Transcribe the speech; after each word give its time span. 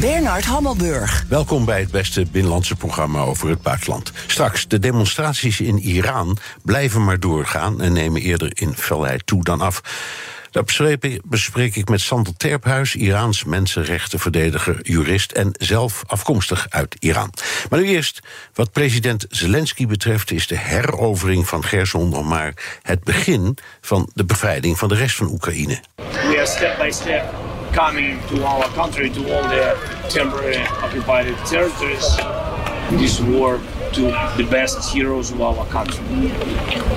Bernard 0.00 0.44
Hammelburg. 0.44 1.24
Welkom 1.28 1.64
bij 1.64 1.80
het 1.80 1.90
beste 1.90 2.26
binnenlandse 2.32 2.74
programma 2.74 3.20
over 3.20 3.48
het 3.48 3.62
buitenland. 3.62 4.12
Straks, 4.26 4.68
de 4.68 4.78
demonstraties 4.78 5.60
in 5.60 5.78
Iran 5.78 6.38
blijven 6.62 7.04
maar 7.04 7.20
doorgaan 7.20 7.80
en 7.80 7.92
nemen 7.92 8.20
eerder 8.20 8.50
in 8.54 8.74
felheid 8.74 9.26
toe 9.26 9.44
dan 9.44 9.60
af. 9.60 9.80
Dat 10.50 10.78
bespreek 11.24 11.76
ik 11.76 11.88
met 11.88 12.00
Sander 12.00 12.36
Terphuis, 12.36 12.94
Iraans 12.94 13.44
mensenrechtenverdediger, 13.44 14.78
jurist 14.82 15.32
en 15.32 15.50
zelf 15.52 16.02
afkomstig 16.06 16.66
uit 16.70 16.96
Iran. 16.98 17.30
Maar 17.70 17.80
nu 17.80 17.86
eerst, 17.86 18.20
wat 18.54 18.72
president 18.72 19.26
Zelensky 19.28 19.86
betreft, 19.86 20.30
is 20.30 20.46
de 20.46 20.58
herovering 20.58 21.48
van 21.48 21.64
Gerson 21.64 22.08
nog 22.08 22.24
maar 22.24 22.52
het 22.82 23.04
begin 23.04 23.58
van 23.80 24.10
de 24.14 24.24
bevrijding 24.24 24.78
van 24.78 24.88
de 24.88 24.94
rest 24.94 25.16
van 25.16 25.30
Oekraïne. 25.30 25.80
We 25.96 26.34
are 26.36 26.46
step 26.46 26.78
by 26.78 26.90
step 26.90 27.55
coming 27.76 28.18
to 28.28 28.42
our 28.42 28.64
country, 28.70 29.10
to 29.10 29.20
all 29.34 29.42
the 29.50 29.76
temporary 30.08 30.56
occupied 30.82 31.26
territories. 31.44 32.16
This 32.92 33.20
war 33.20 33.60
to 33.92 34.00
the 34.38 34.48
best 34.50 34.90
heroes 34.94 35.30
of 35.30 35.42
our 35.42 35.66
country. 35.66 36.02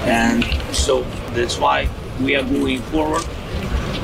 And 0.08 0.46
so 0.74 1.04
that's 1.36 1.60
why 1.60 1.90
we 2.22 2.38
are 2.38 2.44
moving 2.44 2.80
forward. 2.84 3.26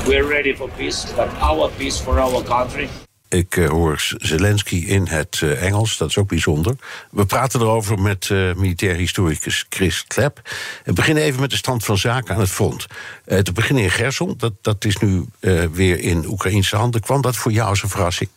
We're 0.06 0.28
ready 0.30 0.52
for 0.52 0.68
peace, 0.68 1.10
but 1.14 1.30
our 1.36 1.70
peace 1.70 1.98
for 1.98 2.20
our 2.20 2.44
country. 2.44 2.90
Ik 3.30 3.56
uh, 3.56 3.70
hoor 3.70 4.14
Zelensky 4.18 4.76
in 4.76 5.08
het 5.08 5.42
uh, 5.44 5.64
Engels, 5.64 5.98
dat 5.98 6.10
is 6.10 6.18
ook 6.18 6.28
bijzonder. 6.28 6.76
We 7.12 7.26
praten 7.26 7.62
erover 7.62 8.00
met 8.00 8.30
uh, 8.30 8.54
militair 8.54 8.96
historicus 8.96 9.66
Chris 9.70 10.06
Klep. 10.08 10.42
We 10.84 10.94
beginnen 10.94 11.24
even 11.24 11.42
met 11.42 11.50
de 11.50 11.56
stand 11.56 11.86
van 11.86 11.98
zaken 11.98 12.34
aan 12.36 12.40
het 12.40 12.50
front. 12.50 12.86
te 13.26 13.52
beginnen 13.54 13.84
in 13.84 13.92
Gerson, 13.92 14.34
dat, 14.38 14.54
dat 14.62 14.86
is 14.86 14.98
nu 14.98 15.26
weer 15.72 16.00
in 16.00 16.26
Oekraïnse 16.28 16.76
handen. 16.76 17.02
Kwam 17.02 17.22
dat 17.22 17.36
voor 17.36 17.52
jou 17.52 17.70
als 17.70 17.84
een 17.84 17.90
verrassing? 17.90 18.30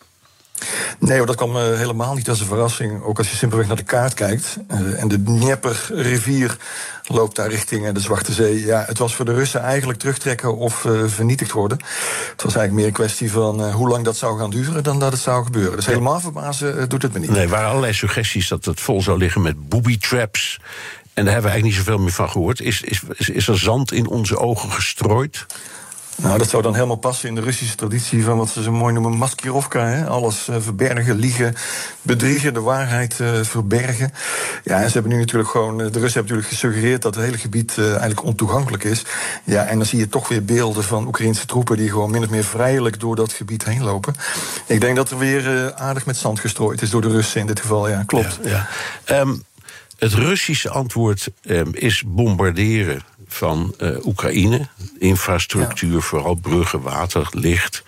Nee, 0.98 1.24
dat 1.24 1.36
kwam 1.36 1.56
uh, 1.56 1.62
helemaal 1.62 2.14
niet 2.14 2.28
als 2.28 2.40
een 2.40 2.46
verrassing. 2.46 3.02
Ook 3.02 3.18
als 3.18 3.30
je 3.30 3.36
simpelweg 3.36 3.66
naar 3.66 3.76
de 3.76 3.82
kaart 3.82 4.14
kijkt. 4.14 4.56
Uh, 4.70 5.02
en 5.02 5.08
de 5.08 5.22
Dnieper-rivier 5.22 6.56
loopt 7.06 7.36
daar 7.36 7.48
richting 7.48 7.86
uh, 7.86 7.94
de 7.94 8.00
Zwarte 8.00 8.32
Zee. 8.32 8.64
Ja, 8.64 8.84
het 8.86 8.98
was 8.98 9.14
voor 9.14 9.24
de 9.24 9.34
Russen 9.34 9.60
eigenlijk 9.60 9.98
terugtrekken 9.98 10.56
of 10.56 10.86
vernietigd 11.06 11.52
worden. 11.52 11.78
Het 12.32 12.42
was 12.42 12.54
eigenlijk 12.54 12.72
meer 12.72 12.86
een 12.86 12.92
kwestie 12.92 13.32
van 13.32 13.70
hoe 13.70 13.88
lang 13.88 14.04
dat 14.04 14.16
zou 14.16 14.38
gaan 14.38 14.50
duren 14.50 14.82
dan 14.82 14.98
dat 14.98 15.12
het 15.12 15.20
zou 15.20 15.44
gebeuren. 15.44 15.76
Dus 15.76 15.86
helemaal 15.86 16.20
verbazen 16.20 16.88
doet 16.88 17.02
het 17.02 17.12
me 17.12 17.18
niet. 17.18 17.30
Nee, 17.30 17.42
er 17.42 17.48
waren 17.48 17.68
allerlei 17.68 17.92
suggesties 17.92 18.48
dat 18.48 18.64
het 18.64 18.80
vol 18.80 19.02
zou 19.02 19.18
liggen 19.18 19.42
met 19.42 19.68
booby 19.68 19.98
traps. 19.98 20.60
En 21.14 21.24
daar 21.24 21.32
hebben 21.32 21.50
we 21.50 21.58
eigenlijk 21.58 21.64
niet 21.64 21.74
zoveel 21.74 21.98
meer 21.98 22.12
van 22.12 22.30
gehoord. 22.30 22.60
Is, 22.60 22.82
is, 22.82 23.02
is 23.28 23.48
er 23.48 23.58
zand 23.58 23.92
in 23.92 24.06
onze 24.06 24.38
ogen 24.38 24.72
gestrooid? 24.72 25.46
Nou, 26.22 26.38
dat 26.38 26.48
zou 26.48 26.62
dan 26.62 26.74
helemaal 26.74 26.97
passen 26.97 27.28
in 27.28 27.34
de 27.34 27.41
Russische 27.41 27.74
traditie 27.74 28.24
van 28.24 28.36
wat 28.36 28.48
ze 28.48 28.62
zo 28.62 28.72
mooi 28.72 28.92
noemen 28.92 29.12
maskirovka. 29.12 29.86
Hè? 29.86 30.06
Alles 30.06 30.48
uh, 30.48 30.56
verbergen, 30.58 31.16
liegen, 31.16 31.55
bedriegen, 32.02 32.55
de 32.55 32.60
waarheid 32.60 33.19
uh, 33.19 33.28
verbergen. 33.42 34.12
Ja, 34.64 34.80
en 34.80 34.86
ze 34.86 34.92
hebben 34.92 35.12
nu 35.12 35.19
natuurlijk 35.19 35.50
gewoon, 35.50 35.80
eh, 35.80 35.92
de 35.92 35.98
Russen 35.98 36.20
hebben 36.20 36.22
natuurlijk 36.22 36.48
gesuggereerd 36.48 37.02
dat 37.02 37.14
het 37.14 37.25
hele 37.25 37.38
gebied 37.38 37.78
eigenlijk 37.78 38.25
ontoegankelijk 38.25 38.84
is. 38.84 39.03
Ja, 39.44 39.65
en 39.65 39.76
dan 39.76 39.87
zie 39.87 39.98
je 39.98 40.09
toch 40.09 40.28
weer 40.28 40.44
beelden 40.44 40.84
van 40.84 41.06
Oekraïnse 41.06 41.47
troepen 41.47 41.76
die 41.76 41.91
gewoon 41.91 42.10
min 42.10 42.22
of 42.22 42.31
meer 42.31 42.44
vrijelijk 42.44 43.00
door 43.00 43.16
dat 43.16 43.32
gebied 43.32 43.65
heen 43.65 43.82
lopen. 43.82 44.15
Ik 44.66 44.81
denk 44.81 44.97
dat 44.97 45.10
er 45.10 45.19
weer 45.19 45.75
aardig 45.75 46.06
met 46.06 46.16
zand 46.16 46.41
gestrooid 46.41 46.82
is 46.82 46.91
door 46.91 47.03
de 47.03 47.10
Russen 47.10 47.41
in 47.41 47.47
dit 47.47 47.60
geval, 47.60 47.88
ja, 47.88 48.03
klopt. 48.06 48.38
Ja. 48.42 48.69
Um, 49.21 49.44
het 49.98 50.12
Russische 50.12 50.71
antwoord 50.71 51.28
um, 51.42 51.75
is 51.75 52.03
bombarderen 52.06 53.03
van 53.28 53.75
uh, 53.81 54.06
Oekraïne. 54.06 54.69
Infrastructuur, 54.99 56.03
vooral 56.03 56.34
bruggen, 56.34 56.81
water, 56.81 57.28
licht. 57.31 57.83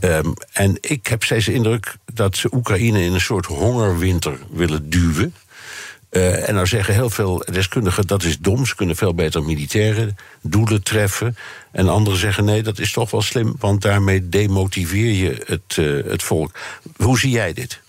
Um, 0.00 0.34
en 0.52 0.78
ik 0.80 1.06
heb 1.06 1.24
steeds 1.24 1.46
de 1.46 1.52
indruk 1.52 1.96
dat 2.12 2.36
ze 2.36 2.54
Oekraïne 2.54 3.02
in 3.02 3.12
een 3.12 3.20
soort 3.20 3.46
hongerwinter 3.46 4.38
willen 4.50 4.90
duwen. 4.90 5.34
Uh, 6.10 6.48
en 6.48 6.54
nou 6.54 6.66
zeggen 6.66 6.94
heel 6.94 7.10
veel 7.10 7.44
deskundigen 7.52 8.06
dat 8.06 8.22
is 8.22 8.38
dom. 8.38 8.66
Ze 8.66 8.74
kunnen 8.74 8.96
veel 8.96 9.14
beter 9.14 9.42
militaire 9.42 10.14
doelen 10.42 10.82
treffen. 10.82 11.36
En 11.72 11.88
anderen 11.88 12.18
zeggen 12.18 12.44
nee, 12.44 12.62
dat 12.62 12.78
is 12.78 12.92
toch 12.92 13.10
wel 13.10 13.22
slim, 13.22 13.54
want 13.58 13.82
daarmee 13.82 14.28
demotiveer 14.28 15.12
je 15.12 15.42
het, 15.46 15.76
uh, 15.76 16.04
het 16.04 16.22
volk. 16.22 16.52
Hoe 16.96 17.18
zie 17.18 17.30
jij 17.30 17.52
dit? 17.52 17.80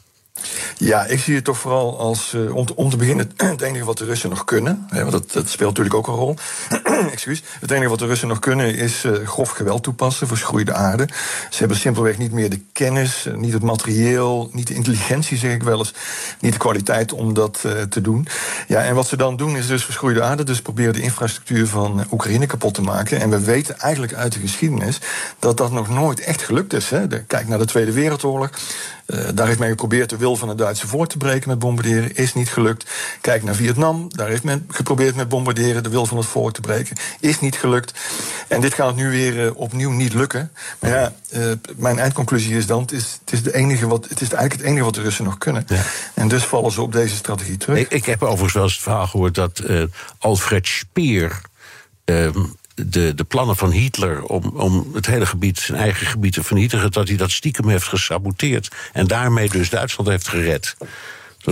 Ja, 0.77 1.05
ik 1.05 1.19
zie 1.19 1.35
het 1.35 1.43
toch 1.43 1.57
vooral 1.57 1.99
als, 1.99 2.33
uh, 2.33 2.55
om, 2.55 2.65
te, 2.65 2.75
om, 2.75 2.89
te, 2.89 2.97
beginnen, 2.97 3.31
het 3.37 3.61
enige 3.61 3.85
wat 3.85 3.97
de 3.97 4.05
Russen 4.05 4.29
nog 4.29 4.43
kunnen, 4.43 4.85
hè, 4.89 4.99
want 4.99 5.11
dat, 5.11 5.31
dat, 5.31 5.49
speelt 5.49 5.77
natuurlijk 5.77 5.95
ook 5.95 6.07
een 6.07 6.13
rol. 6.13 6.35
Excuus. 7.11 7.43
Het 7.59 7.71
enige 7.71 7.89
wat 7.89 7.99
de 7.99 8.05
Russen 8.05 8.27
nog 8.27 8.39
kunnen 8.39 8.75
is 8.75 9.03
uh, 9.03 9.27
grof 9.27 9.49
geweld 9.49 9.83
toepassen, 9.83 10.27
verschroeide 10.27 10.73
aarde. 10.73 11.07
Ze 11.49 11.57
hebben 11.57 11.77
simpelweg 11.77 12.17
niet 12.17 12.31
meer 12.31 12.49
de 12.49 12.61
kennis, 12.71 13.25
eh, 13.25 13.33
niet 13.33 13.53
het 13.53 13.63
materieel, 13.63 14.49
niet 14.51 14.67
de 14.67 14.73
intelligentie, 14.73 15.37
zeg 15.37 15.53
ik 15.53 15.63
wel 15.63 15.77
eens, 15.77 15.93
niet 16.39 16.53
de 16.53 16.59
kwaliteit 16.59 17.13
om 17.13 17.33
dat 17.33 17.65
te 17.89 18.01
doen. 18.01 18.27
Ja, 18.67 18.83
en 18.83 18.95
wat 18.95 19.07
ze 19.07 19.17
dan 19.17 19.35
doen 19.35 19.57
is 19.57 19.67
dus 19.67 19.85
verschroeide 19.85 20.21
aarde, 20.21 20.43
dus 20.43 20.61
proberen 20.61 20.93
de 20.93 21.01
infrastructuur 21.01 21.67
van 21.67 22.05
Oekraïne 22.11 22.45
kapot 22.45 22.73
te 22.73 22.81
maken. 22.81 23.21
En 23.21 23.29
we 23.29 23.39
weten 23.39 23.79
eigenlijk 23.79 24.13
uit 24.13 24.33
de 24.33 24.39
geschiedenis 24.39 24.99
dat 25.39 25.57
dat 25.57 25.71
nog 25.71 25.89
nooit 25.89 26.19
echt 26.19 26.41
gelukt 26.41 26.73
is. 26.73 26.89
Hè. 26.89 27.07
Kijk 27.07 27.47
naar 27.47 27.57
de 27.57 27.65
Tweede 27.65 27.91
Wereldoorlog. 27.91 28.49
Uh, 29.07 29.27
daar 29.33 29.47
heeft 29.47 29.59
men 29.59 29.69
geprobeerd 29.69 30.09
de 30.09 30.17
wil 30.17 30.35
van 30.35 30.49
het 30.49 30.57
Duitse 30.57 30.87
voor 30.87 31.07
te 31.07 31.17
breken 31.17 31.49
met 31.49 31.59
bombarderen. 31.59 32.15
Is 32.15 32.33
niet 32.33 32.49
gelukt. 32.49 32.89
Kijk 33.21 33.43
naar 33.43 33.55
Vietnam. 33.55 34.05
Daar 34.09 34.27
heeft 34.27 34.43
men 34.43 34.65
geprobeerd 34.67 35.15
met 35.15 35.29
bombarderen 35.29 35.83
de 35.83 35.89
wil 35.89 36.05
van 36.05 36.17
het 36.17 36.25
voor 36.25 36.51
te 36.51 36.61
breken. 36.61 36.95
Is 37.19 37.39
niet 37.39 37.55
gelukt. 37.55 37.99
En 38.47 38.61
dit 38.61 38.73
gaat 38.73 38.95
nu 38.95 39.09
weer 39.09 39.45
uh, 39.45 39.51
opnieuw 39.55 39.91
niet 39.91 40.13
lukken. 40.13 40.51
Maar 40.79 40.91
ja, 40.91 41.13
uh, 41.33 41.51
mijn 41.75 41.99
eindconclusie 41.99 42.57
is 42.57 42.65
dan: 42.65 42.81
het 42.81 42.91
is, 42.91 43.17
het 43.19 43.33
is, 43.33 43.43
de 43.43 43.55
enige 43.55 43.87
wat, 43.87 44.03
het 44.09 44.21
is 44.21 44.29
eigenlijk 44.29 44.53
het 44.53 44.69
enige 44.69 44.83
wat 44.83 44.95
de 44.95 45.01
Russen 45.01 45.25
nog 45.25 45.37
kunnen. 45.37 45.63
Ja. 45.67 45.81
En 46.13 46.27
dus 46.27 46.43
vallen 46.43 46.71
ze 46.71 46.81
op 46.81 46.91
deze 46.91 47.15
strategie 47.15 47.57
terug. 47.57 47.77
Ik, 47.77 47.89
ik 47.89 48.05
heb 48.05 48.23
overigens 48.23 48.53
wel 48.53 48.63
eens 48.63 48.73
het 48.73 48.83
verhaal 48.83 49.07
gehoord 49.07 49.35
dat 49.35 49.61
Alfred 50.19 50.67
Speer. 50.67 51.41
Ehm, 52.05 52.43
de, 52.85 53.13
de 53.15 53.23
plannen 53.23 53.55
van 53.55 53.71
Hitler 53.71 54.23
om, 54.23 54.43
om 54.43 54.87
het 54.93 55.05
hele 55.05 55.25
gebied, 55.25 55.59
zijn 55.59 55.77
eigen 55.77 56.07
gebied 56.07 56.33
te 56.33 56.43
vernietigen, 56.43 56.91
dat 56.91 57.07
hij 57.07 57.17
dat 57.17 57.31
stiekem 57.31 57.69
heeft 57.69 57.87
gesaboteerd. 57.87 58.75
En 58.93 59.07
daarmee 59.07 59.49
dus 59.49 59.69
Duitsland 59.69 60.09
heeft 60.09 60.27
gered. 60.27 60.75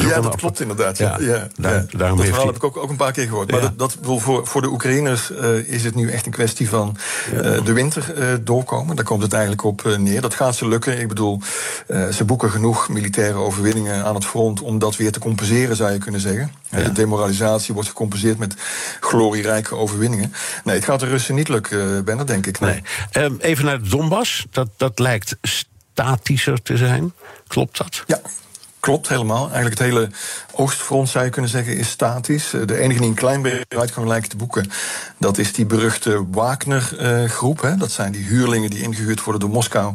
Dat 0.01 0.03
ja, 0.03 0.21
dat 0.21 0.35
klopt 0.35 0.59
inderdaad. 0.59 0.97
Ja, 0.97 1.17
ja, 1.19 1.47
daar, 1.55 1.85
ja. 1.89 1.97
dat 1.97 2.25
verhaal 2.25 2.45
heb 2.45 2.55
ik 2.55 2.63
ook, 2.63 2.77
ook 2.77 2.89
een 2.89 2.95
paar 2.95 3.11
keer 3.11 3.27
gehoord. 3.27 3.51
Maar 3.51 3.61
dat, 3.61 3.77
dat, 3.77 3.97
voor, 4.01 4.47
voor 4.47 4.61
de 4.61 4.67
Oekraïners 4.67 5.31
uh, 5.31 5.57
is 5.57 5.83
het 5.83 5.95
nu 5.95 6.09
echt 6.09 6.25
een 6.25 6.31
kwestie 6.31 6.69
van 6.69 6.97
uh, 7.33 7.65
de 7.65 7.73
winter 7.73 8.13
uh, 8.17 8.33
doorkomen. 8.41 8.95
Daar 8.95 9.05
komt 9.05 9.21
het 9.21 9.33
eigenlijk 9.33 9.63
op 9.63 9.83
neer. 9.97 10.21
Dat 10.21 10.33
gaat 10.33 10.55
ze 10.55 10.67
lukken. 10.67 10.99
Ik 10.99 11.07
bedoel, 11.07 11.41
ze 12.11 12.23
boeken 12.25 12.51
genoeg 12.51 12.89
militaire 12.89 13.37
overwinningen 13.37 14.05
aan 14.05 14.15
het 14.15 14.25
front 14.25 14.61
om 14.61 14.79
dat 14.79 14.95
weer 14.95 15.11
te 15.11 15.19
compenseren, 15.19 15.75
zou 15.75 15.91
je 15.91 15.97
kunnen 15.97 16.21
zeggen. 16.21 16.51
De 16.69 16.91
demoralisatie 16.91 17.73
wordt 17.73 17.89
gecompenseerd 17.89 18.37
met 18.37 18.55
glorierijke 18.99 19.75
overwinningen. 19.75 20.33
Nee, 20.63 20.75
het 20.75 20.85
gaat 20.85 20.99
de 20.99 21.05
Russen 21.05 21.35
niet 21.35 21.49
lukken, 21.49 22.05
Ben, 22.05 22.17
dat 22.17 22.27
denk 22.27 22.45
ik. 22.45 22.59
Nee. 22.59 22.81
nee. 23.11 23.23
Um, 23.23 23.37
even 23.39 23.65
naar 23.65 23.79
Donbass. 23.89 24.45
Dat, 24.51 24.67
dat 24.77 24.99
lijkt 24.99 25.37
statischer 25.41 26.61
te 26.61 26.77
zijn. 26.77 27.13
Klopt 27.47 27.77
dat? 27.77 28.03
Ja, 28.07 28.19
klopt 28.85 29.07
helemaal. 29.09 29.43
Eigenlijk 29.51 29.79
het 29.79 29.87
hele 29.87 30.09
oostfront, 30.55 31.09
zou 31.09 31.25
je 31.25 31.31
kunnen 31.31 31.51
zeggen, 31.51 31.77
is 31.77 31.89
statisch. 31.89 32.53
Eh, 32.53 32.61
de 32.65 32.77
enige 32.77 32.99
die 32.99 33.09
een 33.09 33.15
klein 33.15 33.41
beetje 33.41 33.65
uitgang 33.79 34.07
lijkt 34.07 34.29
te 34.29 34.35
boeken... 34.35 34.71
dat 35.17 35.37
is 35.37 35.53
die 35.53 35.65
beruchte 35.65 36.25
Wagner-groep. 36.31 37.73
dat 37.77 37.91
zijn 37.91 38.11
die 38.11 38.23
huurlingen 38.23 38.69
die 38.69 38.81
ingehuurd 38.81 39.23
worden 39.23 39.41
door 39.41 39.49
Moskou... 39.49 39.93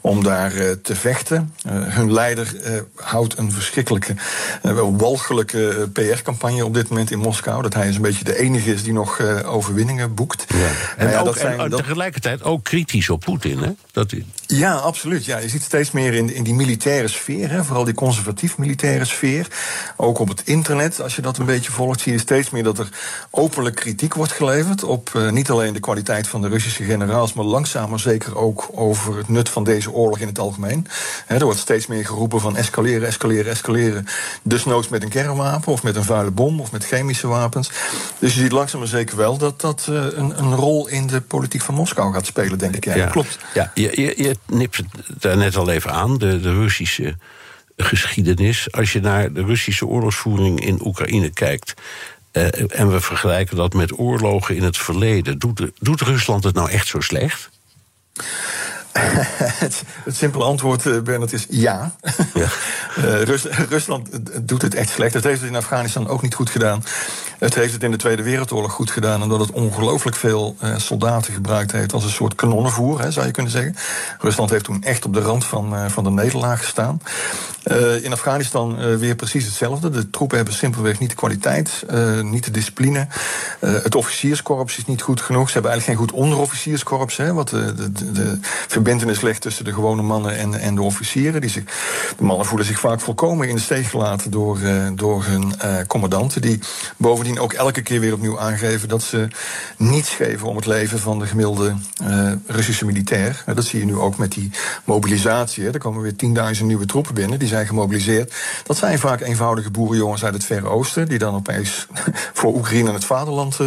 om 0.00 0.24
daar 0.24 0.54
uh, 0.54 0.70
te 0.82 0.94
vechten. 0.94 1.54
Hun 1.68 2.12
leider 2.12 2.54
houdt 2.94 3.38
een 3.38 3.52
verschrikkelijke, 3.52 4.14
walgelijke 4.96 5.88
PR-campagne... 5.92 6.64
op 6.64 6.74
dit 6.74 6.88
moment 6.88 7.10
in 7.10 7.18
Moskou. 7.18 7.62
Dat 7.62 7.74
hij 7.74 7.88
is 7.88 7.96
een 7.96 8.02
beetje 8.02 8.24
de 8.24 8.38
enige 8.38 8.72
is 8.72 8.82
die 8.82 8.92
nog 8.92 9.20
overwinningen 9.44 10.14
boekt. 10.14 10.44
Ja. 10.48 10.56
En, 10.96 11.10
ja, 11.10 11.18
ook, 11.18 11.24
dat 11.24 11.38
zijn, 11.38 11.60
en 11.60 11.70
dat... 11.70 11.78
tegelijkertijd 11.78 12.42
ook 12.42 12.64
kritisch 12.64 13.10
op 13.10 13.20
Poetin, 13.20 13.58
hè? 13.58 13.70
Dat... 13.90 14.12
Ja, 14.46 14.74
absoluut. 14.74 15.24
Ja, 15.24 15.38
je 15.38 15.48
ziet 15.48 15.62
steeds 15.62 15.90
meer 15.90 16.14
in, 16.14 16.34
in 16.34 16.42
die 16.42 16.54
militaire 16.54 17.08
sfeer... 17.08 17.50
Hè, 17.50 17.64
vooral 17.64 17.84
die 17.84 17.94
conservatieve 17.94 18.20
conservatief 18.22 18.58
militaire 18.58 19.04
sfeer. 19.04 19.46
Ook 20.02 20.18
op 20.18 20.28
het 20.28 20.42
internet, 20.44 21.00
als 21.00 21.16
je 21.16 21.22
dat 21.22 21.38
een 21.38 21.46
beetje 21.46 21.72
volgt, 21.72 22.00
zie 22.00 22.12
je 22.12 22.18
steeds 22.18 22.50
meer 22.50 22.62
dat 22.62 22.78
er 22.78 22.88
openlijk 23.30 23.76
kritiek 23.76 24.14
wordt 24.14 24.32
geleverd 24.32 24.84
op 24.84 25.10
uh, 25.16 25.30
niet 25.30 25.50
alleen 25.50 25.72
de 25.72 25.80
kwaliteit 25.80 26.28
van 26.28 26.40
de 26.40 26.48
Russische 26.48 26.84
generaals, 26.84 27.32
maar 27.32 27.44
langzaam 27.44 27.90
maar 27.90 27.98
zeker 27.98 28.36
ook 28.36 28.68
over 28.72 29.16
het 29.16 29.28
nut 29.28 29.48
van 29.48 29.64
deze 29.64 29.92
oorlog 29.92 30.18
in 30.18 30.26
het 30.26 30.38
algemeen. 30.38 30.86
He, 31.26 31.36
er 31.36 31.44
wordt 31.44 31.58
steeds 31.58 31.86
meer 31.86 32.06
geroepen 32.06 32.40
van 32.40 32.56
escaleren, 32.56 33.08
escaleren, 33.08 33.50
escaleren. 33.50 34.06
Dus 34.42 34.64
noods 34.64 34.88
met 34.88 35.02
een 35.02 35.08
kernwapen 35.08 35.72
of 35.72 35.82
met 35.82 35.96
een 35.96 36.04
vuile 36.04 36.30
bom 36.30 36.60
of 36.60 36.72
met 36.72 36.86
chemische 36.86 37.26
wapens. 37.26 37.70
Dus 38.18 38.34
je 38.34 38.40
ziet 38.40 38.52
langzaam 38.52 38.80
maar 38.80 38.88
zeker 38.88 39.16
wel 39.16 39.36
dat 39.36 39.60
dat 39.60 39.86
uh, 39.90 40.04
een, 40.12 40.38
een, 40.38 40.54
rol 40.54 40.88
in 40.88 41.06
de 41.06 41.20
politiek 41.20 41.62
van 41.62 41.74
Moskou 41.74 42.12
gaat 42.12 42.26
spelen, 42.26 42.58
denk 42.58 42.76
ik. 42.76 42.84
Ja, 42.84 42.94
ja. 42.94 43.06
klopt. 43.06 43.38
Ja, 43.54 43.70
je, 43.74 44.00
je, 44.00 44.14
je 44.16 44.36
nipt 44.46 44.76
het 44.76 44.86
daar 45.18 45.36
net 45.36 45.56
al 45.56 45.70
even 45.70 45.92
aan, 45.92 46.18
de, 46.18 46.40
de 46.40 46.52
Russische 46.52 47.16
geschiedenis. 47.76 48.72
Als 48.72 48.92
je 48.92 49.00
naar 49.00 49.32
de 49.32 49.44
Russische 49.44 49.86
oorlogsvoering 49.86 50.60
in 50.60 50.86
Oekraïne 50.86 51.30
kijkt. 51.30 51.74
Uh, 52.32 52.78
en 52.80 52.92
we 52.92 53.00
vergelijken 53.00 53.56
dat 53.56 53.74
met 53.74 53.98
oorlogen 53.98 54.56
in 54.56 54.62
het 54.62 54.78
verleden. 54.78 55.38
Doet, 55.38 55.70
doet 55.78 56.00
Rusland 56.00 56.44
het 56.44 56.54
nou 56.54 56.70
echt 56.70 56.86
zo 56.86 57.00
slecht? 57.00 57.50
het, 59.62 59.82
het, 60.04 60.16
simpele 60.16 60.44
antwoord, 60.44 60.84
uh, 60.84 61.00
Bernard, 61.00 61.32
is 61.32 61.46
ja. 61.48 61.94
ja. 62.34 62.48
uh, 62.98 63.22
Rus, 63.22 63.44
Rusland 63.44 64.08
doet 64.48 64.62
het 64.62 64.74
echt 64.74 64.90
slecht. 64.90 65.14
Het 65.14 65.24
heeft 65.24 65.40
het 65.40 65.50
in 65.50 65.56
Afghanistan 65.56 66.08
ook 66.08 66.22
niet 66.22 66.34
goed 66.34 66.50
gedaan. 66.50 66.84
Het 67.38 67.54
heeft 67.54 67.72
het 67.72 67.82
in 67.82 67.90
de 67.90 67.96
Tweede 67.96 68.22
Wereldoorlog 68.22 68.72
goed 68.72 68.90
gedaan, 68.90 69.22
omdat 69.22 69.40
het 69.40 69.50
ongelooflijk 69.50 70.16
veel 70.16 70.56
uh, 70.62 70.76
soldaten 70.76 71.34
gebruikt 71.34 71.72
heeft 71.72 71.92
als 71.92 72.04
een 72.04 72.10
soort 72.10 72.34
kanonnenvoer, 72.34 73.00
hè, 73.00 73.10
zou 73.10 73.26
je 73.26 73.32
kunnen 73.32 73.52
zeggen. 73.52 73.76
Rusland 74.18 74.50
heeft 74.50 74.64
toen 74.64 74.82
echt 74.82 75.04
op 75.04 75.14
de 75.14 75.20
rand 75.20 75.44
van, 75.44 75.74
uh, 75.74 75.84
van 75.88 76.04
de 76.04 76.10
nederlaag 76.10 76.60
gestaan. 76.60 77.00
In 78.02 78.12
Afghanistan 78.12 78.98
weer 78.98 79.14
precies 79.14 79.44
hetzelfde. 79.44 79.90
De 79.90 80.10
troepen 80.10 80.36
hebben 80.36 80.54
simpelweg 80.54 80.98
niet 80.98 81.10
de 81.10 81.16
kwaliteit, 81.16 81.84
niet 82.22 82.44
de 82.44 82.50
discipline. 82.50 83.06
het 83.60 83.94
officierskorps 83.94 84.78
is 84.78 84.86
niet 84.86 85.02
goed 85.02 85.20
genoeg. 85.20 85.46
Ze 85.46 85.52
hebben 85.52 85.70
eigenlijk 85.70 86.00
geen 86.00 86.08
goed 86.08 86.20
onderofficierskorps, 86.24 87.16
hè, 87.16 87.32
wat 87.32 87.48
de, 87.48 87.92
de, 87.92 88.12
de 88.12 88.38
verbindenis 88.82 89.20
legt 89.20 89.40
tussen 89.40 89.64
de 89.64 89.72
gewone 89.72 90.02
mannen 90.02 90.38
en, 90.38 90.60
en 90.60 90.74
de 90.74 90.82
officieren. 90.82 91.40
Die 91.40 91.50
zich, 91.50 91.64
de 92.16 92.24
mannen 92.24 92.46
voelen 92.46 92.66
zich 92.66 92.80
vaak 92.80 93.00
volkomen 93.00 93.48
in 93.48 93.54
de 93.54 93.60
steek 93.60 93.86
gelaten 93.86 94.30
door, 94.30 94.58
door 94.94 95.24
hun 95.24 95.52
commandanten, 95.86 96.40
die 96.40 96.58
bovendien 96.96 97.38
ook 97.38 97.52
elke 97.52 97.82
keer 97.82 98.00
weer 98.00 98.12
opnieuw 98.12 98.40
aangeven 98.40 98.88
dat 98.88 99.02
ze 99.02 99.28
niets 99.76 100.10
geven 100.10 100.48
om 100.48 100.56
het 100.56 100.66
leven 100.66 100.98
van 100.98 101.18
de 101.18 101.26
gemiddelde 101.26 101.74
uh, 102.02 102.32
Russische 102.46 102.84
militair. 102.84 103.44
Dat 103.54 103.64
zie 103.64 103.78
je 103.78 103.84
nu 103.84 103.96
ook 103.96 104.16
met 104.16 104.32
die 104.32 104.50
mobilisatie. 104.84 105.70
Er 105.70 105.78
komen 105.78 106.02
weer 106.02 106.16
tienduizend 106.16 106.68
nieuwe 106.68 106.86
troepen 106.86 107.14
binnen, 107.14 107.38
die 107.38 107.48
zijn 107.48 107.66
gemobiliseerd. 107.66 108.34
Dat 108.64 108.76
zijn 108.76 108.98
vaak 108.98 109.20
eenvoudige 109.20 109.70
boerenjongens 109.70 110.24
uit 110.24 110.34
het 110.34 110.44
Verre 110.44 110.68
Oosten, 110.68 111.08
die 111.08 111.18
dan 111.18 111.34
opeens 111.34 111.86
voor 112.38 112.54
Oekraïne 112.54 112.92
het 112.92 113.04
vaderland, 113.04 113.58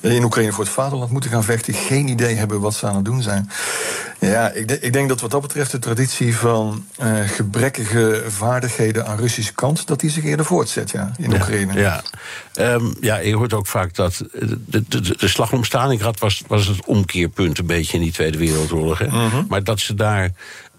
in 0.00 0.24
Oekraïne 0.24 0.52
voor 0.52 0.64
het 0.64 0.72
vaderland 0.72 1.10
moeten 1.10 1.30
gaan 1.30 1.44
vechten. 1.44 1.74
Geen 1.74 2.08
idee 2.08 2.34
hebben 2.34 2.60
wat 2.60 2.74
ze 2.74 2.86
aan 2.86 2.96
het 2.96 3.04
doen 3.04 3.22
zijn. 3.22 3.50
Ja, 4.18 4.43
ik, 4.48 4.70
ik 4.70 4.92
denk 4.92 5.08
dat 5.08 5.20
wat 5.20 5.30
dat 5.30 5.40
betreft 5.40 5.70
de 5.70 5.78
traditie 5.78 6.36
van 6.36 6.86
uh, 7.02 7.28
gebrekkige 7.28 8.24
vaardigheden 8.28 9.06
aan 9.06 9.18
Russische 9.18 9.52
kant, 9.52 9.86
dat 9.86 10.00
die 10.00 10.10
zich 10.10 10.24
eerder 10.24 10.46
voortzet 10.46 10.90
ja, 10.90 11.12
in 11.18 11.30
ja, 11.30 11.36
Oekraïne. 11.36 11.78
Ja. 11.78 12.02
Um, 12.58 12.96
ja, 13.00 13.16
je 13.16 13.36
hoort 13.36 13.52
ook 13.52 13.66
vaak 13.66 13.94
dat 13.94 14.22
de, 14.66 14.84
de, 14.88 15.16
de 15.16 15.28
slag 15.28 15.52
om 15.52 15.64
Stalingrad 15.64 16.18
was, 16.18 16.42
was 16.46 16.66
het 16.66 16.84
omkeerpunt 16.84 17.58
een 17.58 17.66
beetje 17.66 17.96
in 17.96 18.02
die 18.02 18.12
Tweede 18.12 18.38
Wereldoorlog. 18.38 18.98
Hè? 18.98 19.06
Mm 19.06 19.30
-hmm. 19.30 19.46
Maar 19.48 19.64
dat 19.64 19.80
ze 19.80 19.94
daar 19.94 20.30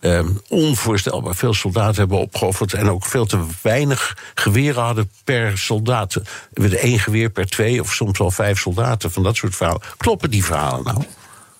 um, 0.05 0.41
onvoorstelbaar 0.49 1.35
veel 1.35 1.53
soldaten 1.53 1.95
hebben 1.95 2.17
opgeofferd 2.17 2.73
en 2.73 2.89
ook 2.89 3.05
veel 3.05 3.25
te 3.25 3.45
weinig 3.61 4.17
geweren 4.33 4.83
hadden 4.83 5.11
per 5.23 5.57
soldaat. 5.57 6.21
We 6.53 6.79
één 6.79 6.99
geweer 6.99 7.29
per 7.29 7.45
twee 7.45 7.81
of 7.81 7.93
soms 7.93 8.17
wel 8.17 8.31
vijf 8.31 8.59
soldaten 8.59 9.11
van 9.11 9.23
dat 9.23 9.35
soort 9.35 9.55
verhalen. 9.55 9.81
Kloppen 9.97 10.31
die 10.31 10.45
verhalen 10.45 10.83
nou? 10.83 11.03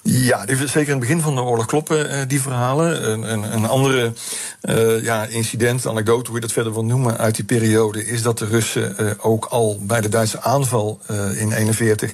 Ja, 0.08 0.46
zeker 0.48 0.80
in 0.82 0.90
het 0.90 1.00
begin 1.00 1.22
van 1.22 1.36
de 1.36 1.42
oorlog 1.42 1.66
kloppen 1.66 2.12
uh, 2.12 2.22
die 2.28 2.42
verhalen. 2.42 3.10
Een, 3.12 3.32
een, 3.32 3.54
een 3.54 3.68
andere 3.68 4.14
uh, 4.62 5.04
ja, 5.04 5.26
incident, 5.26 5.88
anekdote, 5.88 6.26
hoe 6.26 6.36
je 6.36 6.42
dat 6.42 6.52
verder 6.52 6.74
wil 6.74 6.86
noemen, 6.86 7.18
uit 7.18 7.36
die 7.36 7.46
periode, 7.46 8.06
is 8.06 8.22
dat 8.22 8.38
de 8.38 8.46
Russen 8.46 8.96
uh, 9.00 9.12
ook 9.18 9.46
al 9.46 9.80
bij 9.82 10.02
de 10.02 10.10
Duitse 10.10 10.42
aanval 10.42 11.00
in 11.36 11.52
41 11.52 12.12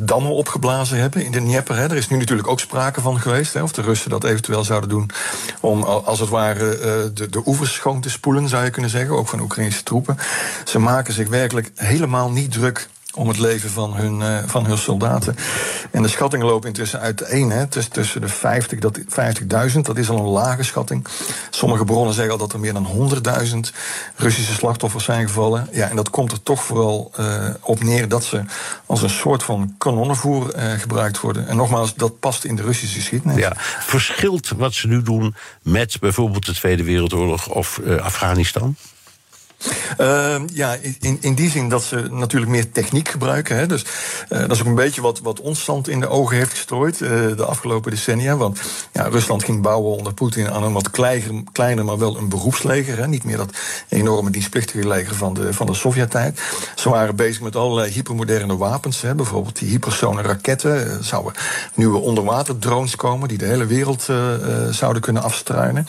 dammen 0.00 0.32
opgeblazen 0.32 0.98
hebben 0.98 1.24
in 1.24 1.30
de 1.30 1.38
Dnieper. 1.38 1.76
Hè. 1.76 1.84
Er 1.84 1.96
is 1.96 2.08
nu 2.08 2.16
natuurlijk 2.18 2.48
ook 2.48 2.60
sprake 2.60 3.00
van 3.00 3.20
geweest, 3.20 3.54
hè, 3.54 3.62
of 3.62 3.72
de 3.72 3.82
Russen 3.82 4.10
dat 4.10 4.24
eventueel 4.24 4.64
zouden 4.64 4.88
doen 4.88 5.10
om 5.60 5.82
als 5.82 6.20
het 6.20 6.28
ware 6.28 6.78
de, 7.14 7.28
de 7.28 7.42
oevers 7.46 7.74
schoon 7.74 8.00
te 8.00 8.10
spoelen, 8.10 8.48
zou 8.48 8.64
je 8.64 8.70
kunnen 8.70 8.90
zeggen, 8.90 9.16
ook 9.16 9.28
van 9.28 9.40
Oekraïnse 9.40 9.82
troepen. 9.82 10.18
Ze 10.64 10.78
maken 10.78 11.14
zich 11.14 11.28
werkelijk 11.28 11.70
helemaal 11.74 12.30
niet 12.30 12.52
druk 12.52 12.88
om 13.16 13.28
het 13.28 13.38
leven 13.38 13.70
van 13.70 13.94
hun, 13.94 14.20
uh, 14.20 14.38
van 14.46 14.66
hun 14.66 14.78
soldaten. 14.78 15.36
En 15.90 16.02
de 16.02 16.08
schattingen 16.08 16.46
lopen 16.46 16.68
intussen 16.68 17.00
uiteen. 17.00 17.50
Hè, 17.50 17.66
tussen, 17.66 17.92
tussen 17.92 18.20
de 18.20 18.28
50.000, 18.28 18.78
dat, 18.78 18.98
50 19.08 19.46
dat 19.82 19.96
is 19.96 20.08
al 20.08 20.18
een 20.18 20.24
lage 20.24 20.62
schatting. 20.62 21.06
Sommige 21.50 21.84
bronnen 21.84 22.14
zeggen 22.14 22.32
al 22.32 22.38
dat 22.38 22.52
er 22.52 22.60
meer 22.60 22.72
dan 22.72 23.10
100.000 23.46 23.56
Russische 24.16 24.54
slachtoffers 24.54 25.04
zijn 25.04 25.26
gevallen. 25.26 25.68
Ja, 25.72 25.88
en 25.88 25.96
dat 25.96 26.10
komt 26.10 26.32
er 26.32 26.42
toch 26.42 26.62
vooral 26.62 27.12
uh, 27.20 27.48
op 27.60 27.82
neer 27.82 28.08
dat 28.08 28.24
ze 28.24 28.42
als 28.86 29.02
een 29.02 29.10
soort 29.10 29.42
van 29.42 29.74
kanonnenvoer 29.78 30.56
uh, 30.56 30.72
gebruikt 30.72 31.20
worden. 31.20 31.48
En 31.48 31.56
nogmaals, 31.56 31.94
dat 31.94 32.18
past 32.18 32.44
in 32.44 32.56
de 32.56 32.62
Russische 32.62 32.96
geschiedenis. 32.96 33.38
Ja, 33.38 33.52
verschilt 33.80 34.48
wat 34.56 34.74
ze 34.74 34.86
nu 34.86 35.02
doen 35.02 35.34
met 35.62 36.00
bijvoorbeeld 36.00 36.46
de 36.46 36.54
Tweede 36.54 36.84
Wereldoorlog 36.84 37.48
of 37.48 37.80
Afghanistan? 38.00 38.76
Uh, 40.00 40.36
ja, 40.52 40.76
in, 41.00 41.18
in 41.20 41.34
die 41.34 41.50
zin 41.50 41.68
dat 41.68 41.82
ze 41.82 42.08
natuurlijk 42.10 42.50
meer 42.50 42.72
techniek 42.72 43.08
gebruiken. 43.08 43.56
Hè. 43.56 43.66
Dus 43.66 43.84
uh, 44.28 44.38
dat 44.38 44.50
is 44.50 44.60
ook 44.60 44.66
een 44.66 44.74
beetje 44.74 45.00
wat, 45.00 45.20
wat 45.20 45.40
ons 45.40 45.64
in 45.82 46.00
de 46.00 46.08
ogen 46.08 46.36
heeft 46.36 46.50
gestrooid 46.50 47.00
uh, 47.00 47.10
de 47.36 47.44
afgelopen 47.44 47.90
decennia. 47.90 48.36
Want 48.36 48.60
ja, 48.92 49.02
Rusland 49.02 49.44
ging 49.44 49.62
bouwen 49.62 49.96
onder 49.96 50.14
Poetin 50.14 50.50
aan 50.50 50.62
een 50.62 50.72
wat 50.72 50.90
kleiner, 50.90 51.42
kleiner, 51.52 51.84
maar 51.84 51.98
wel 51.98 52.16
een 52.16 52.28
beroepsleger. 52.28 52.98
Hè. 52.98 53.08
Niet 53.08 53.24
meer 53.24 53.36
dat 53.36 53.56
enorme 53.88 54.30
dienstplichtige 54.30 54.88
leger 54.88 55.14
van 55.14 55.34
de, 55.34 55.52
van 55.52 55.66
de 55.66 55.74
Sovjet-tijd. 55.74 56.40
Ze 56.74 56.88
waren 56.88 57.16
bezig 57.16 57.40
met 57.40 57.56
allerlei 57.56 57.90
hypermoderne 57.90 58.56
wapens. 58.56 59.00
Hè. 59.00 59.14
Bijvoorbeeld 59.14 59.58
die 59.58 59.68
hypersone 59.68 60.22
raketten. 60.22 60.70
Er 60.70 61.04
zouden 61.04 61.32
nieuwe 61.74 61.98
onderwaterdrones 61.98 62.96
komen 62.96 63.28
die 63.28 63.38
de 63.38 63.46
hele 63.46 63.66
wereld 63.66 64.08
zouden 64.70 65.02
kunnen 65.02 65.22
afstruinen. 65.22 65.86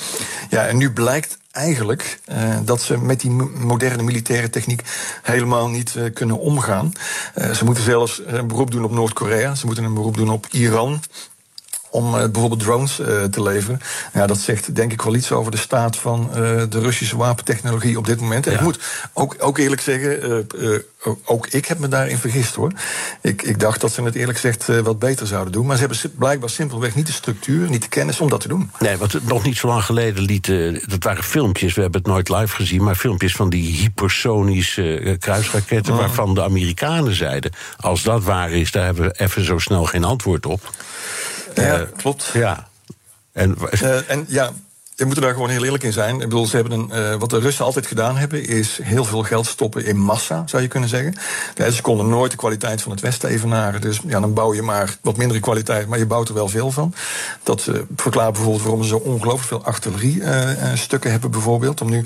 Ja, 0.50 0.68
en 0.68 0.78
nu 0.78 0.92
blijkt 0.92 1.38
eigenlijk 1.58 2.20
uh, 2.30 2.58
dat 2.64 2.82
ze 2.82 2.98
met 2.98 3.20
die 3.20 3.32
moderne 3.32 4.04
militaire 4.04 4.50
techniek 4.50 4.82
helemaal 5.24 5.70
niet 5.70 5.96
uh, 5.98 6.14
kunnen 6.14 6.40
omgaan. 6.40 6.92
Uh, 7.36 7.52
ze 7.52 7.66
moeten 7.66 7.84
zelfs 7.84 8.22
een 8.26 8.48
beroep 8.48 8.72
doen 8.72 8.84
op 8.84 8.92
Noord-Korea, 8.92 9.56
ze 9.56 9.66
moeten 9.66 9.84
een 9.84 9.94
beroep 9.94 10.18
doen 10.18 10.30
op 10.30 10.46
Iran 10.52 11.00
om 11.90 12.16
uh, 12.16 12.22
bijvoorbeeld 12.22 12.60
drones 12.60 13.00
uh, 13.00 13.24
te 13.24 13.44
leveren. 13.44 13.80
Ja, 14.14 14.28
dat 14.28 14.38
zegt 14.38 14.76
denk 14.76 14.92
ik 14.92 15.02
wel 15.02 15.16
iets 15.16 15.32
over 15.32 15.52
de 15.52 15.58
staat 15.58 15.98
van 15.98 16.30
uh, 16.30 16.36
de 16.70 16.80
Russische 16.80 17.18
wapentechnologie 17.18 17.98
op 17.98 18.06
dit 18.06 18.20
moment. 18.20 18.46
En 18.46 18.52
ja. 18.52 18.58
ik 18.58 18.64
moet 18.64 18.80
ook, 19.14 19.36
ook 19.40 19.58
eerlijk 19.58 19.82
zeggen, 19.82 20.48
ook 21.26 21.48
ik 21.48 21.66
heb 21.66 21.80
me 21.80 21.88
daarin 21.88 22.18
vergist 22.18 22.56
hoor. 22.56 22.72
Ik, 23.22 23.42
ik 23.42 23.60
dacht 23.60 23.82
dat 23.82 23.92
ze 23.92 24.04
het 24.04 24.16
eerlijk 24.16 24.40
gezegd 24.40 24.66
wat 24.84 25.00
beter 25.00 25.28
zouden 25.28 25.54
doen. 25.54 25.66
Maar 25.66 25.78
ze 25.78 25.82
hebben 25.82 26.12
blijkbaar 26.18 26.50
simpelweg 26.50 26.96
niet 26.96 27.08
de 27.08 27.12
structuur, 27.12 27.70
niet 27.70 27.82
de 27.82 27.88
kennis 27.88 28.20
om 28.20 28.30
dat 28.30 28.42
te 28.42 28.48
doen. 28.48 28.72
Nee, 28.80 28.98
want 28.98 29.28
nog 29.28 29.44
niet 29.44 29.58
zo 29.58 29.68
lang 29.68 29.84
geleden 29.84 30.24
lieten, 30.24 30.82
dat 30.88 31.04
waren 31.04 31.24
filmpjes, 31.24 31.74
we 31.74 31.82
hebben 31.82 32.02
het 32.02 32.10
nooit 32.10 32.30
live 32.30 32.56
gezien, 32.56 32.84
maar 32.84 32.96
filmpjes 32.96 33.36
van 33.36 33.50
die 33.50 33.78
hypersonische 33.78 35.16
kruisraketten, 35.20 35.94
oh. 35.94 36.00
waarvan 36.00 36.34
de 36.34 36.44
Amerikanen 36.44 37.16
zeiden: 37.16 37.52
als 37.80 38.04
dat 38.04 38.24
waar 38.24 38.52
is, 38.52 38.72
daar 38.72 38.86
hebben 38.86 39.04
we 39.04 39.20
even 39.20 39.46
zo 39.46 39.58
snel 39.58 39.86
geen 39.86 40.04
antwoord 40.04 40.46
op. 40.46 40.72
Ja, 41.64 41.80
uh, 41.80 41.88
klopt. 41.98 42.30
Ja. 42.34 42.68
En, 43.32 43.58
uh, 43.84 44.10
en 44.12 44.26
ja, 44.28 44.52
we 44.98 45.06
moeten 45.06 45.24
daar 45.24 45.34
gewoon 45.34 45.50
heel 45.50 45.64
eerlijk 45.64 45.84
in 45.84 45.94
zijn. 45.94 46.14
Ik 46.16 46.20
bedoel, 46.20 46.46
ze 46.46 46.56
hebben 46.56 46.80
een, 46.80 46.90
uh, 46.94 47.16
wat 47.20 47.30
de 47.30 47.40
Russen 47.40 47.66
altijd 47.66 47.88
gedaan 47.88 48.18
hebben, 48.18 48.48
is 48.48 48.80
heel 48.84 49.06
veel 49.06 49.24
geld 49.24 49.48
stoppen 49.48 49.86
in 49.86 49.98
massa, 49.98 50.44
zou 50.46 50.62
je 50.62 50.68
kunnen 50.68 50.90
zeggen. 50.90 51.16
Ze 51.72 51.82
konden 51.82 52.10
nooit 52.10 52.32
de 52.32 52.38
kwaliteit 52.38 52.82
van 52.82 52.92
het 52.92 53.02
Westen 53.02 53.30
evenaren. 53.30 53.82
Dus 53.82 54.00
ja, 54.08 54.20
dan 54.20 54.34
bouw 54.34 54.54
je 54.54 54.62
maar 54.62 54.98
wat 55.02 55.18
mindere 55.18 55.40
kwaliteit, 55.40 55.88
maar 55.88 55.98
je 55.98 56.06
bouwt 56.06 56.28
er 56.28 56.34
wel 56.34 56.48
veel 56.48 56.72
van. 56.72 56.94
Dat 57.44 57.66
uh, 57.70 57.76
verklaart 57.96 58.32
bijvoorbeeld 58.32 58.64
waarom 58.64 58.84
ze 58.84 58.88
zo 58.90 58.96
ongelooflijk 58.96 59.48
veel 59.48 59.64
artilleriestukken 59.64 61.10
uh, 61.10 61.12
hebben, 61.12 61.32
bijvoorbeeld, 61.32 61.82
om 61.82 61.90
nu 61.90 62.06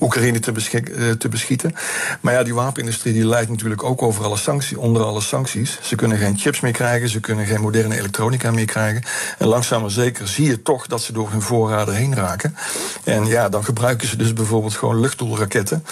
Oekraïne 0.00 0.40
te, 0.40 1.16
te, 1.18 1.28
beschieten. 1.28 1.74
Maar 2.20 2.32
ja, 2.32 2.42
die 2.42 2.54
wapenindustrie 2.54 3.12
die 3.12 3.26
leidt 3.26 3.50
natuurlijk 3.50 3.82
ook 3.82 4.02
over 4.02 4.24
alle 4.24 4.36
sancties, 4.36 4.76
onder 4.76 5.02
alle 5.02 5.20
sancties. 5.20 5.78
Ze 5.82 5.94
kunnen 5.94 6.18
geen 6.18 6.38
chips 6.38 6.60
meer 6.60 6.72
krijgen, 6.72 7.08
ze 7.08 7.20
kunnen 7.20 7.46
geen 7.46 7.60
moderne 7.60 7.98
elektronica 7.98 8.50
meer 8.50 8.66
krijgen. 8.66 9.02
En 9.38 9.46
langzaam 9.46 9.80
maar 9.80 9.90
zeker 9.90 10.28
zie 10.28 10.46
je 10.46 10.62
toch 10.62 10.86
dat 10.86 11.02
ze 11.02 11.12
door 11.12 11.30
hun 11.30 11.42
voorraden 11.42 11.94
heen 11.94 12.14
raken. 12.14 12.25
Raken. 12.26 12.56
En 13.04 13.26
ja, 13.26 13.48
dan 13.48 13.64
gebruiken 13.64 14.08
ze 14.08 14.16
dus 14.16 14.32
bijvoorbeeld 14.32 14.74
gewoon 14.74 15.00
luchtdoelraketten. 15.00 15.84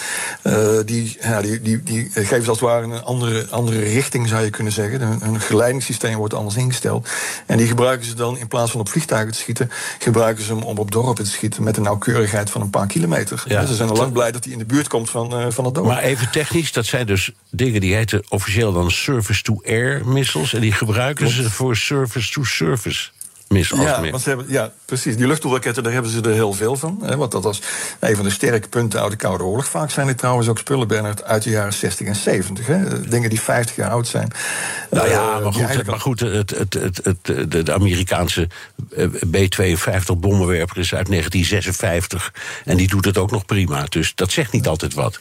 Uh, 0.42 0.54
die, 0.84 1.16
ja, 1.20 1.42
die, 1.42 1.62
die, 1.62 1.82
die 1.82 2.10
geven 2.12 2.48
als 2.48 2.60
het 2.60 2.68
ware 2.68 2.84
een 2.86 3.02
andere, 3.02 3.46
andere 3.50 3.78
richting, 3.78 4.28
zou 4.28 4.44
je 4.44 4.50
kunnen 4.50 4.72
zeggen. 4.72 5.00
Hun, 5.00 5.18
hun 5.22 5.40
geleidingssysteem 5.40 6.16
wordt 6.16 6.34
anders 6.34 6.56
ingesteld. 6.56 7.08
En 7.46 7.56
die 7.56 7.66
gebruiken 7.66 8.06
ze 8.06 8.14
dan 8.14 8.38
in 8.38 8.48
plaats 8.48 8.70
van 8.70 8.80
op 8.80 8.88
vliegtuigen 8.88 9.32
te 9.32 9.38
schieten, 9.38 9.70
gebruiken 9.98 10.44
ze 10.44 10.52
hem 10.52 10.62
om 10.62 10.78
op 10.78 10.90
dorpen 10.90 11.24
te 11.24 11.30
schieten 11.30 11.62
met 11.62 11.76
een 11.76 11.82
nauwkeurigheid 11.82 12.50
van 12.50 12.60
een 12.60 12.70
paar 12.70 12.86
kilometer. 12.86 13.44
Ja. 13.48 13.66
ze 13.66 13.74
zijn 13.74 13.88
al 13.88 13.96
lang 13.96 14.12
blij 14.12 14.32
dat 14.32 14.44
hij 14.44 14.52
in 14.52 14.58
de 14.58 14.64
buurt 14.64 14.88
komt 14.88 15.10
van, 15.10 15.40
uh, 15.40 15.46
van 15.48 15.64
het 15.64 15.74
dorp. 15.74 15.86
Maar 15.86 16.02
even 16.02 16.30
technisch, 16.30 16.72
dat 16.72 16.86
zijn 16.86 17.06
dus 17.06 17.32
dingen 17.50 17.80
die 17.80 17.94
heten 17.94 18.22
officieel 18.28 18.72
dan 18.72 18.90
surface-to-air 18.90 20.06
missiles. 20.06 20.54
En 20.54 20.60
die 20.60 20.72
gebruiken 20.72 21.28
ze 21.28 21.50
voor 21.50 21.76
surface-to-surface 21.76 23.10
ja, 23.48 24.10
want 24.10 24.22
ze 24.22 24.28
hebben, 24.28 24.46
ja, 24.48 24.72
precies. 24.84 25.16
Die 25.16 25.26
luchtdoelraketten, 25.26 25.82
daar 25.82 25.92
hebben 25.92 26.10
ze 26.10 26.20
er 26.20 26.32
heel 26.32 26.52
veel 26.52 26.76
van. 26.76 26.98
Hè, 27.02 27.16
want 27.16 27.32
dat 27.32 27.42
was 27.42 27.62
een 28.00 28.16
van 28.16 28.24
de 28.24 28.30
sterke 28.30 28.68
punten 28.68 29.00
uit 29.00 29.10
de 29.10 29.16
Koude 29.16 29.44
Oorlog. 29.44 29.66
Vaak 29.66 29.90
zijn 29.90 30.06
dit 30.06 30.18
trouwens 30.18 30.48
ook 30.48 30.58
spullen, 30.58 30.88
Bernard, 30.88 31.24
uit 31.24 31.42
de 31.42 31.50
jaren 31.50 31.72
60 31.72 32.06
en 32.06 32.16
70. 32.16 32.66
Hè. 32.66 33.00
Dingen 33.08 33.30
die 33.30 33.40
50 33.40 33.76
jaar 33.76 33.90
oud 33.90 34.06
zijn. 34.06 34.30
Nou 34.90 35.08
ja, 35.08 35.38
maar 35.38 35.52
goed, 35.52 35.86
maar 35.86 36.00
goed 36.00 36.20
het, 36.20 36.50
het, 36.50 36.74
het, 36.74 37.00
het, 37.02 37.50
de, 37.50 37.62
de 37.62 37.72
Amerikaanse 37.72 38.48
eh, 38.96 39.06
B-52 39.06 40.18
bommenwerper 40.18 40.78
is 40.78 40.94
uit 40.94 41.06
1956. 41.06 42.32
En 42.64 42.76
die 42.76 42.88
doet 42.88 43.04
het 43.04 43.18
ook 43.18 43.30
nog 43.30 43.44
prima. 43.44 43.84
Dus 43.88 44.12
dat 44.14 44.32
zegt 44.32 44.52
niet 44.52 44.68
altijd 44.68 44.94
wat. 44.94 45.20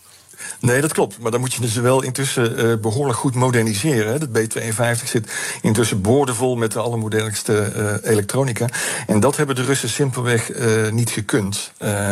Nee, 0.63 0.81
dat 0.81 0.93
klopt. 0.93 1.19
Maar 1.19 1.31
dan 1.31 1.39
moet 1.39 1.53
je 1.53 1.61
dus 1.61 1.75
wel 1.75 2.01
intussen 2.01 2.65
uh, 2.65 2.77
behoorlijk 2.77 3.17
goed 3.17 3.35
moderniseren. 3.35 4.11
Hè. 4.11 4.19
Dat 4.19 4.31
B-52 4.31 5.05
zit 5.05 5.31
intussen 5.61 6.01
boordevol 6.01 6.55
met 6.55 6.71
de 6.71 6.79
allermodernste 6.79 7.73
uh, 7.75 8.11
elektronica. 8.11 8.67
En 9.07 9.19
dat 9.19 9.37
hebben 9.37 9.55
de 9.55 9.63
Russen 9.63 9.89
simpelweg 9.89 10.55
uh, 10.55 10.91
niet 10.91 11.09
gekund. 11.09 11.71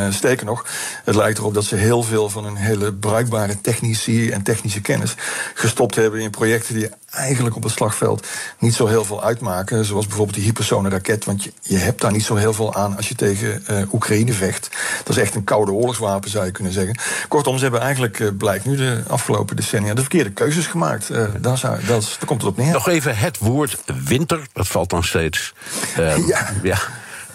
sterker 0.09 0.45
nog, 0.45 0.65
het 1.03 1.15
lijkt 1.15 1.37
erop 1.37 1.53
dat 1.53 1.65
ze 1.65 1.75
heel 1.75 2.03
veel 2.03 2.29
van 2.29 2.43
hun 2.43 2.55
hele 2.55 2.93
bruikbare 2.93 3.61
technici 3.61 4.29
en 4.29 4.43
technische 4.43 4.81
kennis 4.81 5.15
gestopt 5.53 5.95
hebben 5.95 6.19
in 6.19 6.29
projecten 6.29 6.75
die 6.75 6.89
eigenlijk 7.11 7.55
op 7.55 7.63
het 7.63 7.71
slagveld 7.71 8.27
niet 8.59 8.73
zo 8.73 8.87
heel 8.87 9.05
veel 9.05 9.23
uitmaken. 9.23 9.85
Zoals 9.85 10.07
bijvoorbeeld 10.07 10.37
die 10.37 10.45
hypersone 10.45 10.89
raket. 10.89 11.25
Want 11.25 11.43
je, 11.43 11.51
je 11.61 11.77
hebt 11.77 12.01
daar 12.01 12.11
niet 12.11 12.25
zo 12.25 12.35
heel 12.35 12.53
veel 12.53 12.75
aan 12.75 12.97
als 12.97 13.07
je 13.07 13.15
tegen 13.15 13.63
Oekraïne 13.93 14.33
vecht. 14.33 14.69
Dat 15.03 15.15
is 15.15 15.21
echt 15.21 15.35
een 15.35 15.43
koude 15.43 15.71
oorlogswapen, 15.71 16.29
zou 16.29 16.45
je 16.45 16.51
kunnen 16.51 16.73
zeggen. 16.73 16.99
Kortom, 17.27 17.55
ze 17.55 17.63
hebben 17.63 17.81
eigenlijk 17.81 18.19
uh, 18.19 18.29
blijkt 18.37 18.65
nu 18.65 18.75
de 18.75 19.03
afgelopen 19.07 19.55
decennia 19.55 19.93
de 19.93 20.01
verkeerde 20.01 20.31
keuzes 20.31 20.67
gemaakt. 20.67 21.09
Uh, 21.09 21.23
daar, 21.39 21.57
zou, 21.57 21.85
dat, 21.85 22.15
daar 22.19 22.25
komt 22.25 22.41
het 22.41 22.51
op 22.51 22.57
neer. 22.57 22.71
Nog 22.71 22.87
even 22.87 23.17
het 23.17 23.37
woord 23.37 23.77
winter, 24.05 24.47
dat 24.53 24.67
valt 24.67 24.89
dan 24.89 25.03
steeds. 25.03 25.53
Uh, 25.99 26.27
ja. 26.27 26.49
ja. 26.63 26.77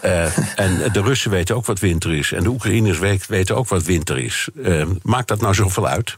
Uh, 0.03 0.37
en 0.55 0.91
de 0.91 1.01
Russen 1.01 1.31
weten 1.31 1.55
ook 1.55 1.65
wat 1.65 1.79
winter 1.79 2.13
is. 2.13 2.31
En 2.31 2.43
de 2.43 2.49
Oekraïners 2.49 2.99
weten 3.27 3.55
ook 3.55 3.67
wat 3.67 3.83
winter 3.83 4.17
is. 4.17 4.49
maakt 5.01 5.27
dat 5.27 5.41
nou 5.41 5.53
zoveel 5.53 5.87
uit? 5.87 6.17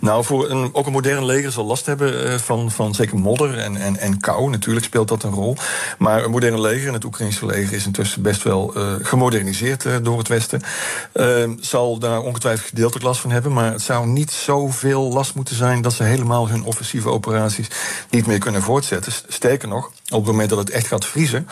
Nou, 0.00 0.24
voor 0.24 0.50
een, 0.50 0.70
ook 0.72 0.86
een 0.86 0.92
modern 0.92 1.24
leger 1.24 1.52
zal 1.52 1.64
last 1.64 1.86
hebben 1.86 2.26
uh, 2.26 2.34
van, 2.34 2.70
van 2.70 2.94
zeker 2.94 3.18
modder 3.18 3.58
en, 3.58 3.76
en, 3.76 3.96
en 3.96 4.20
kou. 4.20 4.50
Natuurlijk 4.50 4.86
speelt 4.86 5.08
dat 5.08 5.22
een 5.22 5.30
rol. 5.30 5.56
Maar 5.98 6.24
een 6.24 6.30
moderne 6.30 6.60
leger, 6.60 6.88
en 6.88 6.94
het 6.94 7.04
Oekraïnse 7.04 7.46
leger, 7.46 7.76
is 7.76 7.86
intussen 7.86 8.22
best 8.22 8.42
wel 8.42 8.76
uh, 8.76 8.94
gemoderniseerd 9.02 9.84
uh, 9.84 9.96
door 10.02 10.18
het 10.18 10.28
Westen. 10.28 10.62
Ehm, 11.12 11.54
zal 11.60 11.98
daar 11.98 12.20
ongetwijfeld 12.20 12.68
gedeeltelijk 12.68 13.04
last 13.04 13.20
van 13.20 13.30
hebben. 13.30 13.52
Maar 13.52 13.72
het 13.72 13.82
zou 13.82 14.06
niet 14.06 14.30
zoveel 14.30 15.12
last 15.12 15.34
moeten 15.34 15.56
zijn 15.56 15.82
dat 15.82 15.92
ze 15.92 16.02
helemaal 16.02 16.48
hun 16.48 16.64
offensieve 16.64 17.08
operaties 17.08 17.68
niet 18.10 18.26
meer 18.26 18.38
kunnen 18.38 18.62
voortzetten. 18.62 19.12
Sterker 19.28 19.68
nog, 19.68 19.86
op 19.86 20.18
het 20.18 20.26
moment 20.26 20.48
dat 20.48 20.58
het 20.58 20.70
echt 20.70 20.86
gaat 20.86 21.04
vriezen, 21.04 21.48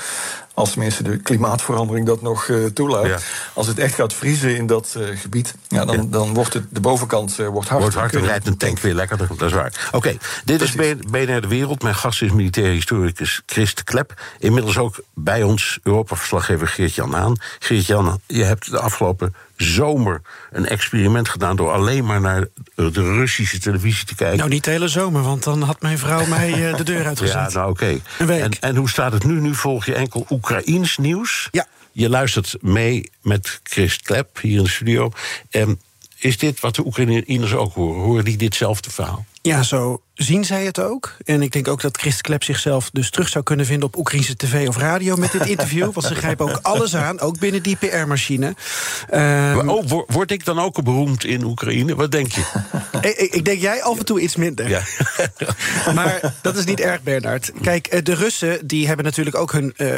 als 0.56 0.70
tenminste 0.70 1.02
de 1.02 1.16
klimaatverandering 1.16 2.06
dat 2.06 2.22
nog 2.22 2.48
uh, 2.48 2.66
toelaat. 2.66 3.24
Als 3.54 3.66
het 3.66 3.78
echt 3.78 3.94
gaat 3.94 4.12
vriezen 4.12 4.56
in 4.56 4.66
dat 4.66 4.94
uh, 4.98 5.18
gebied, 5.18 5.54
ja, 5.68 5.84
dan, 5.84 6.10
dan 6.10 6.34
wordt 6.34 6.54
het, 6.54 6.64
de 6.70 6.80
bovenkant 6.80 7.38
uh, 7.40 7.48
wordt 7.48 7.68
hard. 7.68 7.80
Wordt 7.80 7.96
hard, 7.96 8.14
rijdt 8.14 8.46
een 8.46 8.56
tank 8.56 8.78
weer 8.78 8.94
lekkerder, 8.94 9.28
dat 9.28 9.48
is 9.48 9.52
waar. 9.52 9.86
Oké, 9.86 9.96
okay, 9.96 10.18
dit 10.44 10.56
Precies. 10.56 10.76
is 10.76 10.96
BNR 11.10 11.40
De 11.40 11.48
Wereld. 11.48 11.82
Mijn 11.82 11.94
gast 11.94 12.22
is 12.22 12.32
militair 12.32 12.72
historicus 12.72 13.42
Christ 13.46 13.84
Klep. 13.84 14.22
Inmiddels 14.38 14.78
ook 14.78 15.00
bij 15.14 15.42
ons 15.42 15.78
Europa-verslaggever 15.82 16.68
Geert-Jan 16.68 17.12
Haan. 17.12 17.36
Geert-Jan, 17.58 18.20
je 18.26 18.44
hebt 18.44 18.70
de 18.70 18.78
afgelopen 18.78 19.34
zomer 19.56 20.22
een 20.50 20.66
experiment 20.66 21.28
gedaan 21.28 21.56
door 21.56 21.72
alleen 21.72 22.04
maar 22.04 22.20
naar 22.20 22.46
de 22.74 22.90
Russische 22.90 23.58
televisie 23.58 24.06
te 24.06 24.14
kijken. 24.14 24.38
Nou, 24.38 24.50
niet 24.50 24.64
de 24.64 24.70
hele 24.70 24.88
zomer, 24.88 25.22
want 25.22 25.42
dan 25.42 25.62
had 25.62 25.82
mijn 25.82 25.98
vrouw 25.98 26.26
mij 26.36 26.74
de 26.76 26.84
deur 26.84 27.06
uitgezet. 27.06 27.52
Ja, 27.52 27.58
nou 27.58 27.70
oké. 27.70 28.00
Okay. 28.18 28.40
En, 28.40 28.60
en 28.60 28.76
hoe 28.76 28.88
staat 28.88 29.12
het 29.12 29.24
nu? 29.24 29.40
Nu 29.40 29.54
volg 29.54 29.86
je 29.86 29.94
enkel 29.94 30.26
Oekraïens 30.30 30.96
nieuws. 30.96 31.48
Ja. 31.50 31.66
Je 31.92 32.08
luistert 32.08 32.56
mee 32.60 33.10
met 33.22 33.60
Chris 33.62 34.00
Klep 34.00 34.40
hier 34.40 34.56
in 34.56 34.64
de 34.64 34.70
studio. 34.70 35.10
En 35.50 35.80
is 36.18 36.38
dit 36.38 36.60
wat 36.60 36.74
de 36.74 36.86
Oekraïners 36.86 37.54
ook 37.54 37.74
horen? 37.74 38.02
Horen 38.02 38.24
die 38.24 38.36
ditzelfde 38.36 38.90
verhaal? 38.90 39.26
Ja, 39.46 39.62
zo 39.62 40.00
zien 40.16 40.44
zij 40.44 40.64
het 40.64 40.80
ook. 40.80 41.16
En 41.24 41.42
ik 41.42 41.52
denk 41.52 41.68
ook 41.68 41.80
dat 41.80 41.96
Christ 41.96 42.20
Klep 42.20 42.44
zichzelf 42.44 42.90
dus 42.90 43.10
terug 43.10 43.28
zou 43.28 43.44
kunnen 43.44 43.66
vinden 43.66 43.86
op 43.88 43.96
Oekraïnse 43.96 44.36
tv 44.36 44.68
of 44.68 44.76
radio 44.76 45.16
met 45.16 45.32
dit 45.32 45.46
interview. 45.46 45.92
want 45.92 46.06
ze 46.06 46.14
grijpen 46.24 46.48
ook 46.48 46.58
alles 46.62 46.96
aan, 46.96 47.20
ook 47.20 47.38
binnen 47.38 47.62
die 47.62 47.76
PR-machine. 47.76 48.54
Um, 49.14 49.68
oh, 49.68 50.02
word 50.06 50.30
ik 50.30 50.44
dan 50.44 50.58
ook 50.58 50.84
beroemd 50.84 51.24
in 51.24 51.44
Oekraïne? 51.44 51.94
Wat 51.94 52.10
denk 52.10 52.32
je? 52.32 52.42
ik, 53.00 53.18
ik, 53.18 53.44
denk 53.44 53.60
jij 53.60 53.82
af 53.82 53.98
en 53.98 54.04
toe 54.04 54.20
iets 54.20 54.36
minder. 54.36 54.68
Ja. 54.68 54.82
maar 55.94 56.34
dat 56.42 56.56
is 56.56 56.64
niet 56.64 56.80
erg, 56.80 57.02
Bernard. 57.02 57.52
Kijk, 57.62 57.86
eh, 57.86 58.02
de 58.02 58.14
Russen 58.14 58.66
die 58.66 58.86
hebben 58.86 59.04
natuurlijk 59.04 59.36
ook 59.36 59.52
hun, 59.52 59.74
uh, 59.76 59.88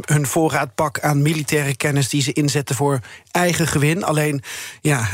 hun 0.00 0.26
voorraadpak 0.26 1.00
aan 1.00 1.22
militaire 1.22 1.76
kennis 1.76 2.08
die 2.08 2.22
ze 2.22 2.32
inzetten 2.32 2.76
voor 2.76 3.00
eigen 3.30 3.66
gewin. 3.66 4.04
Alleen 4.04 4.42
ja, 4.80 5.08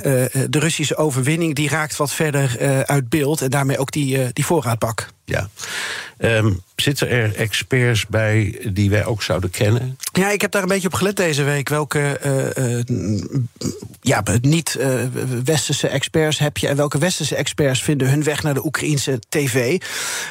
de 0.49 0.59
Russische 0.59 0.97
overwinning 0.97 1.55
die 1.55 1.69
raakt 1.69 1.97
wat 1.97 2.13
verder 2.13 2.59
uit 2.87 3.09
beeld. 3.09 3.41
En 3.41 3.51
daarmee 3.51 3.70
ook 3.79 3.93
die 3.93 4.33
die 4.33 4.47
voorraadbak. 4.47 5.09
Ja. 5.25 5.49
Um, 6.19 6.62
zitten 6.81 7.09
er 7.09 7.35
experts 7.35 8.07
bij 8.07 8.61
die 8.73 8.91
wij 8.91 9.05
ook 9.05 9.23
zouden 9.23 9.51
kennen? 9.51 9.99
Ja, 10.13 10.31
ik 10.31 10.41
heb 10.41 10.51
daar 10.51 10.63
een 10.63 10.69
beetje 10.69 10.87
op 10.87 10.95
gelet 10.95 11.17
deze 11.17 11.43
week. 11.43 11.69
Welke 11.69 12.21
uh, 12.57 12.79
uh, 12.89 13.21
ja, 14.01 14.23
niet-westerse 14.41 15.87
uh, 15.87 15.95
experts 15.95 16.39
heb 16.39 16.57
je... 16.57 16.69
en 16.69 16.77
welke 16.77 16.99
westerse 16.99 17.37
experts 17.37 17.83
vinden 17.83 18.09
hun 18.09 18.23
weg 18.23 18.43
naar 18.43 18.55
de 18.55 18.65
Oekraïnse 18.65 19.19
tv? 19.29 19.81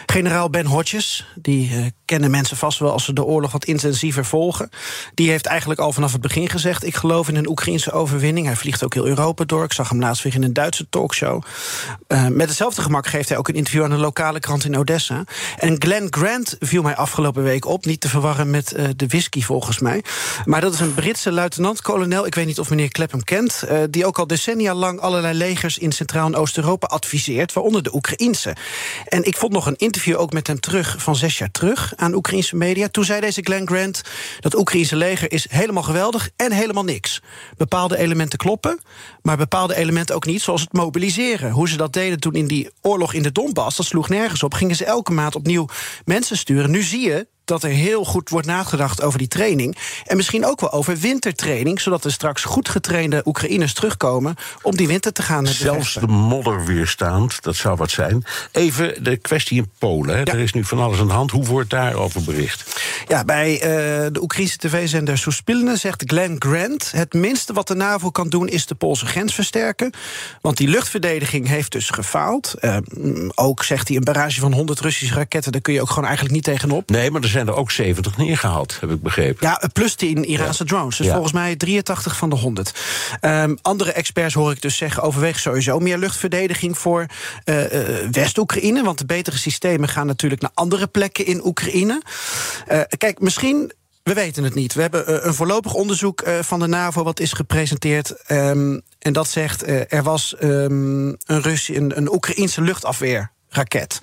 Generaal 0.05 0.49
Ben 0.49 0.65
Hodges, 0.65 1.25
die 1.35 1.93
kennen 2.05 2.31
mensen 2.31 2.57
vast 2.57 2.79
wel... 2.79 2.91
als 2.91 3.05
ze 3.05 3.13
de 3.13 3.23
oorlog 3.23 3.51
wat 3.51 3.65
intensiever 3.65 4.25
volgen. 4.25 4.69
Die 5.13 5.29
heeft 5.29 5.45
eigenlijk 5.45 5.79
al 5.79 5.93
vanaf 5.93 6.11
het 6.11 6.21
begin 6.21 6.49
gezegd... 6.49 6.85
ik 6.85 6.95
geloof 6.95 7.27
in 7.27 7.35
een 7.35 7.49
Oekraïnse 7.49 7.91
overwinning. 7.91 8.45
Hij 8.45 8.55
vliegt 8.55 8.83
ook 8.83 8.93
heel 8.93 9.07
Europa 9.07 9.43
door. 9.43 9.63
Ik 9.63 9.73
zag 9.73 9.89
hem 9.89 9.99
laatst 9.99 10.23
weer 10.23 10.35
in 10.35 10.43
een 10.43 10.53
Duitse 10.53 10.89
talkshow. 10.89 11.43
met 12.29 12.47
hetzelfde 12.47 12.81
gemak 12.81 13.07
geeft 13.07 13.29
hij 13.29 13.37
ook 13.37 13.47
een 13.47 13.55
interview... 13.55 13.83
aan 13.83 13.91
een 13.91 13.99
lokale 13.99 14.39
krant 14.39 14.65
in 14.65 14.77
Odessa. 14.77 15.23
En 15.57 15.75
Glenn 15.79 16.07
Grant 16.09 16.38
viel 16.59 16.81
mij 16.81 16.95
afgelopen 16.95 17.43
week 17.43 17.65
op. 17.65 17.85
Niet 17.85 17.99
te 17.99 18.09
verwarren 18.09 18.49
met 18.49 18.73
uh, 18.77 18.87
de 18.95 19.07
whisky 19.07 19.41
volgens 19.41 19.79
mij. 19.79 20.03
Maar 20.45 20.61
dat 20.61 20.73
is 20.73 20.79
een 20.79 20.93
Britse 20.93 21.31
luitenant-kolonel. 21.31 22.25
Ik 22.25 22.35
weet 22.35 22.45
niet 22.45 22.59
of 22.59 22.69
meneer 22.69 22.91
Klep 22.91 23.11
hem 23.11 23.23
kent. 23.23 23.63
Uh, 23.71 23.79
die 23.89 24.05
ook 24.05 24.19
al 24.19 24.27
decennia 24.27 24.73
lang 24.73 24.99
allerlei 24.99 25.37
legers 25.37 25.77
in 25.77 25.91
Centraal- 25.91 26.25
en 26.25 26.35
Oost-Europa 26.35 26.87
adviseert. 26.87 27.53
Waaronder 27.53 27.83
de 27.83 27.95
Oekraïnse. 27.95 28.55
En 29.05 29.23
ik 29.23 29.37
vond 29.37 29.51
nog 29.51 29.65
een 29.65 29.75
interview 29.75 30.19
ook 30.19 30.33
met 30.33 30.47
hem 30.47 30.59
terug 30.59 30.95
van 30.97 31.15
zes 31.15 31.37
jaar 31.37 31.51
terug 31.51 31.93
aan 31.95 32.13
Oekraïnse 32.13 32.55
media. 32.55 32.87
Toen 32.87 33.05
zei 33.05 33.21
deze 33.21 33.41
Glenn 33.41 33.67
Grant 33.67 34.01
dat 34.39 34.57
Oekraïnse 34.57 34.95
leger 34.95 35.31
is 35.31 35.47
helemaal 35.49 35.83
geweldig 35.83 36.29
en 36.35 36.51
helemaal 36.51 36.83
niks. 36.83 37.21
Bepaalde 37.57 37.97
elementen 37.97 38.37
kloppen, 38.37 38.79
maar 39.21 39.37
bepaalde 39.37 39.75
elementen 39.75 40.15
ook 40.15 40.25
niet. 40.25 40.41
Zoals 40.41 40.61
het 40.61 40.73
mobiliseren. 40.73 41.51
Hoe 41.51 41.69
ze 41.69 41.77
dat 41.77 41.93
deden 41.93 42.19
toen 42.19 42.33
in 42.33 42.47
die 42.47 42.69
oorlog 42.81 43.13
in 43.13 43.23
de 43.23 43.31
Donbass. 43.31 43.77
Dat 43.77 43.85
sloeg 43.85 44.09
nergens 44.09 44.43
op. 44.43 44.53
Gingen 44.53 44.75
ze 44.75 44.85
elke 44.85 45.11
maand 45.11 45.35
opnieuw 45.35 45.67
mensen 46.05 46.28
sturen. 46.37 46.71
Nu 46.71 46.81
zie 46.81 47.09
je 47.09 47.27
dat 47.49 47.63
er 47.63 47.69
heel 47.69 48.05
goed 48.05 48.29
wordt 48.29 48.47
nagedacht 48.47 49.01
over 49.01 49.19
die 49.19 49.27
training. 49.27 49.77
En 50.05 50.15
misschien 50.15 50.45
ook 50.45 50.59
wel 50.59 50.71
over 50.71 50.97
wintertraining, 50.97 51.81
zodat 51.81 52.05
er 52.05 52.11
straks 52.11 52.43
goed 52.43 52.69
getrainde 52.69 53.21
Oekraïners 53.25 53.73
terugkomen 53.73 54.35
om 54.61 54.75
die 54.75 54.87
winter 54.87 55.13
te 55.13 55.21
gaan. 55.21 55.47
Zelfs 55.47 55.93
de 55.93 56.07
modder 56.07 56.65
weerstaand, 56.65 57.41
dat 57.43 57.55
zou 57.55 57.75
wat 57.75 57.91
zijn. 57.91 58.23
Even 58.51 59.03
de 59.03 59.17
kwestie 59.17 59.57
in 59.57 59.69
Polen. 59.77 60.17
Hè. 60.17 60.23
Er 60.23 60.39
is 60.39 60.53
nu 60.53 60.63
van 60.63 60.79
alles 60.79 60.99
aan 60.99 61.07
de 61.07 61.13
hand. 61.13 61.31
Hoe 61.31 61.45
wordt 61.45 61.69
daarover 61.69 62.23
bericht? 62.23 62.81
Ja, 63.07 63.25
bij 63.25 63.53
uh, 63.53 63.61
de 64.11 64.21
Oekraïnse 64.21 64.57
tv-zender 64.57 65.17
Suspilne 65.17 65.75
zegt 65.75 66.03
Glenn 66.05 66.35
Grant: 66.39 66.91
het 66.91 67.13
minste 67.13 67.53
wat 67.53 67.67
de 67.67 67.75
NAVO 67.75 68.09
kan 68.09 68.29
doen 68.29 68.47
is 68.47 68.65
de 68.65 68.75
Poolse 68.75 69.05
grens 69.05 69.33
versterken. 69.33 69.93
Want 70.41 70.57
die 70.57 70.67
luchtverdediging 70.67 71.47
heeft 71.47 71.71
dus 71.71 71.89
gefaald. 71.89 72.53
Uh, 72.61 72.77
ook 73.35 73.63
zegt 73.63 73.87
hij 73.87 73.97
een 73.97 74.03
barrage 74.03 74.39
van 74.39 74.53
100 74.53 74.79
Russische 74.79 75.15
raketten, 75.15 75.51
daar 75.51 75.61
kun 75.61 75.73
je 75.73 75.81
ook 75.81 75.89
gewoon 75.89 76.05
eigenlijk 76.05 76.35
niet 76.35 76.43
tegenop. 76.43 76.89
Nee, 76.89 77.11
maar 77.11 77.21
er 77.21 77.27
zijn 77.29 77.38
zijn 77.39 77.55
er 77.55 77.61
ook 77.61 77.71
70 77.71 78.17
neergehaald, 78.17 78.77
heb 78.79 78.89
ik 78.89 79.01
begrepen. 79.01 79.47
Ja, 79.47 79.69
plus 79.73 79.95
10 79.95 80.25
Iraanse 80.25 80.65
drones. 80.65 80.97
Dus 80.97 81.07
volgens 81.07 81.33
mij 81.33 81.55
83 81.55 82.17
van 82.17 82.29
de 82.29 82.35
100. 82.35 82.73
Um, 83.21 83.57
andere 83.61 83.91
experts 83.91 84.33
hoor 84.33 84.51
ik 84.51 84.61
dus 84.61 84.77
zeggen... 84.77 85.03
overweeg 85.03 85.39
sowieso 85.39 85.79
meer 85.79 85.97
luchtverdediging 85.97 86.77
voor 86.77 87.05
uh, 87.45 87.73
uh, 87.73 88.09
West-Oekraïne. 88.11 88.83
Want 88.83 88.97
de 88.97 89.05
betere 89.05 89.37
systemen 89.37 89.89
gaan 89.89 90.07
natuurlijk 90.07 90.41
naar 90.41 90.51
andere 90.53 90.87
plekken 90.87 91.25
in 91.25 91.45
Oekraïne. 91.45 92.01
Uh, 92.71 92.81
kijk, 92.97 93.19
misschien 93.19 93.71
We 94.03 94.13
weten 94.13 94.43
het 94.43 94.55
niet. 94.55 94.73
We 94.73 94.81
hebben 94.81 95.07
eh, 95.07 95.25
een 95.25 95.33
voorlopig 95.33 95.73
onderzoek 95.73 96.21
eh, 96.21 96.39
van 96.41 96.59
de 96.59 96.67
NAVO 96.67 97.03
wat 97.03 97.19
is 97.19 97.33
gepresenteerd. 97.33 98.11
Ehm, 98.11 98.79
en 98.99 99.13
dat 99.13 99.27
zegt 99.27 99.67
er 99.67 100.03
was 100.03 100.35
um, 100.43 101.07
een, 101.07 101.41
Russie, 101.41 101.77
een, 101.77 101.97
een 101.97 102.13
Oekraïense 102.13 102.61
luchtafweerraket. 102.61 103.99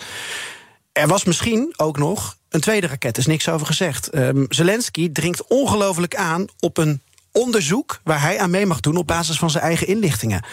Er 0.97 1.09
was 1.09 1.25
misschien 1.25 1.75
ook 1.77 1.99
nog 1.99 2.37
een 2.49 2.61
tweede 2.61 2.87
raket, 2.87 3.13
er 3.13 3.23
is 3.23 3.27
niks 3.27 3.49
over 3.49 3.67
gezegd. 3.67 4.15
Um, 4.15 4.47
Zelensky 4.49 5.13
dringt 5.13 5.47
ongelooflijk 5.47 6.15
aan 6.15 6.45
op 6.61 6.77
een 6.77 7.03
onderzoek 7.33 8.01
waar 8.05 8.21
hij 8.21 8.39
aan 8.39 8.51
mee 8.51 8.67
mag 8.67 8.81
doen 8.81 8.97
op 8.97 9.07
basis 9.07 9.39
van 9.39 9.51
zijn 9.51 9.65
eigen 9.65 9.87
inlichtingen. 9.87 10.45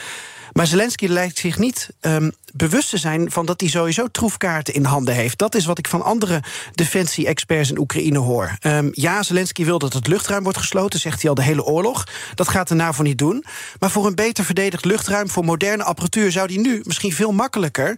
Maar 0.53 0.67
Zelensky 0.67 1.07
lijkt 1.07 1.37
zich 1.37 1.57
niet 1.57 1.89
um, 2.01 2.31
bewust 2.53 2.89
te 2.89 2.97
zijn 2.97 3.31
van 3.31 3.45
dat 3.45 3.59
hij 3.61 3.69
sowieso 3.69 4.07
troefkaarten 4.07 4.73
in 4.73 4.83
handen 4.83 5.13
heeft. 5.13 5.37
Dat 5.37 5.55
is 5.55 5.65
wat 5.65 5.77
ik 5.77 5.87
van 5.87 6.01
andere 6.01 6.43
defensie-experts 6.73 7.69
in 7.69 7.79
Oekraïne 7.79 8.19
hoor. 8.19 8.57
Um, 8.61 8.89
ja, 8.91 9.23
Zelensky 9.23 9.65
wil 9.65 9.79
dat 9.79 9.93
het 9.93 10.07
luchtruim 10.07 10.43
wordt 10.43 10.57
gesloten, 10.57 10.99
zegt 10.99 11.21
hij 11.21 11.29
al 11.29 11.35
de 11.35 11.43
hele 11.43 11.63
oorlog. 11.63 12.07
Dat 12.35 12.49
gaat 12.49 12.67
de 12.67 12.75
NAVO 12.75 13.03
niet 13.03 13.17
doen. 13.17 13.45
Maar 13.79 13.91
voor 13.91 14.05
een 14.05 14.15
beter 14.15 14.45
verdedigd 14.45 14.85
luchtruim, 14.85 15.29
voor 15.29 15.45
moderne 15.45 15.83
apparatuur, 15.83 16.31
zou 16.31 16.53
hij 16.53 16.61
nu 16.61 16.81
misschien 16.83 17.13
veel 17.13 17.31
makkelijker 17.31 17.97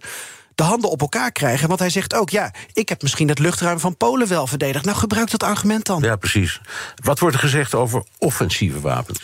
de 0.56 0.62
handen 0.62 0.90
op 0.90 1.00
elkaar 1.00 1.32
krijgen. 1.32 1.68
Want 1.68 1.80
hij 1.80 1.90
zegt 1.90 2.14
ook, 2.14 2.30
ja, 2.30 2.52
ik 2.72 2.88
heb 2.88 3.02
misschien 3.02 3.28
het 3.28 3.38
luchtruim 3.38 3.80
van 3.80 3.96
Polen 3.96 4.28
wel 4.28 4.46
verdedigd. 4.46 4.84
Nou, 4.84 4.96
gebruik 4.96 5.30
dat 5.30 5.42
argument 5.42 5.86
dan. 5.86 6.02
Ja, 6.02 6.16
precies. 6.16 6.60
Wat 7.02 7.18
wordt 7.18 7.34
er 7.34 7.40
gezegd 7.40 7.74
over 7.74 8.02
offensieve 8.18 8.80
wapens? 8.80 9.20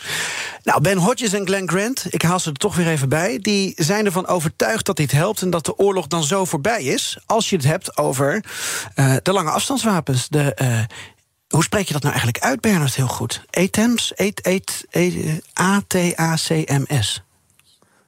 Nou, 0.63 0.81
Ben 0.81 0.97
Hodges 0.97 1.33
en 1.33 1.45
Glenn 1.45 1.69
Grant, 1.69 2.05
ik 2.09 2.21
haal 2.21 2.39
ze 2.39 2.49
er 2.49 2.55
toch 2.55 2.75
weer 2.75 2.87
even 2.87 3.09
bij... 3.09 3.39
die 3.41 3.73
zijn 3.75 4.05
ervan 4.05 4.27
overtuigd 4.27 4.85
dat 4.85 4.97
dit 4.97 5.11
helpt... 5.11 5.41
en 5.41 5.49
dat 5.49 5.65
de 5.65 5.77
oorlog 5.77 6.07
dan 6.07 6.23
zo 6.23 6.45
voorbij 6.45 6.83
is... 6.83 7.17
als 7.25 7.49
je 7.49 7.55
het 7.55 7.65
hebt 7.65 7.97
over 7.97 8.43
uh, 8.95 9.15
de 9.23 9.33
lange 9.33 9.51
afstandswapens. 9.51 10.29
De, 10.29 10.57
uh, 10.61 10.79
hoe 11.47 11.63
spreek 11.63 11.87
je 11.87 11.93
dat 11.93 12.01
nou 12.01 12.13
eigenlijk 12.13 12.43
uit, 12.43 12.61
Bernard, 12.61 12.95
heel 12.95 13.07
goed? 13.07 13.45
ATAMS? 13.49 14.13
A-T-A-C-M-S. 15.59 17.21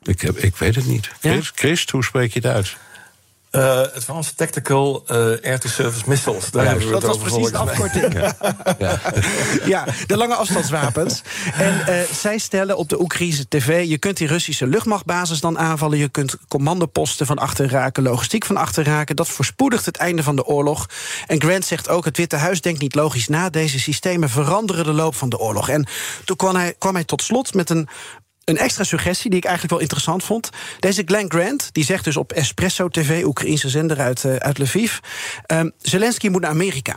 Ik, 0.04 0.22
heb, 0.22 0.38
ik 0.38 0.56
weet 0.56 0.76
het 0.76 0.86
niet. 0.86 1.10
Ja? 1.22 1.40
Christ, 1.42 1.90
hoe 1.90 2.04
spreek 2.04 2.34
je 2.34 2.40
het 2.40 2.54
uit? 2.54 2.78
Uh, 3.56 3.80
Advanced 3.80 4.38
Tactical 4.38 5.04
uh, 5.08 5.18
Air 5.18 5.60
to 5.60 5.70
Service 5.70 6.04
Missiles. 6.08 6.52
Daar 6.52 6.64
ja, 6.64 6.70
hebben 6.70 6.88
we 6.88 6.94
dat 6.94 7.02
het 7.02 7.12
was 7.12 7.32
precies 7.32 7.52
de 7.52 7.58
afkorting. 7.58 8.14
Ja. 8.14 8.36
Ja. 8.80 9.00
ja. 9.76 9.86
de 10.08 10.18
lange 10.18 10.36
afstandswapens. 10.36 11.22
En 11.58 11.86
uh, 11.90 12.00
zij 12.12 12.38
stellen 12.38 12.78
op 12.78 12.90
de 12.90 13.02
Oekraïnse 13.02 13.48
tv... 13.48 13.88
je 13.88 13.98
kunt 13.98 14.18
die 14.18 14.28
Russische 14.28 14.68
luchtmachtbasis 14.68 15.40
dan 15.40 15.60
aanvallen... 15.60 15.98
je 15.98 16.10
kunt 16.10 16.36
commandoposten 16.48 17.26
van 17.26 17.38
achter 17.38 17.70
raken, 17.70 18.04
logistiek 18.04 18.46
van 18.46 18.58
achter 18.58 18.84
raken. 18.84 19.16
Dat 19.16 19.28
voorspoedigt 19.28 19.86
het 19.86 19.98
einde 19.98 20.24
van 20.24 20.36
de 20.36 20.46
oorlog. 20.46 20.90
En 21.28 21.42
Grant 21.42 21.66
zegt 21.66 21.90
ook, 21.90 22.06
het 22.06 22.18
Witte 22.18 22.36
Huis 22.36 22.62
denkt 22.62 22.82
niet 22.82 22.96
logisch 22.96 23.28
na... 23.28 23.50
deze 23.50 23.80
systemen 23.80 24.30
veranderen 24.30 24.84
de 24.86 24.94
loop 24.94 25.16
van 25.16 25.30
de 25.30 25.40
oorlog. 25.40 25.70
En 25.70 25.88
toen 26.26 26.36
kwam 26.36 26.56
hij, 26.56 26.76
kwam 26.78 26.94
hij 26.94 27.04
tot 27.04 27.22
slot 27.22 27.54
met 27.54 27.70
een 27.70 27.88
een 28.46 28.58
extra 28.58 28.84
suggestie 28.84 29.30
die 29.30 29.40
ik 29.40 29.46
eigenlijk 29.46 29.74
wel 29.74 29.82
interessant 29.82 30.24
vond. 30.24 30.50
Deze 30.80 31.02
Glenn 31.06 31.32
Grant, 31.32 31.70
die 31.72 31.84
zegt 31.84 32.04
dus 32.04 32.18
op 32.18 32.32
Espresso 32.32 32.90
TV, 32.90 33.24
Oekraïnse 33.24 33.70
zender 33.70 34.00
uit, 34.00 34.24
uh, 34.24 34.36
uit 34.36 34.58
Lviv... 34.58 34.98
Um, 35.48 35.72
Zelensky 35.82 36.28
moet 36.28 36.42
naar 36.42 36.50
Amerika. 36.50 36.96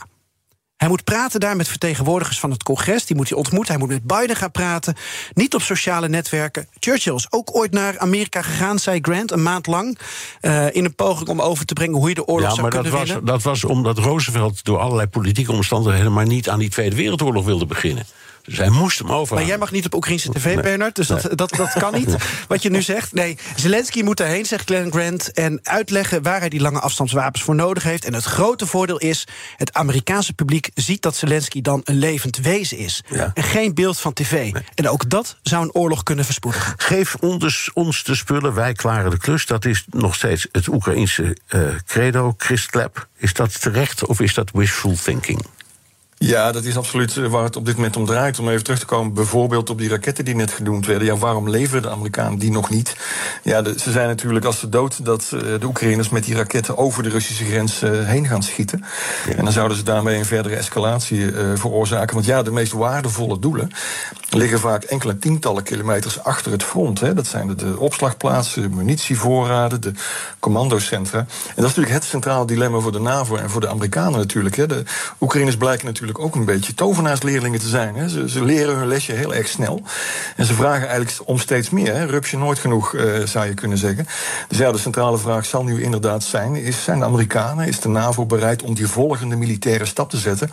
Hij 0.77 0.89
moet 0.89 1.05
praten 1.05 1.41
daar 1.41 1.57
met 1.57 1.69
vertegenwoordigers 1.69 2.41
van 2.41 2.51
het 2.51 2.63
congres. 2.63 3.07
Die 3.07 3.17
moet 3.17 3.29
hij 3.29 3.39
ontmoeten. 3.39 3.75
Hij 3.75 3.83
moet 3.83 3.93
met 3.93 4.19
Biden 4.19 4.37
gaan 4.37 4.51
praten. 4.51 4.97
Niet 5.35 5.55
op 5.55 5.63
sociale 5.63 6.09
netwerken. 6.09 6.69
Churchill 6.79 7.15
is 7.15 7.27
ook 7.31 7.57
ooit 7.57 7.73
naar 7.73 7.99
Amerika 7.99 8.43
gegaan, 8.43 8.79
zei 8.79 8.99
Grant, 9.03 9.31
een 9.31 9.43
maand 9.43 9.67
lang. 9.67 9.99
Uh, 10.41 10.75
in 10.75 10.85
een 10.85 10.95
poging 10.95 11.29
om 11.29 11.41
over 11.41 11.65
te 11.65 11.73
brengen 11.73 11.95
hoe 11.99 12.09
je 12.09 12.15
de 12.15 12.27
oorlog 12.27 12.49
ja, 12.49 12.55
zou 12.55 12.69
kunnen 12.69 12.93
winnen. 12.93 13.09
Ja, 13.09 13.15
maar 13.15 13.25
dat 13.25 13.43
was 13.43 13.65
omdat 13.65 13.99
Roosevelt 13.99 14.65
door 14.65 14.79
allerlei 14.79 15.09
politieke 15.09 15.53
omstandigheden... 15.53 16.13
maar 16.13 16.27
niet 16.27 16.49
aan 16.49 16.59
die 16.59 16.71
Tweede 16.71 16.97
Wereldoorlog 16.97 17.45
wilde 17.45 17.67
beginnen. 17.67 18.07
Dus 18.49 18.59
hij 18.59 18.69
moest 18.69 18.99
hem 18.99 19.13
over. 19.13 19.35
Maar 19.35 19.45
jij 19.45 19.59
mag 19.59 19.71
niet 19.71 19.85
op 19.85 19.95
Oekraïnse 19.95 20.31
tv, 20.31 20.45
nee. 20.45 20.61
Bernard, 20.61 20.95
dus 20.95 21.07
dat, 21.07 21.29
dat, 21.35 21.51
dat 21.57 21.73
kan 21.73 21.95
niet. 21.95 22.17
Wat 22.49 22.63
je 22.63 22.71
nu 22.71 22.83
zegt. 22.83 23.13
Nee, 23.13 23.39
Zelensky 23.57 24.03
moet 24.03 24.21
erheen, 24.21 24.47
zegt 24.47 24.65
Glenn 24.65 24.93
Grant... 24.93 25.33
en 25.33 25.61
uitleggen 25.63 26.23
waar 26.23 26.41
hij 26.41 26.49
die 26.49 26.61
lange 26.61 26.81
afstandswapens 26.81 27.43
voor 27.43 27.55
nodig 27.55 27.83
heeft. 27.83 28.05
En 28.05 28.15
het 28.15 28.25
grote 28.25 28.67
voordeel 28.67 28.99
is... 28.99 29.27
het 29.57 29.73
Amerikaanse 29.73 30.33
publiek 30.33 30.71
ziet 30.75 31.03
dat 31.03 31.17
Zelensky 31.17 31.61
dan 31.61 31.81
een 31.85 31.99
levend 31.99 32.37
wezen 32.37 32.77
is. 32.77 33.03
Ja. 33.09 33.31
En 33.35 33.43
geen 33.43 33.75
beeld 33.75 33.99
van 33.99 34.13
tv. 34.13 34.53
Nee. 34.53 34.63
En 34.75 34.89
ook 34.89 35.11
dat 35.11 35.37
zou 35.43 35.63
een 35.63 35.73
oorlog 35.73 36.03
kunnen 36.03 36.25
verspoedigen. 36.25 36.75
Geef 36.77 37.15
ons, 37.15 37.71
ons 37.75 38.05
de 38.05 38.15
spullen, 38.15 38.55
wij 38.55 38.73
klaren 38.73 39.11
de 39.11 39.19
klus. 39.19 39.47
Dat 39.47 39.65
is 39.65 39.85
nog 39.91 40.15
steeds 40.15 40.47
het 40.53 40.69
Oekraïnse 40.69 41.37
uh, 41.51 41.63
credo, 41.87 42.35
Christlab. 42.37 43.09
Is 43.17 43.33
dat 43.33 43.61
terecht 43.61 44.07
of 44.07 44.21
is 44.21 44.35
dat 44.35 44.51
wishful 44.53 44.97
thinking? 45.05 45.47
Ja, 46.19 46.53
dat 46.53 46.65
is 46.65 46.77
absoluut 46.77 47.15
waar 47.15 47.45
het 47.45 47.57
op 47.57 47.67
dit 47.67 47.77
moment 47.77 47.97
om 47.97 48.07
draait. 48.07 48.39
Om 48.39 48.49
even 48.49 48.65
terug 48.65 48.79
te 48.79 48.87
komen, 48.87 49.13
bijvoorbeeld 49.13 49.71
op 49.71 49.79
die 49.79 49.89
raketten 49.89 50.25
die 50.25 50.35
net 50.35 50.51
genoemd 50.51 50.87
werden. 50.87 51.07
Ja, 51.07 51.17
waarom 51.17 51.51
leveren 51.51 51.83
de 51.83 51.91
Amerikanen 51.91 52.39
die 52.39 52.51
nog 52.51 52.71
niet? 52.71 52.97
Ja, 53.43 53.63
de, 53.63 53.75
ze 53.79 53.91
zijn 53.91 54.09
natuurlijk 54.09 54.45
als 54.45 54.59
ze 54.59 54.69
dood 54.69 55.05
dat 55.05 55.31
uh, 55.35 55.41
de 55.41 55.67
Oekraïners 55.67 56.09
met 56.09 56.25
die 56.25 56.35
raketten 56.35 56.77
over 56.77 57.03
de 57.03 57.09
Russische 57.09 57.45
grens 57.45 57.83
uh, 57.83 57.91
heen 58.07 58.27
gaan 58.27 58.43
schieten. 58.43 58.85
Ja. 59.27 59.35
En 59.35 59.45
dan 59.45 59.53
zouden 59.53 59.77
ze 59.77 59.83
daarmee 59.83 60.19
een 60.19 60.25
verdere 60.25 60.57
escalatie 60.57 61.19
uh, 61.19 61.53
veroorzaken. 61.55 62.15
Want 62.15 62.27
ja, 62.27 62.43
de 62.43 62.51
meest 62.51 62.73
waardevolle 62.73 63.39
doelen 63.39 63.71
liggen 64.31 64.61
vaak 64.61 64.83
enkele 64.83 65.19
tientallen 65.19 65.63
kilometers 65.63 66.23
achter 66.23 66.53
het 66.53 66.63
front. 66.63 67.01
Hè. 67.01 67.15
Dat 67.15 67.27
zijn 67.27 67.47
de, 67.47 67.55
de 67.55 67.79
opslagplaatsen, 67.79 68.63
de 68.63 68.69
munitievoorraden, 68.69 69.81
de 69.81 69.93
commandocentra. 70.39 71.19
En 71.19 71.27
dat 71.47 71.57
is 71.57 71.63
natuurlijk 71.65 71.95
het 71.95 72.05
centrale 72.05 72.47
dilemma 72.47 72.79
voor 72.79 72.93
de 72.93 73.01
NAVO 73.01 73.37
en 73.37 73.51
voor 73.51 73.61
de 73.61 73.69
Amerikanen 73.69 74.19
natuurlijk. 74.19 74.57
Hè. 74.57 74.67
De 74.67 74.83
Oekraïners 75.21 75.57
blijken 75.57 75.87
natuurlijk 75.87 76.08
ook 76.13 76.35
een 76.35 76.45
beetje 76.45 76.75
tovenaarsleerlingen 76.75 77.61
te 77.61 77.69
zijn. 77.69 77.95
Hè. 77.95 78.09
Ze, 78.09 78.29
ze, 78.29 78.45
leren 78.45 78.77
hun 78.77 78.89
lesje 78.89 79.13
heel 79.13 79.35
erg 79.35 79.49
snel. 79.49 79.83
En 80.37 80.45
ze 80.45 80.55
vragen 80.55 80.89
eigenlijk 80.89 81.19
om 81.25 81.39
steeds 81.39 81.71
meer. 81.71 81.95
Hè. 81.95 82.05
Rups 82.05 82.31
je 82.31 82.37
nooit 82.37 82.59
genoeg, 82.59 82.95
uh, 82.95 83.25
zou 83.25 83.47
je 83.47 83.55
kunnen 83.55 83.79
zeggen. 83.79 84.07
Dus 84.49 84.59
ja, 84.59 84.73
de 84.73 84.79
centrale 84.79 85.19
vraag 85.19 85.45
zal 85.45 85.65
nu 85.65 85.83
inderdaad 85.83 86.25
zijn... 86.25 86.57
Is, 86.57 86.85
zijn 86.85 86.99
de 86.99 87.05
Amerikanen, 87.05 87.67
is 87.67 87.81
de 87.81 87.89
NAVO 87.89 88.27
bereid 88.27 88.63
om 88.63 88.75
die 88.75 88.87
volgende 88.87 89.37
militaire 89.37 89.85
stap 89.85 90.11
te 90.11 90.17
zetten... 90.17 90.51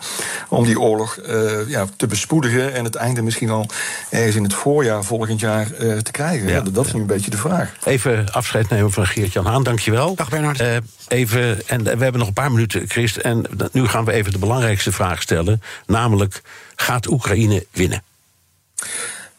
om 0.48 0.64
die 0.64 0.80
oorlog 0.80 1.18
uh, 1.28 1.68
ja, 1.68 1.86
te 1.96 2.06
bespoedigen 2.06 2.74
en 2.74 2.84
het 2.84 2.94
einde 2.94 3.22
misschien 3.22 3.50
al 3.50 3.66
ergens 4.10 4.36
in 4.36 4.42
het 4.42 4.54
voorjaar 4.54 5.04
volgend 5.04 5.40
jaar 5.40 5.66
uh, 5.80 5.98
te 5.98 6.10
krijgen? 6.10 6.48
Ja, 6.48 6.60
dat 6.60 6.86
is 6.86 6.92
nu 6.92 7.00
een 7.00 7.06
beetje 7.06 7.30
de 7.30 7.36
vraag. 7.36 7.72
Even 7.84 8.32
afscheid 8.32 8.68
nemen 8.68 8.92
van 8.92 9.06
Geert-Jan 9.06 9.46
Haan, 9.46 9.62
dankjewel. 9.62 10.14
Dag 10.14 10.28
Bernard. 10.28 10.62
even, 11.08 11.68
en 11.68 11.82
we 11.82 11.88
hebben 11.88 12.18
nog 12.18 12.28
een 12.28 12.32
paar 12.32 12.52
minuten, 12.52 12.88
Christ. 12.88 13.16
En 13.16 13.44
nu 13.72 13.86
gaan 13.86 14.04
we 14.04 14.12
even 14.12 14.32
de 14.32 14.38
belangrijkste 14.38 14.92
vraag 14.92 15.22
stellen. 15.22 15.45
Namelijk, 15.86 16.42
gaat 16.76 17.06
Oekraïne 17.06 17.66
winnen? 17.70 18.02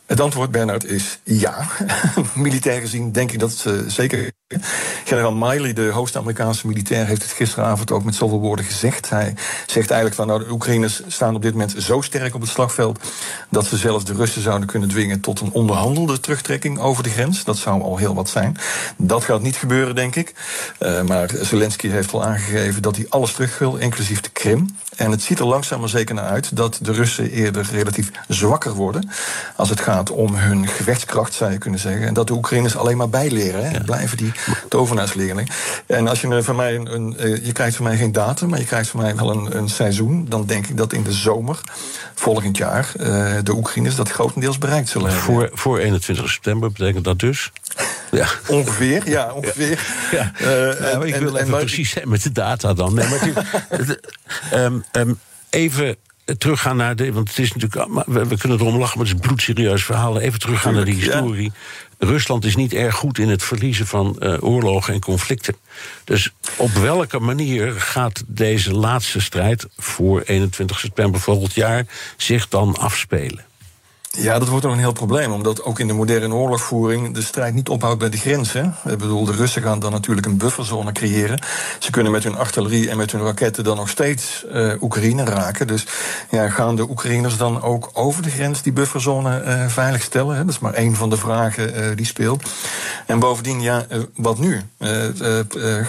Het 0.08 0.20
antwoord, 0.20 0.52
Bernard, 0.52 0.86
is 0.86 1.20
ja. 1.24 1.67
Militair 2.36 2.82
gezien 2.82 3.12
denk 3.12 3.32
ik 3.32 3.39
dat 3.39 3.63
uh, 3.67 3.74
zeker. 3.88 4.32
Generaal 5.06 5.34
Miley, 5.34 5.74
de 5.74 5.89
hoogste 5.89 6.17
Amerikaanse 6.17 6.67
militair, 6.67 7.06
heeft 7.06 7.22
het 7.22 7.32
gisteravond 7.32 7.91
ook 7.91 8.04
met 8.04 8.15
zoveel 8.15 8.39
woorden 8.39 8.65
gezegd. 8.65 9.10
Hij 9.10 9.34
zegt 9.65 9.89
eigenlijk 9.89 10.15
van 10.15 10.28
nou, 10.28 10.43
de 10.43 10.52
Oekraïners 10.52 11.02
staan 11.08 11.36
op 11.36 11.41
dit 11.41 11.52
moment 11.52 11.76
zo 11.78 12.02
sterk 12.02 12.36
op 12.36 12.41
het 12.41 12.50
slagveld 12.50 13.00
dat 13.50 13.65
ze 13.65 13.78
zelfs 13.78 14.06
de 14.06 14.13
Russen 14.13 14.41
zouden 14.41 14.67
kunnen 14.67 14.89
dwingen 14.89 15.20
tot 15.20 15.39
een 15.39 15.52
onderhandelde 15.52 16.20
terugtrekking 16.20 16.80
over 16.80 17.04
de 17.04 17.10
grens. 17.10 17.43
Dat 17.43 17.58
zou 17.58 17.82
al 17.82 17.98
heel 17.98 18.15
wat 18.15 18.30
zijn. 18.30 18.58
Dat 18.98 19.24
gaat 19.24 19.41
niet 19.41 19.56
gebeuren, 19.56 19.96
denk 19.96 20.15
ik. 20.15 20.34
Uh, 20.80 21.02
maar 21.02 21.30
Zelensky 21.41 21.88
heeft 21.88 22.13
al 22.13 22.24
aangegeven 22.24 22.82
dat 22.82 22.96
hij 22.96 23.06
alles 23.10 23.34
terug 23.34 23.60
wil, 23.60 23.76
inclusief 23.76 24.22
de 24.22 24.30
Krim. 24.30 24.76
En 24.97 25.12
het 25.12 25.21
ziet 25.21 25.39
er 25.39 25.45
langzaam 25.45 25.79
maar 25.79 25.89
zeker 25.89 26.15
naar 26.15 26.25
uit 26.25 26.55
dat 26.55 26.79
de 26.81 26.91
Russen 26.91 27.29
eerder 27.29 27.67
relatief 27.71 28.12
zwakker 28.27 28.73
worden 28.73 29.10
als 29.55 29.69
het 29.69 29.79
gaat 29.79 30.12
om 30.12 30.36
hun 30.36 30.67
gevechtskracht, 30.67 31.33
zou 31.33 31.51
je 31.51 31.57
kunnen 31.57 31.79
zeggen. 31.79 32.07
En 32.07 32.13
dat 32.13 32.27
de 32.27 32.33
Oekraïners 32.33 32.77
alleen 32.77 32.97
maar 32.97 33.10
bijleren. 33.10 33.65
Hè? 33.65 33.71
Ja. 33.71 33.83
Blijven 33.86 34.17
die 34.17 34.31
tovenaarsleerling. 34.69 35.51
En 35.86 36.07
als 36.07 36.21
je 36.21 36.43
van 36.43 36.55
mij 36.55 36.75
een, 36.75 36.93
een, 36.93 37.39
je 37.45 37.51
krijgt 37.51 37.75
van 37.75 37.86
mij 37.86 37.97
geen 37.97 38.12
datum, 38.12 38.49
maar 38.49 38.60
je 38.60 38.65
krijgt 38.65 38.89
van 38.89 39.01
mij 39.01 39.15
wel 39.15 39.29
een, 39.29 39.57
een 39.57 39.69
seizoen, 39.69 40.25
dan 40.29 40.45
denk 40.45 40.67
ik 40.67 40.77
dat 40.77 40.93
in 40.93 41.03
de 41.03 41.12
zomer 41.12 41.60
volgend 42.13 42.57
jaar 42.57 42.91
uh, 42.99 43.05
de 43.43 43.53
Oekraïners 43.55 43.95
dat 43.95 44.10
grotendeels 44.10 44.57
bereikt 44.57 44.89
zullen 44.89 45.07
hebben. 45.07 45.25
Voor, 45.25 45.49
voor 45.53 45.77
21 45.77 46.29
september 46.29 46.71
betekent 46.71 47.03
dat 47.03 47.19
dus? 47.19 47.51
Ja. 48.12 48.28
Ongeveer, 48.48 49.10
ja, 49.10 49.34
ongeveer. 49.34 49.80
Ja. 50.12 50.32
Uh, 50.41 50.48
ja, 50.80 51.02
ik 51.04 51.13
en, 51.13 51.24
wil 51.24 51.36
even 51.36 51.54
en, 51.54 51.60
precies 51.60 51.89
zijn 51.89 52.10
met 52.10 52.24
de 52.24 52.32
data 52.32 52.74
dan. 52.74 52.93
Nee, 52.93 53.08
maar 53.08 53.28
um, 54.54 54.84
um, 54.91 55.20
even 55.50 55.96
teruggaan 56.38 56.78
naar 56.78 56.96
de. 56.96 57.13
Want 57.13 57.30
het 57.30 57.39
is 57.39 57.54
natuurlijk. 57.54 58.06
We, 58.06 58.26
we 58.26 58.38
kunnen 58.38 58.60
erom 58.60 58.78
lachen, 58.78 58.98
maar 58.98 59.08
het 59.08 59.15
is 59.15 59.22
een 59.22 59.28
bloedserieus 59.28 59.84
verhaal. 59.84 60.20
Even 60.20 60.39
teruggaan 60.39 60.74
naar 60.74 60.86
de 60.86 60.91
historie. 60.91 61.52
Ja. 62.00 62.08
Rusland 62.08 62.46
is 62.46 62.56
niet 62.56 62.74
erg 62.74 62.96
goed 62.96 63.17
in 63.17 63.30
het 63.30 63.43
verliezen 63.43 63.88
van 63.88 64.15
uh, 64.20 64.36
oorlogen 64.39 64.93
en 64.93 65.00
conflicten. 65.00 65.56
Dus 66.04 66.34
op 66.56 66.72
welke 66.72 67.20
manier 67.20 67.72
gaat 67.72 68.24
deze 68.28 68.74
laatste 68.74 69.22
strijd 69.22 69.67
voor 69.78 70.22
21 70.22 70.80
september 70.80 71.20
volgend 71.20 71.54
jaar 71.54 71.86
zich 72.17 72.48
dan 72.48 72.78
afspelen? 72.78 73.46
Ja, 74.19 74.39
dat 74.39 74.47
wordt 74.47 74.65
ook 74.65 74.71
een 74.71 74.77
heel 74.77 74.91
probleem, 74.91 75.32
omdat 75.32 75.63
ook 75.63 75.80
in 75.80 75.88
de 75.88 75.93
moderne 75.93 76.34
oorlogvoering 76.34 77.13
de 77.13 77.21
strijd 77.21 77.53
niet 77.53 77.69
ophoudt 77.69 77.99
bij 77.99 78.10
de 78.10 78.17
grenzen. 78.17 78.75
Ik 78.86 78.97
bedoel, 78.97 79.25
de 79.25 79.32
Russen 79.32 79.62
gaan 79.62 79.80
dan 79.80 79.91
natuurlijk 79.91 80.27
een 80.27 80.38
bufferzone 80.38 80.91
creëren. 80.91 81.39
Ze 81.80 81.91
kunnen 81.91 82.12
met 82.12 82.23
hun 82.23 82.38
artillerie 82.38 82.89
en 82.89 82.97
met 82.97 83.12
hun 83.12 83.21
raketten 83.21 83.63
dan 83.63 83.75
nog 83.75 83.89
steeds 83.89 84.45
uh, 84.53 84.82
Oekraïne 84.82 85.23
raken. 85.23 85.67
Dus 85.67 85.86
ja, 86.30 86.49
gaan 86.49 86.75
de 86.75 86.89
Oekraïners 86.89 87.38
dan 87.38 87.62
ook 87.62 87.89
over 87.93 88.23
de 88.23 88.30
grens 88.30 88.62
die 88.62 88.73
bufferzone 88.73 89.43
uh, 89.43 89.67
veilig 89.67 90.01
stellen? 90.01 90.36
Hè? 90.36 90.45
Dat 90.45 90.53
is 90.53 90.60
maar 90.60 90.73
één 90.73 90.95
van 90.95 91.10
de 91.10 91.17
vragen 91.17 91.80
uh, 91.80 91.95
die 91.95 92.06
speelt. 92.06 92.49
En 93.06 93.19
bovendien, 93.19 93.62
ja, 93.62 93.86
wat 94.15 94.39
nu? 94.39 94.62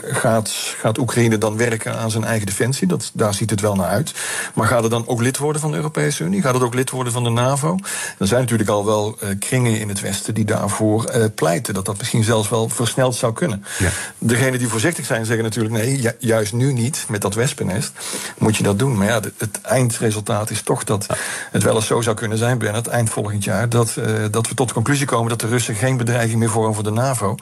gaat, 0.02 0.50
gaat 0.80 0.98
Oekraïne 0.98 1.38
dan 1.38 1.56
werken 1.56 1.98
aan 1.98 2.10
zijn 2.10 2.24
eigen 2.24 2.46
defensie? 2.46 2.86
Dat, 2.86 3.10
daar 3.14 3.34
ziet 3.34 3.50
het 3.50 3.60
wel 3.60 3.74
naar 3.74 3.88
uit. 3.88 4.14
Maar 4.54 4.66
gaat 4.66 4.82
het 4.82 4.90
dan 4.90 5.06
ook 5.06 5.22
lid 5.22 5.38
worden 5.38 5.60
van 5.60 5.70
de 5.70 5.76
Europese 5.76 6.24
Unie? 6.24 6.42
Gaat 6.42 6.54
het 6.54 6.62
ook 6.62 6.74
lid 6.74 6.90
worden 6.90 7.12
van 7.12 7.24
de 7.24 7.30
NAVO? 7.30 7.76
Er 8.18 8.26
zijn 8.26 8.40
natuurlijk 8.40 8.68
al 8.68 8.84
wel 8.84 9.18
uh, 9.22 9.28
kringen 9.38 9.80
in 9.80 9.88
het 9.88 10.00
Westen 10.00 10.34
die 10.34 10.44
daarvoor 10.44 11.12
uh, 11.16 11.24
pleiten. 11.34 11.74
Dat 11.74 11.84
dat 11.84 11.98
misschien 11.98 12.24
zelfs 12.24 12.48
wel 12.48 12.68
versneld 12.68 13.14
zou 13.14 13.32
kunnen. 13.32 13.64
Ja. 13.78 13.90
Degenen 14.18 14.58
die 14.58 14.68
voorzichtig 14.68 15.06
zijn 15.06 15.24
zeggen 15.24 15.44
natuurlijk 15.44 15.74
nee, 15.74 16.00
ju 16.00 16.10
juist 16.18 16.52
nu 16.52 16.72
niet 16.72 17.04
met 17.08 17.20
dat 17.20 17.34
wespennest. 17.34 17.92
Moet 18.38 18.56
je 18.56 18.62
dat 18.62 18.78
doen. 18.78 18.96
Maar 18.96 19.06
ja, 19.06 19.20
het 19.36 19.60
eindresultaat 19.62 20.50
is 20.50 20.62
toch 20.62 20.84
dat 20.84 21.06
het 21.50 21.62
wel 21.62 21.74
eens 21.74 21.86
zo 21.86 22.00
zou 22.00 22.16
kunnen 22.16 22.38
zijn, 22.38 22.58
Bernard, 22.58 22.86
eind 22.86 23.10
volgend 23.10 23.44
jaar, 23.44 23.68
dat, 23.68 23.96
uh, 23.98 24.04
dat 24.30 24.48
we 24.48 24.54
tot 24.54 24.68
de 24.68 24.74
conclusie 24.74 25.06
komen 25.06 25.28
dat 25.28 25.40
de 25.40 25.46
Russen 25.46 25.74
geen 25.74 25.96
bedreiging 25.96 26.38
meer 26.38 26.50
vormen 26.50 26.74
voor 26.74 26.84
de 26.84 26.90
NAVO. 26.90 27.34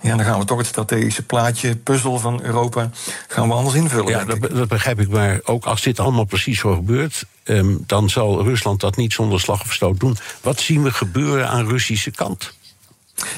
Ja, 0.00 0.16
dan 0.16 0.24
gaan 0.24 0.38
we 0.38 0.44
toch 0.44 0.58
het 0.58 0.66
strategische 0.66 1.22
plaatje, 1.22 1.76
puzzel 1.76 2.18
van 2.18 2.42
Europa, 2.42 2.90
gaan 3.28 3.48
we 3.48 3.54
anders 3.54 3.74
invullen. 3.74 4.10
Ja, 4.10 4.24
dat, 4.24 4.40
dat, 4.40 4.68
begrijp 4.68 5.00
ik. 5.00 5.08
Maar 5.08 5.40
ook 5.44 5.64
als 5.64 5.82
dit 5.82 6.00
allemaal 6.00 6.24
precies 6.24 6.58
zo 6.58 6.74
gebeurt, 6.74 7.24
um, 7.44 7.84
dan 7.86 8.10
zal 8.10 8.42
Rusland 8.42 8.80
dat 8.80 8.96
niet 8.96 9.12
zonder 9.12 9.40
slag 9.40 9.62
of 9.62 9.72
stoot 9.72 10.00
doen. 10.00 10.16
Wat 10.40 10.60
zien 10.60 10.82
we 10.82 10.90
gebeuren 10.90 11.48
aan 11.48 11.68
Russische 11.68 12.10
kant? 12.10 12.52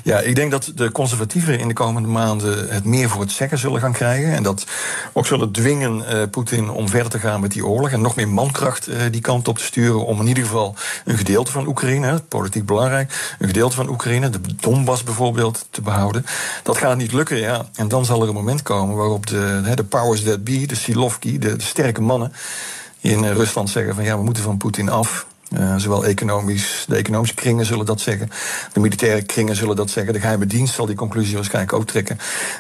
Ja, 0.05 0.19
ik 0.19 0.35
denk 0.35 0.51
dat 0.51 0.73
de 0.75 0.93
conservatieven 0.93 1.59
in 1.59 1.69
de 1.69 1.75
komende 1.75 2.09
maanden 2.09 2.69
het 2.69 2.85
meer 2.85 3.09
voor 3.09 3.21
het 3.21 3.31
zeggen 3.31 3.59
zullen 3.59 3.81
gaan 3.81 3.93
krijgen. 3.93 4.33
En 4.33 4.43
dat 4.43 4.67
ook 5.13 5.27
zullen 5.27 5.53
dwingen 5.53 6.05
uh, 6.13 6.23
Poetin 6.31 6.71
om 6.71 6.89
verder 6.89 7.11
te 7.11 7.19
gaan 7.19 7.41
met 7.41 7.53
die 7.53 7.67
oorlog. 7.67 7.91
En 7.91 8.01
nog 8.01 8.17
meer 8.17 8.29
mankracht 8.29 8.89
uh, 8.89 8.97
die 9.11 9.21
kant 9.21 9.49
op 9.49 9.59
te 9.59 9.65
sturen. 9.65 10.07
Om 10.07 10.21
in 10.21 10.27
ieder 10.27 10.45
geval 10.45 10.75
een 11.05 11.17
gedeelte 11.17 11.51
van 11.51 11.67
Oekraïne, 11.67 12.23
politiek 12.29 12.67
belangrijk, 12.67 13.37
een 13.39 13.47
gedeelte 13.47 13.77
van 13.77 13.89
Oekraïne, 13.89 14.31
de 14.31 14.41
Donbass 14.61 15.05
bijvoorbeeld, 15.05 15.67
te 15.71 15.81
behouden. 15.81 16.27
Dat 16.63 16.79
gaat 16.79 16.97
niet 16.97 17.13
lukken, 17.13 17.37
ja. 17.37 17.69
En 17.75 17.89
dan 17.89 18.05
zal 18.05 18.23
er 18.23 18.29
een 18.29 18.35
moment 18.35 18.63
komen 18.63 18.97
waarop 18.97 19.27
de, 19.27 19.73
de 19.75 19.85
powers 19.85 20.23
that 20.23 20.45
be, 20.45 20.67
de 20.67 20.75
Silovki, 20.75 21.39
de 21.39 21.55
sterke 21.59 22.01
mannen 22.01 22.33
in 23.11 23.23
uh, 23.23 23.33
Rusland 23.33 23.71
zeggen 23.71 23.95
van 23.95 24.05
ja, 24.05 24.17
we 24.17 24.25
moeten 24.25 24.43
van 24.43 24.57
Poetin 24.57 24.89
af. 24.89 25.27
Uh, 25.59 25.77
zowel 25.77 26.05
economisch, 26.05 26.85
de 26.89 26.97
economische 26.97 27.35
kringen 27.35 27.67
zullen 27.67 27.87
dat 27.87 28.01
zeggen, 28.01 28.31
de 28.73 28.81
militaire 28.81 29.23
kringen 29.23 29.57
zullen 29.57 29.77
dat 29.77 29.91
zeggen, 29.91 30.13
de 30.13 30.21
geheime 30.21 30.47
dienst 30.47 30.75
zal 30.75 30.87
die 30.87 30.97
conclusie 30.97 31.35
waarschijnlijk 31.35 31.73
ook 31.73 31.87
trekken. 31.87 32.19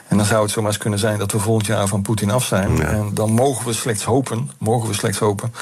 En 0.08 0.16
dan 0.16 0.26
zou 0.26 0.42
het 0.42 0.50
zomaar 0.50 0.70
eens 0.70 0.80
kunnen 0.80 0.98
zijn 0.98 1.18
dat 1.18 1.32
we 1.32 1.38
volgend 1.38 1.66
jaar 1.66 1.86
van 1.86 2.02
Poetin 2.02 2.30
af 2.30 2.44
zijn. 2.44 2.82
En 2.82 3.10
dan 3.14 3.30
mogen 3.30 3.66
we 3.66 3.72
slechts 3.72 4.04
hopen, 4.04 4.50
mogen 4.58 4.88
we 4.88 4.94
slechts 4.94 5.18
hopen 5.18 5.52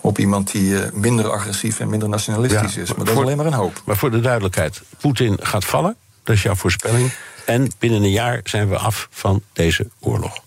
op 0.00 0.18
iemand 0.18 0.50
die 0.50 0.70
uh, 0.70 0.80
minder 0.92 1.30
agressief 1.30 1.80
en 1.80 1.88
minder 1.88 2.08
nationalistisch 2.08 2.74
ja, 2.74 2.82
is. 2.82 2.94
Maar 2.94 3.04
dat 3.04 3.14
is 3.14 3.20
alleen 3.20 3.36
maar 3.36 3.46
een 3.46 3.52
hoop. 3.52 3.82
Maar 3.84 3.96
voor 3.96 4.10
de 4.10 4.20
duidelijkheid, 4.20 4.82
Poetin 5.00 5.38
gaat 5.40 5.64
vallen, 5.64 5.96
dat 6.24 6.34
is 6.34 6.42
jouw 6.42 6.54
voorspelling. 6.54 7.12
En 7.44 7.70
binnen 7.78 8.02
een 8.02 8.10
jaar 8.10 8.40
zijn 8.44 8.68
we 8.68 8.76
af 8.76 9.08
van 9.10 9.42
deze 9.52 9.88
oorlog. 10.00 10.44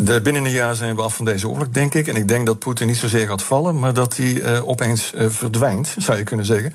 De, 0.00 0.20
binnen 0.20 0.44
een 0.44 0.50
jaar 0.50 0.74
zijn 0.74 0.96
we 0.96 1.02
af 1.02 1.14
van 1.14 1.24
deze 1.24 1.48
oorlog, 1.48 1.68
denk 1.68 1.94
ik. 1.94 2.08
En 2.08 2.16
ik 2.16 2.28
denk 2.28 2.46
dat 2.46 2.58
Poetin 2.58 2.86
niet 2.86 2.96
zozeer 2.96 3.26
gaat 3.26 3.42
vallen, 3.42 3.78
maar 3.78 3.94
dat 3.94 4.16
hij 4.16 4.32
uh, 4.32 4.68
opeens 4.68 5.12
uh, 5.14 5.26
verdwijnt, 5.28 5.94
zou 5.98 6.18
je 6.18 6.24
kunnen 6.24 6.46
zeggen. 6.46 6.74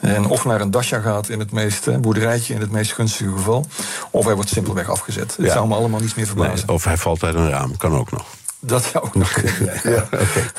En 0.00 0.26
of 0.26 0.44
naar 0.44 0.60
een 0.60 0.70
dasja 0.70 1.00
gaat 1.00 1.28
in 1.28 1.38
het 1.38 1.52
meest, 1.52 1.86
uh, 1.86 1.96
boerderijtje 1.96 2.54
in 2.54 2.60
het 2.60 2.70
meest 2.70 2.92
gunstige 2.92 3.30
geval, 3.30 3.66
of 4.10 4.24
hij 4.24 4.34
wordt 4.34 4.50
simpelweg 4.50 4.88
afgezet. 4.88 5.34
Ja. 5.38 5.44
Het 5.44 5.52
zou 5.52 5.68
me 5.68 5.74
allemaal 5.74 6.00
niets 6.00 6.14
meer 6.14 6.26
verbazen. 6.26 6.66
Nee, 6.66 6.76
of 6.76 6.84
hij 6.84 6.96
valt 6.96 7.22
uit 7.22 7.34
een 7.34 7.50
raam, 7.50 7.76
kan 7.76 7.92
ook 7.96 8.10
nog. 8.10 8.24
Dat 8.60 8.84
zou 8.92 9.04
ook 9.04 9.14
nog 9.14 9.32
kunnen. 9.32 9.80
ja. 9.84 10.08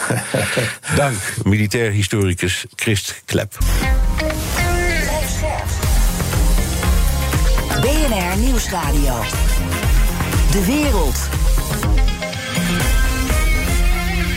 Dank, 0.95 1.17
militair 1.43 1.91
historicus 1.91 2.65
Christ 2.75 3.21
Klep. 3.25 3.57
BNR 7.81 8.38
Nieuwsradio. 8.38 9.13
De 10.51 10.65
wereld. 10.65 11.46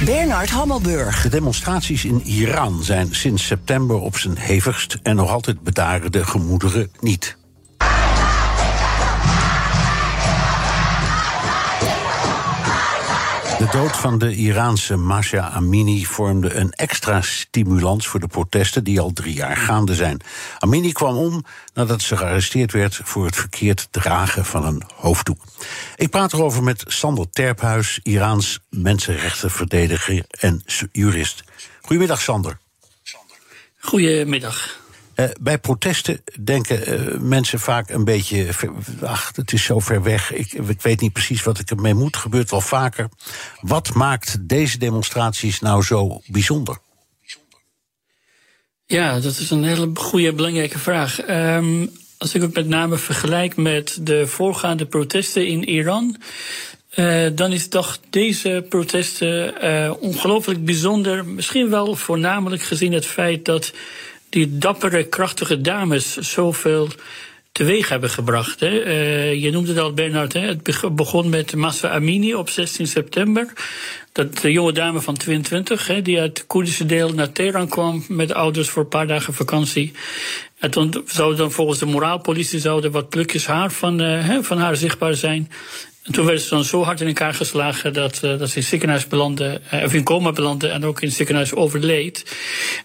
Bernard 0.05 0.51
Hammelburg. 0.51 1.23
De 1.23 1.29
demonstraties 1.29 2.05
in 2.05 2.21
Iran 2.21 2.83
zijn 2.83 3.15
sinds 3.15 3.47
september 3.47 3.97
op 3.97 4.19
zijn 4.19 4.37
hevigst 4.37 4.99
en 5.03 5.17
nog 5.17 5.31
altijd 5.31 5.61
bedaren 5.61 6.13
de 6.13 6.25
gemoederen 6.25 6.91
niet. 7.01 7.37
De 13.61 13.69
dood 13.71 13.97
van 13.97 14.19
de 14.19 14.35
Iraanse 14.35 14.97
Masha 14.97 15.51
Amini 15.51 16.05
vormde 16.05 16.55
een 16.55 16.73
extra 16.73 17.23
stimulans 17.23 18.07
voor 18.07 18.21
de 18.21 18.27
protesten 18.27 18.85
die 18.85 19.01
al 19.01 19.13
drie 19.13 19.35
jaar 19.35 19.57
gaande 19.57 19.95
zijn. 19.95 20.21
Amini 20.59 20.93
kwam 20.93 21.17
om 21.17 21.45
nadat 21.75 22.03
ze 22.03 22.17
gearresteerd 22.17 22.73
werd 22.73 23.01
voor 23.05 23.25
het 23.25 23.37
verkeerd 23.37 23.89
dragen 23.91 24.45
van 24.45 24.65
een 24.65 24.83
hoofddoek. 24.95 25.43
Ik 25.97 26.11
praat 26.11 26.33
erover 26.33 26.63
met 26.63 26.85
Sander 26.87 27.31
Terphuis, 27.31 28.01
Iraans 28.03 28.61
mensenrechtenverdediger 28.71 30.25
en 30.31 30.63
jurist. 30.93 31.45
Goedemiddag, 31.81 32.21
Sander. 32.21 32.59
Goedemiddag. 33.79 34.80
Uh, 35.21 35.29
bij 35.41 35.59
protesten 35.59 36.23
denken 36.41 36.89
uh, 36.89 37.19
mensen 37.19 37.61
vaak 37.61 37.91
een 37.91 38.05
beetje. 38.05 38.47
Ach, 39.03 39.33
het 39.35 39.53
is 39.53 39.65
zo 39.65 39.79
ver 39.79 40.03
weg. 40.03 40.33
Ik, 40.33 40.53
ik, 40.53 40.83
weet 40.83 41.01
niet 41.01 41.13
precies 41.13 41.43
wat 41.43 41.59
ik 41.59 41.71
ermee 41.71 41.95
moet. 41.95 42.17
Gebeurt 42.17 42.51
wel 42.51 42.61
vaker. 42.61 43.09
Wat 43.61 43.95
maakt 43.95 44.49
deze 44.49 44.79
demonstraties 44.79 45.61
nou 45.61 45.83
zo 45.83 46.21
bijzonder? 46.27 46.79
Ja, 48.87 49.21
dat 49.21 49.39
is 49.39 49.51
een 49.51 49.65
hele 49.65 49.91
goede, 49.95 50.33
belangrijke 50.33 50.79
vraag. 50.79 51.29
Um, 51.29 51.91
als 52.19 52.35
ik 52.35 52.41
het 52.41 52.55
met 52.55 52.69
name 52.69 52.97
vergelijk 52.97 53.57
met 53.57 53.99
de 54.03 54.27
voorgaande 54.27 54.87
protesten 54.87 55.47
in 55.47 55.69
Iran. 55.69 56.17
Uh, 56.95 57.27
dan 57.35 57.53
is 57.53 57.69
toch 57.69 57.99
deze 58.11 58.67
protesten 58.69 60.01
ongelooflijk 60.01 60.65
bijzonder. 60.65 61.25
Misschien 61.25 61.71
wel 61.71 61.95
voornamelijk 61.95 62.63
gezien 62.63 62.93
het 62.93 63.07
feit 63.07 63.45
dat 63.45 63.73
die 64.31 64.59
dappere, 64.59 65.05
krachtige 65.05 65.61
dames 65.61 66.17
zoveel 66.17 66.89
teweeg 67.53 67.89
hebben 67.89 68.11
gebracht. 68.11 68.61
Hè. 68.61 68.87
Uh, 68.87 69.43
je 69.43 69.51
noemde 69.51 69.73
het 69.73 69.81
al, 69.81 69.93
Bernard. 69.93 70.33
Hè. 70.33 70.41
Het 70.41 70.95
begon 70.95 71.29
met 71.29 71.55
Massa 71.55 71.89
Amini 71.89 72.35
op 72.35 72.49
16 72.49 72.87
september. 72.87 73.53
Dat 74.13 74.39
de 74.39 74.53
jonge 74.53 74.73
dame 74.73 75.01
van 75.01 75.17
22, 75.17 75.87
hè, 75.87 76.03
die 76.03 76.21
uit 76.21 76.39
het 76.39 76.47
Koerdische 76.47 76.87
deel 76.87 77.13
naar 77.13 77.33
Teheran 77.33 77.69
kwam 77.69 78.05
met 78.09 78.33
ouders 78.33 78.69
voor 78.69 78.83
een 78.83 78.89
paar 78.89 79.07
dagen 79.07 79.35
vakantie. 79.35 79.93
En 80.59 81.03
zou 81.07 81.37
dan 81.37 81.53
volgens 81.53 81.79
de 81.79 81.87
moraalpolitie 81.87 82.59
zouden 82.59 82.91
wat 82.91 83.09
plukjes 83.09 83.47
haar 83.47 83.71
van, 83.71 84.03
uh, 84.03 84.39
van 84.41 84.59
haar 84.59 84.77
zichtbaar 84.77 85.15
zijn. 85.15 85.51
En 86.03 86.13
toen 86.13 86.25
werden 86.25 86.43
ze 86.43 86.51
dan 86.51 86.65
zo 86.65 86.83
hard 86.83 87.01
in 87.01 87.07
elkaar 87.07 87.35
geslagen 87.35 87.93
dat, 87.93 88.21
uh, 88.25 88.39
dat 88.39 88.51
ze 88.51 88.57
in 88.57 88.63
ziekenhuis 88.63 89.07
belandde, 89.07 89.61
uh, 89.75 89.85
of 89.85 89.95
in 89.95 90.05
coma 90.05 90.33
belandde 90.33 90.69
en 90.69 90.85
ook 90.85 91.01
in 91.01 91.09
het 91.09 91.17
ziekenhuis 91.17 91.55
overleed. 91.55 92.37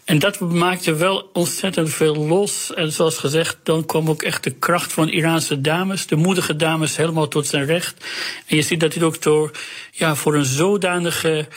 En 0.06 0.20
dat 0.20 0.40
maakte 0.40 0.96
wel 0.96 1.30
ontzettend 1.34 1.90
veel 1.90 2.16
los. 2.16 2.74
En 2.74 2.92
zoals 2.92 3.18
gezegd, 3.18 3.58
dan 3.64 3.86
kwam 3.86 4.10
ook 4.10 4.22
echt 4.22 4.44
de 4.44 4.52
kracht 4.52 4.94
van 4.94 5.10
Iraanse 5.10 5.62
dames, 5.62 6.08
de 6.08 6.16
moedige 6.16 6.56
dames, 6.56 6.98
helemaal 6.98 7.28
tot 7.28 7.48
zijn 7.48 7.66
recht. 7.66 8.06
En 8.46 8.56
je 8.56 8.62
ziet 8.62 8.80
dat 8.80 8.94
dit 8.94 9.04
ook 9.04 9.22
door, 9.22 9.52
ja, 9.92 10.16
voor 10.16 10.36
een 10.36 10.46
zodanige 10.46 11.48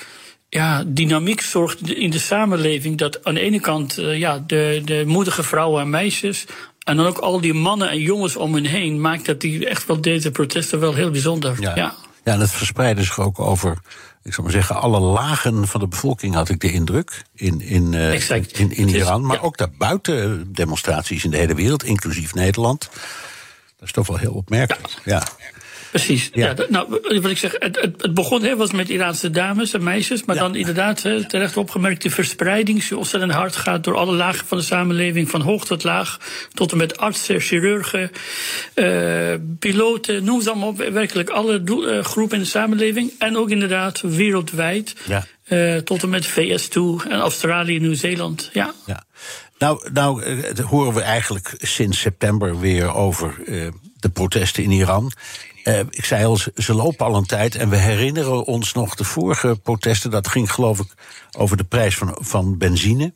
ja, 0.49 0.85
dynamiek 0.87 1.41
zorgt 1.41 1.91
in 1.91 2.11
de 2.11 2.19
samenleving. 2.19 2.99
Dat 2.99 3.25
aan 3.25 3.35
de 3.35 3.41
ene 3.41 3.61
kant 3.61 3.99
uh, 3.99 4.19
ja, 4.19 4.45
de, 4.47 4.83
de 4.85 5.03
moedige 5.07 5.43
vrouwen 5.43 5.83
en 5.83 5.91
meisjes 5.91 6.45
en 6.89 6.97
dan 6.97 7.07
ook 7.07 7.19
al 7.19 7.41
die 7.41 7.55
mannen 7.55 7.91
en 7.91 8.01
jongens 8.01 8.37
om 8.37 8.55
hen 8.55 8.65
heen 8.65 9.01
maakt 9.01 9.27
dat 9.27 9.41
die 9.41 9.69
echt 9.69 9.87
wel 9.87 10.01
deze 10.01 10.31
protesten 10.31 10.81
wel 10.81 10.95
heel 10.95 11.11
bijzonder. 11.11 11.57
Ja, 11.61 11.77
ja. 11.77 11.95
ja 12.25 12.33
en 12.33 12.41
het 12.41 12.51
verspreidde 12.51 13.03
zich 13.03 13.21
ook 13.21 13.41
over, 13.41 13.79
ik 14.23 14.33
zou 14.33 14.43
maar 14.43 14.53
zeggen, 14.57 14.77
alle 14.77 15.01
lagen 15.01 15.69
van 15.69 15.81
de 15.81 15.89
bevolking 15.89 16.35
had 16.35 16.49
ik 16.49 16.61
de 16.61 16.73
indruk. 16.73 17.25
In, 17.35 17.61
in, 17.61 17.93
uh, 17.93 18.31
in, 18.31 18.71
in, 18.71 18.89
Iran, 18.89 19.27
maar 19.27 19.43
ook 19.43 19.57
daarbuiten 19.57 20.53
demonstraties 20.53 21.25
in 21.25 21.31
de 21.31 21.37
hele 21.37 21.55
wereld, 21.55 21.85
inclusief 21.85 22.35
Nederland. 22.35 22.89
Dat 23.77 23.87
is 23.87 23.93
toch 23.93 24.07
wel 24.07 24.17
heel 24.17 24.33
opmerkelijk. 24.33 24.95
ja. 25.05 25.23
Precies. 25.91 26.31
Ja. 26.33 26.55
nou, 26.69 27.01
wat 27.21 27.31
ik 27.31 27.39
zeg, 27.39 27.55
het, 27.59 27.77
het, 27.81 28.15
begon 28.15 28.43
hè, 28.43 28.57
was 28.57 28.73
met 28.73 28.89
Iraanse 28.89 29.31
dames 29.31 29.73
en 29.73 29.83
meisjes, 29.83 30.25
maar 30.25 30.37
dan 30.37 30.55
inderdaad 30.55 31.03
hè, 31.03 31.29
terecht 31.29 31.57
opgemerkt 31.57 32.03
de 32.03 32.11
verspreiding 32.11 32.87
die 32.87 32.97
ontzettend 32.97 33.33
hard 33.33 33.57
gaat 33.57 33.85
door 33.85 33.97
alle 33.97 34.17
lagen 34.17 34.47
van 34.47 34.59
de 34.59 34.65
samenleving, 34.65 35.31
van 35.31 35.41
hoog 35.41 35.65
tot 35.65 35.85
laag, 35.85 36.19
tot 36.53 36.73
en 36.73 36.79
met 36.79 36.97
artsen, 36.97 37.41
chirurgen, 37.41 38.11
uh, 38.75 39.35
piloten, 39.59 40.25
noem 40.25 40.43
ze 40.43 40.51
allemaal 40.51 40.69
op, 40.69 40.77
werkelijk 40.77 41.29
alle 41.29 41.63
uh, 41.65 42.05
groepen 42.05 42.37
in 42.37 42.43
de 42.43 42.49
samenleving 42.49 43.13
en 43.19 43.37
ook 43.37 43.51
inderdaad 43.51 44.01
wereldwijd. 44.01 44.95
Ja. 45.07 45.27
Uh, 45.49 45.77
tot 45.77 46.03
en 46.03 46.09
met 46.09 46.27
VS 46.27 46.69
toe 46.69 47.05
en 47.09 47.19
Australië, 47.19 47.79
Nieuw-Zeeland. 47.79 48.51
Ja. 48.53 48.75
ja. 48.87 49.05
Nou, 49.59 49.91
nou 49.93 50.23
eh, 50.23 50.65
horen 50.65 50.95
we 50.95 51.01
eigenlijk 51.01 51.55
sinds 51.57 52.01
september 52.01 52.61
weer 52.61 52.95
over 52.95 53.35
de 54.01 54.09
protesten 54.09 54.63
in 54.63 54.71
Iran. 54.71 55.13
Uh, 55.69 55.79
ik 55.79 56.05
zei 56.05 56.25
al, 56.25 56.39
ze 56.57 56.75
lopen 56.75 57.07
al 57.07 57.17
een 57.17 57.27
tijd. 57.27 57.55
En 57.55 57.69
we 57.69 57.77
herinneren 57.77 58.45
ons 58.45 58.73
nog 58.73 58.95
de 58.95 59.05
vorige 59.05 59.59
protesten. 59.63 60.11
Dat 60.11 60.29
ging 60.29 60.53
geloof 60.53 60.79
ik 60.79 60.95
over 61.37 61.57
de 61.57 61.65
prijs 61.65 61.97
van, 61.97 62.17
van 62.21 62.59
benzine. 62.59 63.13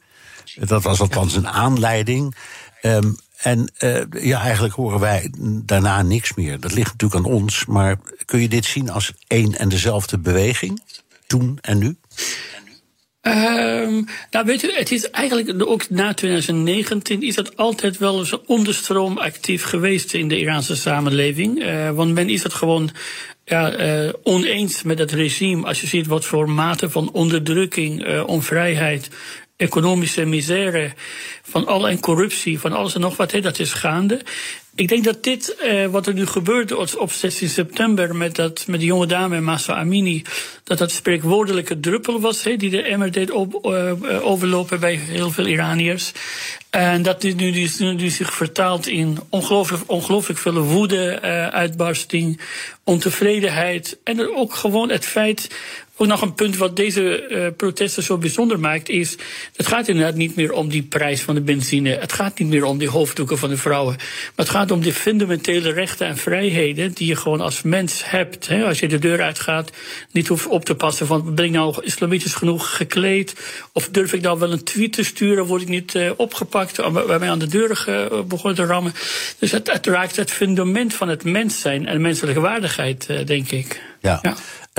Dat 0.55 0.83
was 0.83 1.01
althans 1.01 1.35
een 1.35 1.49
aanleiding. 1.49 2.35
Um, 2.83 3.17
en 3.37 3.71
uh, 3.79 4.03
ja, 4.11 4.41
eigenlijk 4.41 4.75
horen 4.75 5.01
wij 5.01 5.31
daarna 5.65 6.03
niks 6.03 6.35
meer. 6.35 6.61
Dat 6.61 6.73
ligt 6.73 6.93
natuurlijk 6.93 7.27
aan 7.27 7.33
ons. 7.33 7.67
Maar 7.67 7.97
kun 8.25 8.41
je 8.41 8.49
dit 8.49 8.65
zien 8.65 8.91
als 8.91 9.13
één 9.27 9.59
en 9.59 9.69
dezelfde 9.69 10.19
beweging? 10.19 10.83
Toen 11.27 11.59
en 11.61 11.79
nu? 11.79 11.97
Um, 13.27 14.07
nou, 14.31 14.45
weet 14.45 14.63
u, 14.63 14.73
het 14.73 14.93
is 14.93 15.11
eigenlijk 15.11 15.69
ook 15.69 15.91
na 15.91 16.15
2019 16.15 17.23
is 17.23 17.35
dat 17.35 17.57
altijd 17.57 17.99
wel 17.99 18.19
eens 18.19 18.45
onderstroom 18.47 19.19
actief 19.19 19.65
geweest 19.65 20.15
in 20.15 20.29
de 20.29 20.39
Iraanse 20.39 20.77
samenleving. 20.77 21.63
Uh, 21.63 21.91
want 21.91 22.15
men 22.15 22.29
is 22.29 22.43
het 22.43 22.55
gewoon 22.55 22.91
ja, 23.45 23.79
uh, 24.05 24.13
oneens 24.23 24.83
met 24.83 24.99
het 24.99 25.13
regime. 25.13 25.67
Als 25.67 25.81
je 25.81 25.87
ziet 25.87 26.07
wat 26.07 26.25
voor 26.25 26.51
mate 26.51 26.91
van 26.91 27.13
onderdrukking, 27.13 28.07
uh, 28.07 28.27
onvrijheid, 28.27 29.11
economische 29.57 30.25
misère, 30.25 30.93
van 31.43 31.67
al 31.67 31.89
en 31.89 32.01
corruptie, 32.01 32.61
van 32.61 32.73
alles 32.73 32.95
en 32.95 33.01
nog 33.01 33.17
wat, 33.17 33.33
he, 33.33 33.41
dat 33.41 33.59
is 33.59 33.73
gaande. 33.73 34.21
Ik 34.75 34.89
denk 34.89 35.05
dat 35.05 35.23
dit, 35.23 35.57
uh, 35.65 35.87
wat 35.87 36.07
er 36.07 36.15
nu 36.15 36.27
gebeurt 36.27 36.97
op 36.97 37.13
16 37.13 37.49
september 37.49 38.17
met, 38.17 38.35
dat, 38.35 38.65
met 38.67 38.79
die 38.79 38.89
jonge 38.89 39.07
dame 39.07 39.41
Massa 39.41 39.75
Amini, 39.75 40.23
dat 40.65 40.79
dat 40.79 40.91
spreekwoordelijke 40.91 41.81
druppel 41.81 42.21
was 42.21 42.43
die 42.43 42.71
de 42.71 42.83
emmer 42.83 43.13
deed 43.13 43.31
op, 43.31 43.67
uh, 43.67 43.93
overlopen 44.27 44.81
bij 44.81 44.95
heel 44.95 45.31
veel 45.31 45.47
Iraniërs. 45.47 46.13
En 46.71 47.03
dat 47.03 47.21
dit 47.21 47.37
nu, 47.37 47.51
nu, 47.51 47.95
nu 47.95 48.09
zich 48.09 48.35
vertaalt 48.35 48.87
in 48.87 49.19
ongelooflijk, 49.29 49.83
ongelooflijk 49.87 50.39
veel 50.39 50.61
woede, 50.61 51.21
uitbarsting, 51.51 52.41
ontevredenheid. 52.85 53.99
En 54.05 54.35
ook 54.37 54.55
gewoon 54.55 54.91
het 54.91 55.07
feit 55.07 55.49
ook 55.97 56.07
nog 56.07 56.23
een 56.23 56.35
punt 56.35 56.57
wat 56.57 56.77
deze 56.77 57.29
uh, 57.29 57.47
protesten 57.57 58.03
zo 58.03 58.19
bijzonder 58.19 58.61
maakt, 58.61 58.89
is: 58.89 59.17
het 59.57 59.67
gaat 59.67 59.89
inderdaad 59.89 60.15
niet 60.15 60.37
meer 60.37 60.53
om 60.53 60.69
die 60.69 60.83
prijs 60.83 61.21
van 61.21 61.35
de 61.35 61.41
benzine. 61.41 61.91
Het 61.91 62.13
gaat 62.13 62.39
niet 62.39 62.49
meer 62.49 62.65
om 62.65 62.79
die 62.79 62.89
hoofddoeken 62.89 63.39
van 63.39 63.49
de 63.49 63.57
vrouwen. 63.57 63.95
Maar 63.97 64.33
het 64.35 64.49
gaat 64.49 64.71
om 64.71 64.81
die 64.81 64.93
fundamentele 64.93 65.73
rechten 65.73 66.07
en 66.07 66.17
vrijheden 66.17 66.93
die 66.93 67.07
je 67.07 67.17
gewoon 67.17 67.41
als 67.41 67.63
mens 67.63 68.11
hebt. 68.11 68.49
Hè? 68.49 68.65
Als 68.65 68.79
je 68.79 68.89
de 68.89 68.99
deur 68.99 69.23
uitgaat, 69.23 69.71
niet 70.11 70.29
hoeft 70.29 70.47
op 70.47 70.65
te 70.65 70.75
passen 70.75 71.07
van 71.07 71.35
ben 71.35 71.45
ik 71.45 71.51
nou 71.51 71.85
islamitisch 71.85 72.35
genoeg 72.35 72.77
gekleed? 72.77 73.35
Of 73.73 73.89
durf 73.89 74.13
ik 74.13 74.21
nou 74.21 74.39
wel 74.39 74.53
een 74.53 74.65
tweet 74.65 74.93
te 74.93 75.05
sturen? 75.05 75.47
Word 75.47 75.63
ik 75.63 75.69
niet 75.69 75.95
uh, 75.95 76.11
opgepakt? 76.17 76.77
Waar 76.77 77.19
mij 77.19 77.31
aan 77.31 77.39
de 77.39 77.47
deur 77.47 77.85
uh, 77.89 78.21
begonnen 78.23 78.55
te 78.55 78.65
rammen. 78.65 78.93
Dus 79.39 79.51
het, 79.51 79.73
het, 79.73 79.87
raakt 79.87 80.17
het 80.17 80.31
fundament 80.31 80.95
van 80.95 81.09
het 81.09 81.25
mens 81.25 81.61
zijn 81.61 81.87
en 81.87 82.01
menselijke 82.01 82.41
waardigheid, 82.41 83.27
denk 83.27 83.51
ik. 83.51 83.83
Ja. 84.01 84.19
ja. 84.23 84.37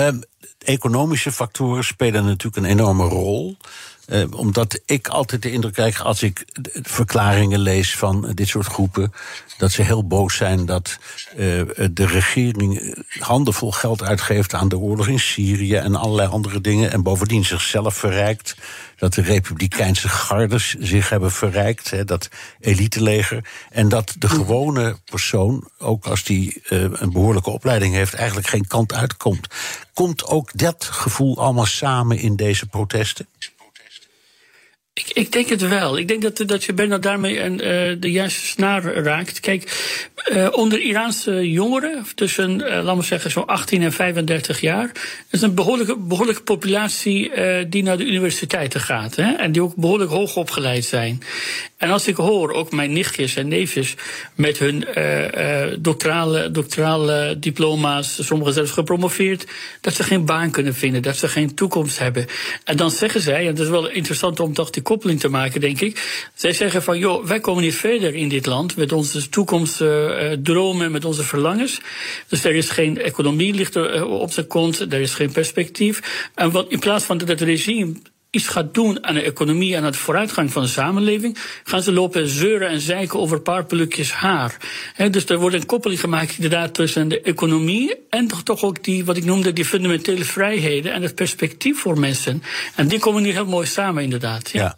Um, 0.07 0.23
economische 0.63 1.31
factoren 1.31 1.83
spelen 1.83 2.25
natuurlijk 2.25 2.55
een 2.65 2.71
enorme 2.71 3.03
rol. 3.03 3.57
Uh, 4.07 4.23
omdat 4.35 4.79
ik 4.85 5.07
altijd 5.07 5.41
de 5.41 5.51
indruk 5.51 5.73
krijg 5.73 6.03
als 6.03 6.23
ik 6.23 6.45
verklaringen 6.81 7.59
lees 7.59 7.95
van 7.95 8.31
dit 8.33 8.47
soort 8.47 8.65
groepen. 8.65 9.13
dat 9.57 9.71
ze 9.71 9.81
heel 9.81 10.07
boos 10.07 10.35
zijn 10.35 10.65
dat 10.65 10.97
uh, 11.31 11.37
de 11.91 12.05
regering 12.05 12.95
handenvol 13.19 13.71
geld 13.71 14.03
uitgeeft 14.03 14.53
aan 14.53 14.69
de 14.69 14.77
oorlog 14.77 15.07
in 15.07 15.19
Syrië 15.19 15.75
en 15.75 15.95
allerlei 15.95 16.29
andere 16.29 16.61
dingen. 16.61 16.91
En 16.91 17.03
bovendien 17.03 17.45
zichzelf 17.45 17.95
verrijkt. 17.95 18.55
Dat 18.97 19.13
de 19.13 19.21
Republikeinse 19.21 20.09
gardes 20.09 20.75
zich 20.79 21.09
hebben 21.09 21.31
verrijkt, 21.31 21.89
hè, 21.89 22.05
dat 22.05 22.29
eliteleger. 22.59 23.49
En 23.69 23.89
dat 23.89 24.15
de 24.19 24.29
gewone 24.29 24.97
persoon, 25.05 25.69
ook 25.77 26.05
als 26.05 26.23
die 26.23 26.61
een 26.69 27.11
behoorlijke 27.11 27.49
opleiding 27.49 27.93
heeft, 27.93 28.13
eigenlijk 28.13 28.47
geen 28.47 28.67
kant 28.67 28.93
uitkomt. 28.93 29.47
Komt 29.93 30.25
ook 30.25 30.57
dat 30.57 30.83
gevoel 30.83 31.37
allemaal 31.37 31.65
samen 31.65 32.17
in 32.17 32.35
deze 32.35 32.65
protesten? 32.65 33.27
Ik, 34.95 35.09
ik 35.13 35.31
denk 35.31 35.49
het 35.49 35.67
wel. 35.67 35.97
Ik 35.97 36.07
denk 36.07 36.21
dat, 36.21 36.43
dat 36.47 36.63
je 36.63 36.73
bijna 36.73 36.97
daarmee 36.97 37.41
een, 37.41 37.53
uh, 37.53 37.95
de 37.99 38.11
juiste 38.11 38.45
snaar 38.45 38.83
raakt. 38.83 39.39
Kijk, 39.39 39.91
uh, 40.31 40.47
onder 40.51 40.79
Iraanse 40.79 41.51
jongeren, 41.51 42.05
tussen, 42.15 42.51
uh, 42.59 42.67
laten 42.67 42.97
we 42.97 43.03
zeggen, 43.03 43.31
zo'n 43.31 43.45
18 43.45 43.81
en 43.81 43.91
35 43.91 44.61
jaar, 44.61 44.91
is 45.29 45.41
een 45.41 45.55
behoorlijke, 45.55 45.97
behoorlijke 45.97 46.41
populatie 46.41 47.31
die 47.69 47.83
naar 47.83 47.97
de 47.97 48.05
universiteiten 48.05 48.81
gaat. 48.81 49.15
Hè, 49.15 49.31
en 49.31 49.51
die 49.51 49.61
ook 49.61 49.75
behoorlijk 49.75 50.11
hoog 50.11 50.35
opgeleid 50.35 50.85
zijn. 50.85 51.23
En 51.77 51.89
als 51.89 52.07
ik 52.07 52.15
hoor, 52.15 52.51
ook 52.51 52.71
mijn 52.71 52.93
nichtjes 52.93 53.35
en 53.35 53.47
neefjes 53.47 53.95
met 54.35 54.57
hun 54.57 54.85
doctorale, 55.79 56.51
doctorale 56.51 57.35
diploma's, 57.39 58.25
sommigen 58.25 58.53
zelfs 58.53 58.71
gepromoveerd, 58.71 59.45
dat 59.81 59.93
ze 59.93 60.03
geen 60.03 60.25
baan 60.25 60.51
kunnen 60.51 60.75
vinden, 60.75 61.01
dat 61.01 61.17
ze 61.17 61.27
geen 61.27 61.55
toekomst 61.55 61.99
hebben. 61.99 62.25
En 62.63 62.77
dan 62.77 62.91
zeggen 62.91 63.21
zij, 63.21 63.47
en 63.47 63.55
dat 63.55 63.65
is 63.65 63.71
wel 63.71 63.89
interessant 63.89 64.39
om 64.39 64.53
toch 64.53 64.69
die 64.69 64.81
koppeling 64.83 65.19
te 65.19 65.29
maken, 65.29 65.61
denk 65.61 65.81
ik. 65.81 66.27
Zij 66.33 66.53
zeggen 66.53 66.83
van, 66.83 66.97
joh, 66.97 67.25
wij 67.25 67.39
komen 67.39 67.63
niet 67.63 67.75
verder 67.75 68.15
in 68.15 68.29
dit 68.29 68.45
land 68.45 68.75
met 68.75 68.91
onze 68.91 69.29
toekomstdromen, 69.29 70.85
uh, 70.85 70.91
met 70.91 71.05
onze 71.05 71.23
verlangens. 71.23 71.81
Dus 72.27 72.43
er 72.43 72.55
is 72.55 72.69
geen 72.69 73.01
economie 73.01 73.53
ligt 73.53 73.75
er, 73.75 73.95
uh, 73.95 74.19
op 74.19 74.31
zijn 74.31 74.47
kont, 74.47 74.79
er 74.79 75.01
is 75.01 75.13
geen 75.13 75.31
perspectief. 75.31 76.29
En 76.35 76.51
wat 76.51 76.69
in 76.69 76.79
plaats 76.79 77.05
van 77.05 77.17
dat 77.17 77.27
het 77.27 77.41
regime 77.41 77.93
iets 78.33 78.47
gaat 78.47 78.73
doen 78.73 79.03
aan 79.03 79.13
de 79.13 79.21
economie 79.21 79.75
en 79.75 79.83
aan 79.83 79.91
de 79.91 79.97
vooruitgang 79.97 80.51
van 80.51 80.61
de 80.61 80.67
samenleving, 80.67 81.37
gaan 81.63 81.81
ze 81.81 81.91
lopen 81.91 82.27
zeuren 82.27 82.69
en 82.69 82.79
zeiken 82.79 83.19
over 83.19 83.37
een 83.37 83.43
paar 83.43 83.65
plukjes 83.65 84.11
haar. 84.11 84.57
Dus 85.11 85.25
er 85.25 85.39
wordt 85.39 85.55
een 85.55 85.65
koppeling 85.65 85.99
gemaakt 85.99 86.35
inderdaad 86.35 86.73
tussen 86.73 87.07
de 87.07 87.21
economie 87.21 87.95
en 88.09 88.27
toch, 88.27 88.43
toch 88.43 88.63
ook 88.63 88.83
die, 88.83 89.05
wat 89.05 89.17
ik 89.17 89.25
noemde, 89.25 89.53
die 89.53 89.65
fundamentele 89.65 90.25
vrijheden 90.25 90.93
en 90.93 91.01
het 91.01 91.15
perspectief 91.15 91.79
voor 91.79 91.99
mensen. 91.99 92.43
En 92.75 92.87
die 92.87 92.99
komen 92.99 93.21
nu 93.21 93.31
heel 93.31 93.45
mooi 93.45 93.67
samen, 93.67 94.03
inderdaad. 94.03 94.49
Ja. 94.49 94.77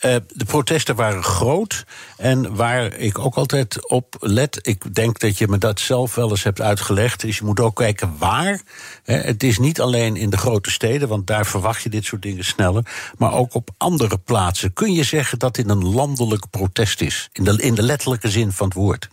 Uh, 0.00 0.16
de 0.28 0.44
protesten 0.44 0.94
waren 0.94 1.22
groot 1.22 1.84
en 2.16 2.54
waar 2.54 2.96
ik 2.96 3.18
ook 3.18 3.34
altijd 3.34 3.88
op 3.88 4.16
let, 4.20 4.58
ik 4.62 4.94
denk 4.94 5.18
dat 5.18 5.38
je 5.38 5.48
me 5.48 5.58
dat 5.58 5.80
zelf 5.80 6.14
wel 6.14 6.30
eens 6.30 6.42
hebt 6.42 6.60
uitgelegd, 6.60 7.24
is 7.24 7.38
je 7.38 7.44
moet 7.44 7.60
ook 7.60 7.76
kijken 7.76 8.14
waar. 8.18 8.60
He, 9.02 9.14
het 9.14 9.42
is 9.42 9.58
niet 9.58 9.80
alleen 9.80 10.16
in 10.16 10.30
de 10.30 10.36
grote 10.36 10.70
steden, 10.70 11.08
want 11.08 11.26
daar 11.26 11.46
verwacht 11.46 11.82
je 11.82 11.88
dit 11.88 12.04
soort 12.04 12.22
dingen 12.22 12.44
sneller 12.44 12.92
maar 13.18 13.32
ook 13.32 13.54
op 13.54 13.70
andere 13.76 14.18
plaatsen. 14.18 14.72
Kun 14.72 14.92
je 14.92 15.04
zeggen 15.04 15.38
dat 15.38 15.54
dit 15.54 15.68
een 15.68 15.84
landelijk 15.84 16.50
protest 16.50 17.00
is, 17.00 17.28
in 17.32 17.44
de, 17.44 17.62
in 17.62 17.74
de 17.74 17.82
letterlijke 17.82 18.30
zin 18.30 18.52
van 18.52 18.66
het 18.66 18.76
woord? 18.76 19.08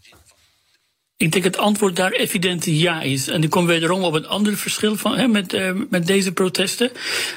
Ik 1.17 1.31
denk 1.31 1.43
het 1.43 1.57
antwoord 1.57 1.95
daar 1.95 2.11
evident 2.11 2.65
ja 2.65 3.01
is. 3.01 3.27
En 3.27 3.43
ik 3.43 3.49
kom 3.49 3.65
wederom 3.65 4.03
op 4.03 4.13
een 4.13 4.27
ander 4.27 4.57
verschil 4.57 4.95
van, 4.95 5.31
met, 5.31 5.53
uh, 5.53 5.71
met 5.89 6.07
deze 6.07 6.31
protesten. 6.31 6.91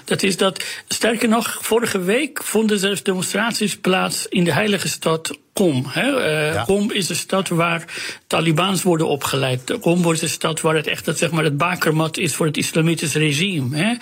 Dat 0.04 0.22
is 0.22 0.36
dat, 0.36 0.64
sterker 0.88 1.28
nog, 1.28 1.58
vorige 1.60 2.00
week 2.00 2.42
vonden 2.42 2.78
zelfs 2.78 3.02
demonstraties 3.02 3.76
plaats 3.78 4.26
in 4.28 4.44
de 4.44 4.52
heilige 4.52 4.88
stad 4.88 5.38
Qom. 5.54 5.84
Hè. 5.88 6.26
Uh, 6.48 6.54
ja. 6.54 6.62
Qom 6.62 6.90
is 6.90 7.06
de 7.06 7.14
stad 7.14 7.48
waar 7.48 7.84
Talibans 8.26 8.82
worden 8.82 9.08
opgeleid. 9.08 9.78
Qom 9.80 10.02
wordt 10.02 10.20
de 10.20 10.28
stad 10.28 10.60
waar 10.60 10.74
het 10.74 10.86
echt 10.86 11.04
dat, 11.04 11.18
zeg 11.18 11.30
maar, 11.30 11.44
het 11.44 11.56
bakermat 11.56 12.16
is 12.16 12.34
voor 12.34 12.46
het 12.46 12.56
islamitisch 12.56 13.14
regime. 13.14 13.76
Hè. 13.76 13.94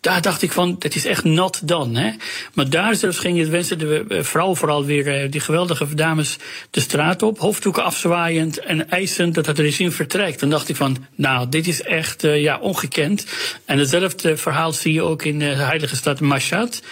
Daar 0.00 0.22
dacht 0.22 0.42
ik 0.42 0.52
van, 0.52 0.76
dat 0.78 0.94
is 0.94 1.04
echt 1.04 1.24
nat 1.24 1.60
dan. 1.64 1.94
Hè. 1.94 2.10
Maar 2.54 2.70
daar 2.70 2.96
zelfs 2.96 3.18
gingen 3.18 3.50
mensen, 3.50 3.78
de 3.78 4.04
vrouwen 4.08 4.56
vooral 4.56 4.84
weer, 4.84 5.30
die 5.30 5.40
geweldige 5.40 5.94
dames, 5.94 6.36
de 6.70 6.80
straat 6.80 7.22
op, 7.22 7.38
hoofddoeken 7.38 7.84
afzwaaiend 7.84 8.58
en 8.58 8.90
eisend 8.90 9.34
dat 9.34 9.46
het 9.46 9.58
regime 9.58 9.90
vertrekt. 9.90 10.40
Dan 10.40 10.50
dacht 10.50 10.68
ik 10.68 10.76
van, 10.76 11.06
nou, 11.14 11.48
dit 11.48 11.66
is 11.66 11.82
echt 11.82 12.24
uh, 12.24 12.40
ja, 12.40 12.58
ongekend. 12.58 13.26
En 13.64 13.78
hetzelfde 13.78 14.36
verhaal 14.36 14.72
zie 14.72 14.92
je 14.92 15.02
ook 15.02 15.22
in 15.22 15.38
de 15.38 15.44
heilige 15.44 15.96
stad 15.96 16.20
Mashhad. 16.20 16.82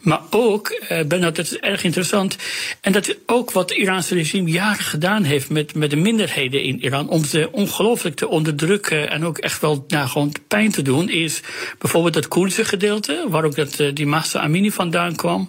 Maar 0.00 0.20
ook, 0.30 0.82
uh, 0.82 1.02
ben 1.04 1.20
dat 1.20 1.38
is 1.38 1.56
erg 1.56 1.84
interessant, 1.84 2.36
en 2.80 2.92
dat 2.92 3.16
ook 3.26 3.50
wat 3.52 3.68
het 3.68 3.78
Iraanse 3.78 4.14
regime 4.14 4.50
jaren 4.50 4.84
gedaan 4.84 5.22
heeft 5.22 5.50
met, 5.50 5.74
met 5.74 5.90
de 5.90 5.96
minderheden 5.96 6.62
in 6.62 6.80
Iran. 6.80 7.08
om 7.08 7.24
ze 7.24 7.48
ongelooflijk 7.52 8.16
te 8.16 8.28
onderdrukken 8.28 9.10
en 9.10 9.24
ook 9.24 9.38
echt 9.38 9.60
wel 9.60 9.84
nou, 9.88 10.08
gewoon 10.08 10.32
pijn 10.48 10.70
te 10.70 10.82
doen. 10.82 11.08
is 11.08 11.40
bijvoorbeeld 11.78 12.14
het 12.14 12.28
Koerdische 12.28 12.64
gedeelte, 12.64 13.26
waar 13.28 13.44
ook 13.44 13.54
dat, 13.54 13.76
die 13.94 14.06
Massa 14.06 14.40
Amini 14.40 14.70
vandaan 14.70 15.16
kwam 15.16 15.48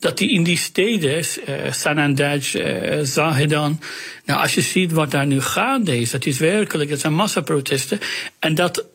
dat 0.00 0.18
die 0.18 0.30
in 0.30 0.42
die 0.42 0.56
steden, 0.56 1.18
uh, 1.18 1.72
Sanandaj, 1.72 2.54
uh, 2.54 3.04
Zahedan, 3.04 3.80
nou 4.24 4.40
als 4.40 4.54
je 4.54 4.60
ziet 4.60 4.92
wat 4.92 5.10
daar 5.10 5.26
nu 5.26 5.40
gaande 5.40 5.98
is, 5.98 6.10
dat 6.10 6.26
is 6.26 6.38
werkelijk, 6.38 6.90
dat 6.90 7.00
zijn 7.00 7.14
massaprotesten. 7.14 7.98
En 8.38 8.54
dat 8.54 8.86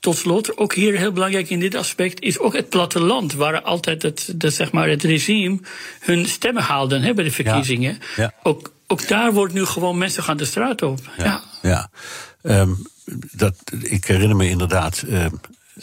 tot 0.00 0.16
slot, 0.16 0.56
ook 0.56 0.74
hier 0.74 0.98
heel 0.98 1.12
belangrijk 1.12 1.50
in 1.50 1.60
dit 1.60 1.74
aspect, 1.74 2.20
is 2.20 2.38
ook 2.38 2.54
het 2.56 2.68
platteland, 2.68 3.32
waar 3.32 3.62
altijd 3.62 4.02
het, 4.02 4.32
de, 4.34 4.50
zeg 4.50 4.72
maar 4.72 4.88
het 4.88 5.02
regime 5.02 5.58
hun 6.00 6.26
stemmen 6.26 6.62
haalden 6.62 7.02
hè, 7.02 7.14
bij 7.14 7.24
de 7.24 7.30
verkiezingen. 7.30 7.98
Ja, 8.16 8.22
ja. 8.22 8.32
Ook, 8.42 8.72
ook 8.86 9.08
daar 9.08 9.32
wordt 9.32 9.54
nu 9.54 9.64
gewoon 9.64 9.98
mensen 9.98 10.22
gaan 10.22 10.36
de 10.36 10.44
straat 10.44 10.82
op. 10.82 11.00
Ja, 11.16 11.42
ja. 11.62 11.90
Um, 12.42 12.86
dat, 13.32 13.54
ik 13.80 14.04
herinner 14.04 14.36
me 14.36 14.48
inderdaad. 14.48 15.04
Uh, 15.08 15.26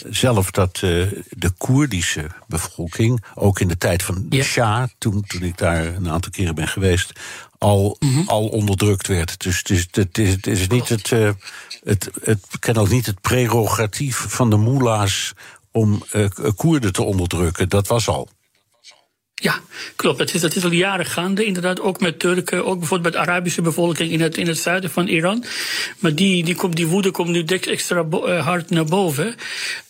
zelf 0.09 0.51
dat 0.51 0.81
uh, 0.83 1.11
de 1.29 1.49
Koerdische 1.57 2.27
bevolking, 2.47 3.23
ook 3.35 3.59
in 3.59 3.67
de 3.67 3.77
tijd 3.77 4.03
van 4.03 4.25
de 4.29 4.43
Shah, 4.43 4.87
toen, 4.97 5.23
toen 5.27 5.41
ik 5.41 5.57
daar 5.57 5.85
een 5.85 6.09
aantal 6.09 6.31
keren 6.31 6.55
ben 6.55 6.67
geweest, 6.67 7.19
al, 7.65 7.97
mm-hmm. 7.99 8.27
al 8.27 8.47
onderdrukt 8.47 9.07
werd. 9.07 9.43
Dus 9.43 9.57
het 9.57 9.69
is, 9.69 9.87
het 9.91 10.17
is, 10.17 10.31
het 10.31 10.47
is 10.47 10.67
niet 10.67 10.89
het, 10.89 11.11
uh, 11.11 11.29
het, 11.83 12.09
het, 12.23 12.45
ken 12.59 12.77
ook 12.77 12.89
niet 12.89 13.05
het 13.05 13.21
prerogatief 13.21 14.25
van 14.27 14.49
de 14.49 14.55
moela's 14.55 15.33
om 15.71 16.03
uh, 16.13 16.25
Koerden 16.55 16.93
te 16.93 17.03
onderdrukken. 17.03 17.69
Dat 17.69 17.87
was 17.87 18.07
al. 18.07 18.29
Ja, 19.35 19.59
klopt. 19.95 20.17
Dat 20.17 20.33
is, 20.33 20.41
dat 20.41 20.55
is 20.55 20.63
al 20.63 20.71
jaren 20.71 21.05
gaande, 21.05 21.45
inderdaad. 21.45 21.79
Ook 21.79 21.99
met 21.99 22.19
Turken, 22.19 22.65
ook 22.65 22.79
bijvoorbeeld 22.79 23.13
met 23.13 23.23
de 23.23 23.31
Arabische 23.31 23.61
bevolking 23.61 24.11
in 24.11 24.21
het, 24.21 24.37
in 24.37 24.47
het 24.47 24.57
zuiden 24.57 24.89
van 24.89 25.07
Iran. 25.07 25.43
Maar 25.99 26.15
die, 26.15 26.43
die, 26.43 26.55
komt, 26.55 26.75
die 26.75 26.87
woede 26.87 27.11
komt 27.11 27.29
nu 27.29 27.43
extra 27.45 28.05
hard 28.41 28.69
naar 28.69 28.85
boven. 28.85 29.35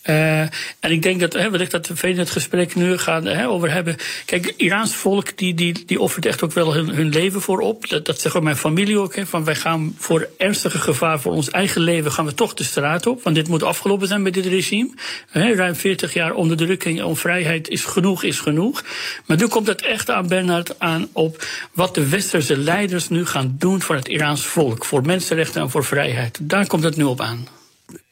Uh, 0.09 0.39
en 0.39 0.91
ik 0.91 1.01
denk 1.01 1.19
dat, 1.19 1.33
hè, 1.33 1.49
wellicht 1.49 1.71
dat 1.71 1.87
we 1.87 2.09
in 2.09 2.19
het 2.19 2.29
gesprek 2.29 2.75
nu 2.75 2.97
gaan 2.97 3.25
hè, 3.25 3.47
over 3.47 3.71
hebben. 3.71 3.95
Kijk, 4.25 4.53
Iraans 4.57 4.95
volk 4.95 5.37
die, 5.37 5.53
die, 5.53 5.85
die 5.85 5.99
offert 5.99 6.25
echt 6.25 6.43
ook 6.43 6.51
wel 6.51 6.73
hun, 6.73 6.89
hun 6.89 7.09
leven 7.09 7.41
voor 7.41 7.59
op. 7.59 7.89
Dat, 7.89 8.05
dat 8.05 8.35
ook 8.35 8.43
mijn 8.43 8.57
familie 8.57 8.99
ook. 8.99 9.15
Hè, 9.15 9.25
van 9.25 9.43
wij 9.43 9.55
gaan 9.55 9.95
voor 9.97 10.29
ernstige 10.37 10.79
gevaar 10.79 11.19
voor 11.19 11.33
ons 11.33 11.49
eigen 11.49 11.81
leven 11.81 12.11
gaan 12.11 12.25
we 12.25 12.33
toch 12.33 12.53
de 12.53 12.63
straat 12.63 13.05
op. 13.07 13.23
Want 13.23 13.35
dit 13.35 13.47
moet 13.47 13.63
afgelopen 13.63 14.07
zijn 14.07 14.21
met 14.21 14.33
dit 14.33 14.45
regime. 14.45 14.89
Hè, 15.29 15.53
ruim 15.53 15.75
40 15.75 16.13
jaar 16.13 16.33
onderdrukking 16.33 17.03
onvrijheid 17.03 17.67
is 17.67 17.83
genoeg, 17.83 18.23
is 18.23 18.39
genoeg. 18.39 18.83
Maar 19.25 19.37
nu 19.37 19.47
komt 19.47 19.67
het 19.67 19.81
echt 19.81 20.09
aan, 20.09 20.27
Bernard, 20.27 20.79
aan 20.79 21.07
op 21.11 21.45
wat 21.73 21.95
de 21.95 22.09
westerse 22.09 22.57
leiders 22.57 23.09
nu 23.09 23.25
gaan 23.25 23.55
doen 23.59 23.81
voor 23.81 23.95
het 23.95 24.07
Iraans 24.07 24.45
volk. 24.45 24.85
Voor 24.85 25.05
mensenrechten 25.05 25.61
en 25.61 25.69
voor 25.69 25.85
vrijheid. 25.85 26.39
Daar 26.41 26.67
komt 26.67 26.83
het 26.83 26.95
nu 26.95 27.03
op 27.03 27.21
aan. 27.21 27.54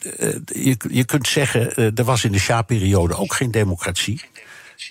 Eh, 0.04 0.30
je, 0.46 0.78
je 0.90 1.06
kunt 1.06 1.28
zeggen, 1.28 1.74
uh, 1.76 1.98
er 1.98 2.04
was 2.04 2.24
in 2.24 2.32
de 2.32 2.40
Sja-periode 2.40 3.16
ook 3.16 3.34
geen 3.34 3.52
democratie. 3.52 4.22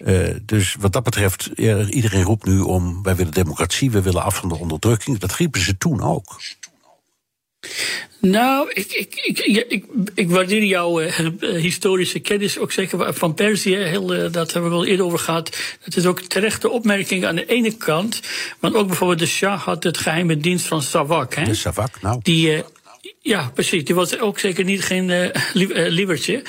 Uh, 0.04 0.28
dus 0.42 0.76
wat 0.80 0.92
dat 0.92 1.02
betreft, 1.02 1.50
iedereen 1.88 2.22
roept 2.22 2.44
nu 2.44 2.60
om... 2.60 3.02
wij 3.02 3.16
willen 3.16 3.32
democratie, 3.32 3.90
we 3.90 4.02
willen 4.02 4.22
af 4.22 4.36
van 4.36 4.48
de 4.48 4.58
onderdrukking. 4.58 5.18
Dat 5.18 5.34
riepen 5.34 5.60
ze 5.60 5.78
toen 5.78 6.02
ook. 6.02 6.40
Nou, 8.20 8.70
ik, 8.72 8.92
ik, 8.92 9.14
ik, 9.14 9.64
ik, 9.68 9.84
ik 10.14 10.30
waardeer 10.30 10.64
jouw 10.64 10.98
historische 11.40 12.18
kennis 12.18 12.58
ook 12.58 12.72
zeker 12.72 13.14
van 13.14 13.34
Perzië. 13.34 13.76
Heel, 13.76 14.06
dat 14.30 14.52
hebben 14.52 14.70
we 14.70 14.76
wel 14.76 14.86
eerder 14.86 15.06
over 15.06 15.18
gehad. 15.18 15.56
Dat 15.84 15.96
is 15.96 16.06
ook 16.06 16.20
terechte 16.20 16.70
opmerking 16.70 17.26
aan 17.26 17.36
de 17.36 17.46
ene 17.46 17.76
kant. 17.76 18.20
Want 18.60 18.74
ook 18.74 18.86
bijvoorbeeld 18.86 19.18
de 19.18 19.26
Shah 19.26 19.60
had 19.60 19.82
het 19.82 19.98
geheime 19.98 20.36
dienst 20.36 20.66
van 20.66 20.82
Savak. 20.82 21.34
Hè? 21.34 21.44
De 21.44 21.54
Savak, 21.54 22.00
nou. 22.00 22.20
Die, 22.22 22.64
ja, 23.20 23.50
precies. 23.54 23.84
Die 23.84 23.94
was 23.94 24.18
ook 24.18 24.38
zeker 24.38 24.64
niet 24.64 24.82
geen 24.84 25.08
uh, 25.08 25.88
lievertje. 25.88 26.42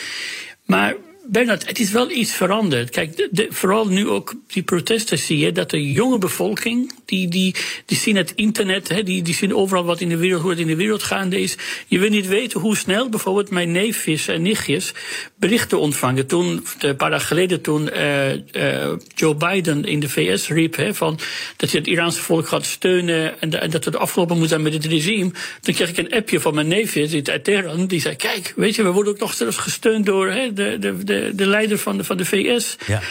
Maar 0.66 0.96
Bernard, 1.26 1.68
het 1.68 1.80
is 1.80 1.92
wel 1.92 2.12
iets 2.12 2.32
veranderd. 2.32 2.90
Kijk, 2.90 3.28
de, 3.32 3.48
vooral 3.50 3.88
nu 3.88 4.08
ook 4.10 4.34
die 4.48 4.64
protesten 4.64 5.18
zie 5.18 5.38
je 5.38 5.52
dat 5.52 5.70
de 5.70 5.92
jonge 5.92 6.18
bevolking, 6.18 6.94
die, 7.06 7.28
die, 7.28 7.56
die 7.86 7.98
zien 7.98 8.16
het 8.16 8.34
internet, 8.36 9.02
die, 9.06 9.22
die 9.22 9.34
zien 9.34 9.56
overal 9.56 9.84
wat 9.84 10.02
in 10.02 10.10
de 10.10 10.18
wereld, 10.18 10.42
hoe 10.42 10.52
het 10.52 10.60
in 10.60 10.68
de 10.68 10.76
wereld 10.76 11.04
gaande 11.04 11.40
is. 11.40 11.58
Je 11.88 12.00
wil 12.00 12.10
niet 12.10 12.28
weten 12.28 12.60
hoe 12.60 12.78
snel 12.78 13.10
bijvoorbeeld 13.10 13.50
mijn 13.50 13.72
neefjes 13.72 14.28
en 14.28 14.42
nichtjes 14.42 14.92
berichten 15.36 15.80
ontvangen. 15.80 16.28
Toen, 16.28 16.66
een 16.80 16.96
paar 16.96 17.10
dagen 17.10 17.28
geleden, 17.28 17.62
toen 17.62 17.90
uh, 17.94 18.34
uh, 18.34 18.92
Joe 19.16 19.36
Biden 19.36 19.84
in 19.84 20.00
de 20.00 20.10
VS 20.10 20.48
riep 20.48 20.72
van 20.92 21.20
dat 21.58 21.72
hij 21.72 21.80
het 21.80 21.90
Iraanse 21.90 22.22
volk 22.22 22.48
gaat 22.48 22.66
steunen 22.66 23.42
en, 23.42 23.70
dat 23.70 23.86
het 23.86 23.96
afgelopen 23.96 24.38
moet 24.38 24.50
zijn 24.50 24.62
met 24.62 24.74
het 24.74 24.86
regime, 24.86 25.32
toen 25.62 25.74
kreeg 25.74 25.90
ik 25.90 25.98
een 25.98 26.14
appje 26.14 26.40
van 26.40 26.54
mijn 26.56 26.68
neefjes 26.68 27.24
uit 27.24 27.44
Teheran, 27.44 27.88
die 27.88 28.02
zei: 28.02 28.16
Kijk, 28.16 28.54
weet 28.56 28.76
je, 28.76 28.84
we 28.84 28.90
worden 28.90 29.14
ook 29.14 29.20
nog 29.20 29.34
zelfs 29.34 29.58
gesteund 29.58 30.06
door 30.06 30.28
de, 30.54 30.78
de, 30.80 31.04
de, 31.14 31.32
de 31.36 31.46
leider 31.46 31.78
van 31.78 31.98
de, 31.98 32.04
van 32.04 32.18
de 32.18 32.26
VS. 32.26 32.78
Ja. 32.88 33.02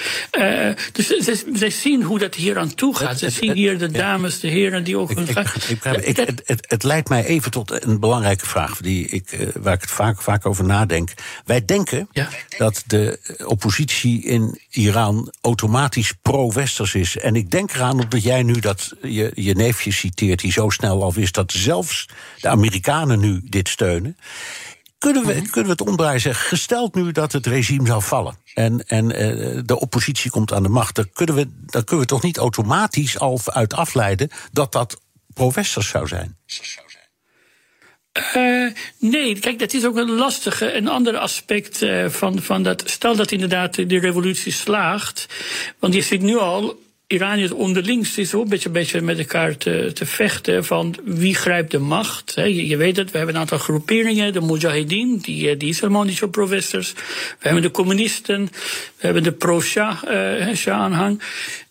Uh, 0.68 0.74
dus 0.92 1.06
zij 1.52 1.70
zien 1.70 2.02
hoe 2.02 2.18
dat 2.18 2.34
hier 2.34 2.58
aan 2.58 2.74
toe 2.74 2.96
gaat. 2.96 3.18
Ze 3.18 3.30
zien 3.30 3.52
hier 3.52 3.78
de 3.78 3.90
dames, 3.90 4.40
de 4.40 4.48
heren 4.48 4.84
die 4.84 4.96
ook. 4.96 5.10
Ik, 5.10 5.18
ik, 5.18 5.38
ik, 5.68 5.84
ik 5.84 6.16
het, 6.16 6.42
het, 6.46 6.66
het, 6.68 6.82
leidt 6.82 7.08
mij 7.08 7.24
even 7.24 7.50
tot 7.50 7.84
een 7.84 8.00
belangrijke 8.00 8.46
vraag 8.46 8.80
die 8.80 9.06
ik, 9.08 9.32
uh, 9.32 9.48
waar 9.60 9.74
ik 9.74 9.80
het 9.80 9.90
vaak, 9.90 10.22
vaak 10.22 10.46
over 10.46 10.64
nadenk. 10.64 11.10
Wij 11.44 11.64
denken 11.64 12.08
ja. 12.12 12.28
dat 12.58 12.82
de 12.86 13.18
oppositie 13.46 14.22
in 14.24 14.60
Iran 14.70 15.32
automatisch 15.40 16.12
pro-westers 16.22 16.94
is. 16.94 17.18
En 17.18 17.36
ik 17.36 17.50
denk 17.50 17.74
eraan 17.74 18.00
omdat 18.00 18.22
jij 18.22 18.42
nu 18.42 18.60
dat 18.60 18.92
je, 19.02 19.30
je 19.34 19.54
neefje 19.54 19.92
citeert, 19.92 20.40
die 20.40 20.52
zo 20.52 20.68
snel 20.68 21.02
al 21.02 21.12
wist 21.12 21.34
dat 21.34 21.52
zelfs 21.52 22.08
de 22.40 22.48
Amerikanen 22.48 23.20
nu 23.20 23.40
dit 23.44 23.68
steunen. 23.68 24.16
Kunnen 25.02 25.26
we, 25.26 25.32
mhm. 25.32 25.50
kunnen 25.50 25.64
we 25.64 25.82
het 25.82 25.88
omdraaien 25.88 26.20
zeggen, 26.20 26.46
gesteld 26.46 26.94
nu 26.94 27.12
dat 27.12 27.32
het 27.32 27.46
regime 27.46 27.86
zou 27.86 28.02
vallen 28.02 28.36
en, 28.54 28.86
en 28.86 29.04
uh, 29.04 29.60
de 29.64 29.80
oppositie 29.80 30.30
komt 30.30 30.52
aan 30.52 30.62
de 30.62 30.68
macht, 30.68 30.94
dan 30.94 31.10
kunnen, 31.12 31.34
we, 31.34 31.48
dan 31.66 31.84
kunnen 31.84 32.04
we 32.04 32.10
toch 32.10 32.22
niet 32.22 32.36
automatisch 32.36 33.18
al 33.18 33.40
uit 33.44 33.74
afleiden 33.74 34.30
dat 34.52 34.72
dat 34.72 35.00
pro-westers 35.34 35.88
zou 35.88 36.06
zijn? 36.06 36.36
Uh, 38.36 38.72
nee, 38.98 39.38
kijk, 39.38 39.58
dat 39.58 39.72
is 39.72 39.84
ook 39.84 39.96
een 39.96 40.10
lastige, 40.10 40.76
een 40.76 40.88
ander 40.88 41.16
aspect 41.16 41.82
uh, 41.82 42.08
van, 42.08 42.42
van 42.42 42.62
dat. 42.62 42.82
Stel 42.86 43.16
dat 43.16 43.32
inderdaad 43.32 43.74
de 43.74 43.98
revolutie 43.98 44.52
slaagt. 44.52 45.26
Want 45.78 45.94
je 45.94 46.02
ziet 46.02 46.22
nu 46.22 46.38
al 46.38 46.80
Iraniërs 47.12 47.50
onderling 47.50 48.06
zitten 48.06 48.38
ook 48.38 48.44
een 48.44 48.50
beetje, 48.50 48.68
beetje 48.68 49.00
met 49.00 49.18
elkaar 49.18 49.56
te, 49.56 49.90
te 49.94 50.06
vechten 50.06 50.64
van 50.64 50.94
wie 51.04 51.34
grijpt 51.34 51.70
de 51.70 51.78
macht. 51.78 52.32
Je, 52.34 52.66
je, 52.66 52.76
weet 52.76 52.96
het, 52.96 53.10
we 53.10 53.16
hebben 53.16 53.34
een 53.34 53.40
aantal 53.40 53.58
groeperingen, 53.58 54.32
de 54.32 54.40
Mujahideen, 54.40 55.18
die, 55.18 55.50
eh, 55.50 55.58
die 55.58 55.68
is 55.68 55.80
helemaal 55.80 56.04
niet 56.04 56.16
zo 56.16 56.26
pro-westers. 56.26 56.92
We 56.92 57.00
hebben 57.38 57.62
de 57.62 57.70
communisten, 57.70 58.44
we 58.96 59.06
hebben 59.06 59.22
de 59.22 59.32
pro-Shah-aanhang. 59.32 61.22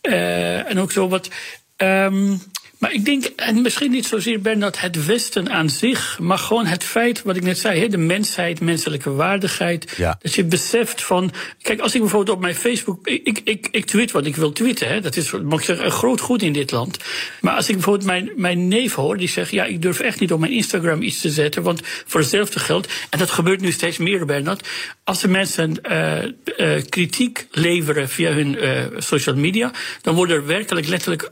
Uh, 0.02 0.14
uh, 0.14 0.70
en 0.70 0.80
ook 0.80 0.92
zo 0.92 1.08
wat. 1.08 1.30
Um, 1.78 2.42
maar 2.82 2.94
ik 2.94 3.06
denk, 3.06 3.26
en 3.26 3.62
misschien 3.62 3.92
niet 3.92 4.06
zozeer 4.06 4.42
Bernard, 4.42 4.82
het 4.82 5.06
Westen 5.06 5.50
aan 5.50 5.70
zich, 5.70 6.20
maar 6.20 6.38
gewoon 6.38 6.66
het 6.66 6.84
feit, 6.84 7.22
wat 7.22 7.36
ik 7.36 7.44
net 7.44 7.58
zei, 7.58 7.88
de 7.88 7.98
mensheid, 7.98 8.60
menselijke 8.60 9.12
waardigheid. 9.12 9.94
Ja. 9.98 10.18
Dat 10.22 10.34
je 10.34 10.44
beseft 10.44 11.04
van. 11.04 11.32
Kijk, 11.62 11.80
als 11.80 11.94
ik 11.94 12.02
bijvoorbeeld 12.02 12.36
op 12.36 12.42
mijn 12.42 12.56
Facebook. 12.56 13.08
Ik, 13.08 13.42
ik, 13.44 13.68
ik 13.72 13.86
tweet 13.86 14.12
wat 14.12 14.26
ik 14.26 14.36
wil 14.36 14.52
tweeten, 14.52 14.88
hè, 14.88 15.02
dat 15.02 15.16
is 15.16 15.32
mag 15.32 15.60
ik 15.60 15.66
zeggen, 15.66 15.86
een 15.86 15.92
groot 15.92 16.20
goed 16.20 16.42
in 16.42 16.54
dit 16.54 16.72
land. 16.72 16.98
Maar 17.42 17.56
als 17.56 17.70
ik 17.70 17.76
bijvoorbeeld 17.76 18.06
mijn, 18.06 18.32
mijn 18.36 18.68
neef 18.68 18.94
hoor, 18.94 19.18
die 19.18 19.30
zegt: 19.30 19.52
Ja, 19.52 19.66
ik 19.66 19.82
durf 19.82 20.00
echt 20.00 20.20
niet 20.20 20.32
op 20.32 20.40
mijn 20.40 20.52
Instagram 20.52 21.02
iets 21.02 21.22
te 21.22 21.30
zetten, 21.30 21.64
want 21.64 21.82
voor 21.84 22.20
hetzelfde 22.20 22.60
geld, 22.60 22.88
en 23.10 23.20
dat 23.20 23.30
gebeurt 23.30 23.62
nu 23.62 23.72
steeds 23.72 23.98
meer, 23.98 24.26
Bernard. 24.26 24.68
Als 25.04 25.22
de 25.22 25.28
mensen 25.28 25.76
uh, 25.92 26.24
uh, 26.58 26.84
kritiek 26.90 27.48
leveren 27.52 28.10
via 28.10 28.32
hun 28.32 28.54
uh, 28.64 28.84
social 28.98 29.36
media, 29.36 29.72
dan 30.02 30.16
worden 30.16 30.36
er 30.36 30.46
werkelijk 30.46 30.88
letterlijk 30.88 31.30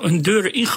hun 0.00 0.22
deuren 0.22 0.52
ingebracht 0.52 0.76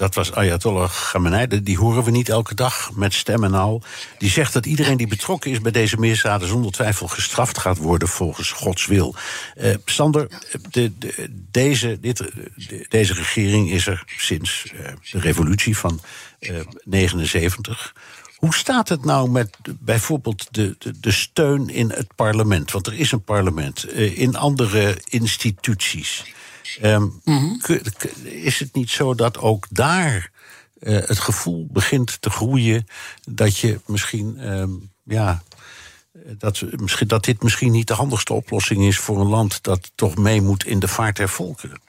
dat 0.00 0.14
was 0.14 0.32
Ayatollah 0.32 0.90
Khamenei. 0.90 1.62
Die 1.62 1.78
horen 1.78 2.04
we 2.04 2.10
niet 2.10 2.28
elke 2.28 2.54
dag 2.54 2.90
met 2.94 3.14
stem 3.14 3.44
en 3.44 3.54
al. 3.54 3.82
Die 4.18 4.30
zegt 4.30 4.52
dat 4.52 4.66
iedereen 4.66 4.96
die 4.96 5.06
betrokken 5.06 5.50
is 5.50 5.60
bij 5.60 5.72
deze 5.72 5.96
misdaden... 5.96 6.48
zonder 6.48 6.72
twijfel 6.72 7.08
gestraft 7.08 7.58
gaat 7.58 7.76
worden 7.76 8.08
volgens 8.08 8.50
Gods 8.50 8.86
wil. 8.86 9.14
Uh, 9.56 9.74
Sander, 9.84 10.28
de, 10.70 10.98
de, 10.98 11.30
deze, 11.50 11.98
dit, 12.00 12.16
de, 12.16 12.86
deze 12.88 13.14
regering 13.14 13.70
is 13.70 13.86
er 13.86 14.04
sinds 14.06 14.72
uh, 14.74 14.80
de 15.10 15.18
revolutie 15.18 15.76
van 15.76 16.00
uh, 16.40 16.58
eh, 16.58 16.66
79... 16.84 17.94
Hoe 18.36 18.54
staat 18.54 18.88
het 18.88 19.04
nou 19.04 19.30
met 19.30 19.56
bijvoorbeeld 19.78 20.48
de, 20.50 20.76
de, 20.78 21.00
de, 21.00 21.10
steun 21.10 21.68
in 21.68 21.90
het 21.90 22.14
parlement? 22.14 22.70
Want 22.70 22.86
er 22.86 22.94
is 22.94 23.12
een 23.12 23.22
parlement, 23.22 23.92
in 23.94 24.36
andere 24.36 24.96
instituties. 25.08 26.24
Um, 26.82 27.20
Is 28.22 28.58
het 28.58 28.74
niet 28.74 28.90
zo 28.90 29.14
dat 29.14 29.38
ook 29.38 29.66
daar 29.70 30.30
uh, 30.80 30.98
het 31.06 31.18
gevoel 31.18 31.66
begint 31.70 32.20
te 32.20 32.30
groeien 32.30 32.86
dat 33.28 33.58
je 33.58 33.80
misschien, 33.86 34.52
um, 34.52 34.90
ja, 35.02 35.42
dat, 36.38 36.62
misschien, 36.76 37.08
dat 37.08 37.24
dit 37.24 37.42
misschien 37.42 37.72
niet 37.72 37.86
de 37.86 37.94
handigste 37.94 38.32
oplossing 38.32 38.84
is 38.84 38.98
voor 38.98 39.20
een 39.20 39.28
land 39.28 39.62
dat 39.62 39.92
toch 39.94 40.16
mee 40.16 40.42
moet 40.42 40.64
in 40.64 40.78
de 40.78 40.88
vaart 40.88 41.16
der 41.16 41.28
volkeren? 41.28 41.80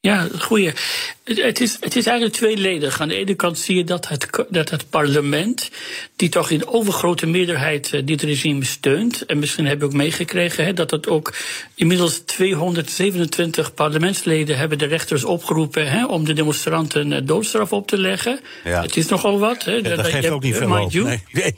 Ja, 0.00 0.26
goeie. 0.38 0.72
Het 1.24 1.60
is, 1.60 1.76
het 1.80 1.96
is 1.96 2.06
eigenlijk 2.06 2.36
tweeledig. 2.36 3.00
Aan 3.00 3.08
de 3.08 3.14
ene 3.14 3.34
kant 3.34 3.58
zie 3.58 3.76
je 3.76 3.84
dat 3.84 4.08
het, 4.08 4.28
dat 4.48 4.70
het 4.70 4.90
parlement, 4.90 5.70
die 6.16 6.28
toch 6.28 6.50
in 6.50 6.68
overgrote 6.68 7.26
meerderheid 7.26 7.92
eh, 7.92 8.00
dit 8.04 8.22
regime 8.22 8.64
steunt, 8.64 9.26
en 9.26 9.38
misschien 9.38 9.66
heb 9.66 9.78
je 9.78 9.84
ook 9.84 9.92
meegekregen 9.92 10.64
hè, 10.64 10.72
dat 10.72 10.90
het 10.90 11.08
ook 11.08 11.34
inmiddels 11.74 12.18
227 12.18 13.74
parlementsleden 13.74 14.58
hebben 14.58 14.78
de 14.78 14.86
rechters 14.86 15.24
opgeroepen 15.24 15.90
hè, 15.90 16.06
om 16.06 16.24
de 16.24 16.32
demonstranten 16.32 17.12
eh, 17.12 17.20
doodstraf 17.24 17.72
op 17.72 17.86
te 17.86 17.98
leggen. 17.98 18.40
Ja. 18.64 18.82
Het 18.82 18.96
is 18.96 19.08
nogal 19.08 19.38
wat. 19.38 19.64
Hè, 19.64 19.82
dat, 19.82 19.96
dat 19.96 20.06
geeft 20.06 20.28
ook 20.28 20.42
niet 20.42 20.56
veel 20.56 20.88
Nee. 20.92 21.22
nee 21.32 21.54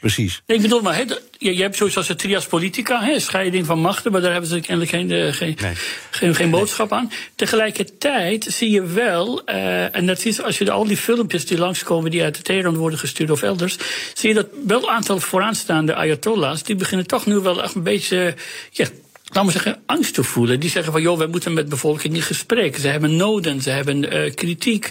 precies. 0.00 0.42
ik 0.46 0.62
bedoel, 0.62 0.80
maar 0.80 0.94
he, 0.94 1.04
je, 1.38 1.56
je, 1.56 1.62
hebt 1.62 1.76
zoiets 1.76 1.96
als 1.96 2.06
de 2.06 2.14
trias 2.14 2.46
politica, 2.46 3.02
he, 3.02 3.18
scheiding 3.20 3.66
van 3.66 3.78
machten, 3.78 4.12
maar 4.12 4.20
daar 4.20 4.32
hebben 4.32 4.50
ze 4.50 4.60
kennelijk 4.60 4.90
geen, 4.90 5.10
uh, 5.10 5.32
geen, 5.32 5.58
geen, 6.10 6.34
geen, 6.34 6.50
boodschap 6.50 6.92
aan. 6.92 7.10
Tegelijkertijd 7.34 8.44
zie 8.44 8.70
je 8.70 8.82
wel, 8.82 9.42
uh, 9.46 9.96
en 9.96 10.06
dat 10.06 10.24
is 10.24 10.42
als 10.42 10.58
je 10.58 10.70
al 10.70 10.86
die 10.86 10.96
filmpjes 10.96 11.46
die 11.46 11.58
langskomen 11.58 12.10
die 12.10 12.22
uit 12.22 12.36
de 12.36 12.42
Teheran 12.42 12.76
worden 12.76 12.98
gestuurd 12.98 13.30
of 13.30 13.42
elders, 13.42 13.76
zie 14.14 14.28
je 14.28 14.34
dat 14.34 14.46
wel 14.66 14.82
een 14.82 14.88
aantal 14.88 15.20
vooraanstaande 15.20 15.94
ayatollahs, 15.94 16.62
die 16.62 16.76
beginnen 16.76 17.06
toch 17.06 17.26
nu 17.26 17.38
wel 17.38 17.62
echt 17.62 17.74
een 17.74 17.82
beetje, 17.82 18.34
ja, 18.70 18.86
laten 19.24 19.46
we 19.46 19.50
zeggen, 19.50 19.82
angst 19.86 20.14
te 20.14 20.22
voelen. 20.22 20.60
Die 20.60 20.70
zeggen 20.70 20.92
van, 20.92 21.02
joh, 21.02 21.18
wij 21.18 21.26
moeten 21.26 21.52
met 21.52 21.68
bevolking 21.68 22.14
in 22.14 22.22
gesprek. 22.22 22.76
Ze 22.76 22.88
hebben 22.88 23.16
noden, 23.16 23.62
ze 23.62 23.70
hebben 23.70 24.14
uh, 24.14 24.34
kritiek. 24.34 24.90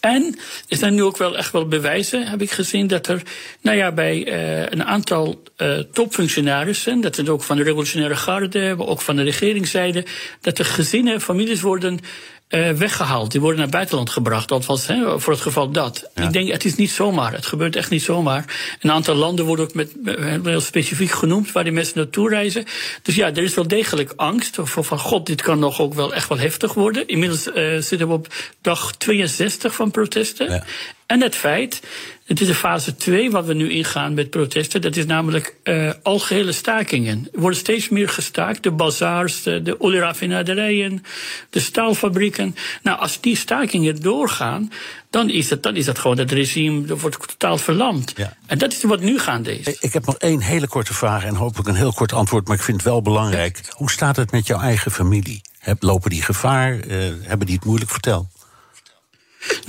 En 0.00 0.38
er 0.68 0.76
zijn 0.76 0.94
nu 0.94 1.02
ook 1.02 1.16
wel 1.16 1.36
echt 1.36 1.52
wel 1.52 1.68
bewijzen, 1.68 2.26
heb 2.26 2.42
ik 2.42 2.50
gezien, 2.50 2.86
dat 2.86 3.06
er 3.06 3.22
nou 3.60 3.76
ja, 3.76 3.92
bij 3.92 4.26
uh, 4.26 4.66
een 4.66 4.84
aantal 4.84 5.42
uh, 5.56 5.78
topfunctionarissen, 5.78 7.00
dat 7.00 7.18
is 7.18 7.28
ook 7.28 7.42
van 7.42 7.56
de 7.56 7.62
revolutionaire 7.62 8.16
garde, 8.16 8.74
maar 8.76 8.86
ook 8.86 9.00
van 9.00 9.16
de 9.16 9.22
regeringszijde, 9.22 10.04
dat 10.40 10.58
er 10.58 10.64
gezinnen, 10.64 11.20
families 11.20 11.60
worden 11.60 12.00
uh, 12.48 12.70
weggehaald. 12.70 13.30
Die 13.30 13.40
worden 13.40 13.58
naar 13.58 13.66
het 13.66 13.76
buitenland 13.76 14.10
gebracht. 14.10 14.50
Althans, 14.50 14.86
hè, 14.86 15.20
voor 15.20 15.32
het 15.32 15.42
geval 15.42 15.70
dat. 15.70 16.10
Ik 16.14 16.32
denk, 16.32 16.50
het 16.50 16.64
is 16.64 16.74
niet 16.74 16.90
zomaar. 16.90 17.32
Het 17.32 17.46
gebeurt 17.46 17.76
echt 17.76 17.90
niet 17.90 18.02
zomaar. 18.02 18.44
Een 18.80 18.90
aantal 18.90 19.14
landen 19.14 19.44
worden 19.44 19.64
ook 19.64 19.74
met, 19.74 19.92
heel 20.44 20.60
specifiek 20.60 21.10
genoemd 21.10 21.52
waar 21.52 21.64
die 21.64 21.72
mensen 21.72 21.98
naartoe 21.98 22.28
reizen. 22.28 22.64
Dus 23.02 23.14
ja, 23.14 23.26
er 23.26 23.42
is 23.42 23.54
wel 23.54 23.68
degelijk 23.68 24.12
angst. 24.16 24.58
Of 24.58 24.76
van 24.80 24.98
god, 24.98 25.26
dit 25.26 25.42
kan 25.42 25.58
nog 25.58 25.80
ook 25.80 25.94
wel 25.94 26.14
echt 26.14 26.28
wel 26.28 26.38
heftig 26.38 26.74
worden. 26.74 27.08
Inmiddels 27.08 27.46
uh, 27.46 27.54
zitten 27.78 28.08
we 28.08 28.14
op 28.14 28.34
dag 28.60 28.96
62 28.96 29.74
van 29.74 29.90
protesten. 29.90 30.50
Ja. 30.50 30.64
En 31.06 31.22
het 31.22 31.34
feit, 31.34 31.82
het 32.28 32.40
is 32.40 32.46
de 32.46 32.54
fase 32.54 32.96
2 32.96 33.30
wat 33.30 33.46
we 33.46 33.54
nu 33.54 33.70
ingaan 33.70 34.14
met 34.14 34.30
protesten, 34.30 34.80
dat 34.80 34.96
is 34.96 35.06
namelijk 35.06 35.56
uh, 35.64 35.90
algehele 36.02 36.52
stakingen. 36.52 37.28
Er 37.32 37.40
worden 37.40 37.58
steeds 37.58 37.88
meer 37.88 38.08
gestaakt, 38.08 38.62
de 38.62 38.70
bazaars, 38.70 39.42
de, 39.42 39.62
de 39.62 39.80
olieraffinaderijen, 39.80 41.02
de 41.50 41.60
staalfabrieken. 41.60 42.54
Nou, 42.82 42.98
als 42.98 43.20
die 43.20 43.36
stakingen 43.36 44.02
doorgaan, 44.02 44.72
dan 45.10 45.30
is 45.30 45.50
het, 45.50 45.62
dan 45.62 45.76
is 45.76 45.86
het 45.86 45.98
gewoon 45.98 46.18
het 46.18 46.32
regime 46.32 46.86
dat 46.86 47.00
wordt 47.00 47.28
totaal 47.28 47.58
verlamd. 47.58 48.12
Ja. 48.16 48.36
En 48.46 48.58
dat 48.58 48.72
is 48.72 48.82
wat 48.82 49.00
nu 49.00 49.18
gaande 49.18 49.58
is. 49.58 49.78
Ik 49.80 49.92
heb 49.92 50.06
nog 50.06 50.16
één 50.16 50.40
hele 50.40 50.68
korte 50.68 50.94
vraag 50.94 51.24
en 51.24 51.34
hopelijk 51.34 51.68
een 51.68 51.74
heel 51.74 51.92
kort 51.92 52.12
antwoord, 52.12 52.48
maar 52.48 52.56
ik 52.56 52.62
vind 52.62 52.76
het 52.76 52.86
wel 52.86 53.02
belangrijk. 53.02 53.60
Hoe 53.70 53.90
staat 53.90 54.16
het 54.16 54.30
met 54.30 54.46
jouw 54.46 54.60
eigen 54.60 54.90
familie? 54.90 55.40
Lopen 55.80 56.10
die 56.10 56.22
gevaar? 56.22 56.74
Uh, 56.74 57.12
hebben 57.22 57.46
die 57.46 57.56
het 57.56 57.64
moeilijk? 57.64 57.90
Vertel. 57.90 58.28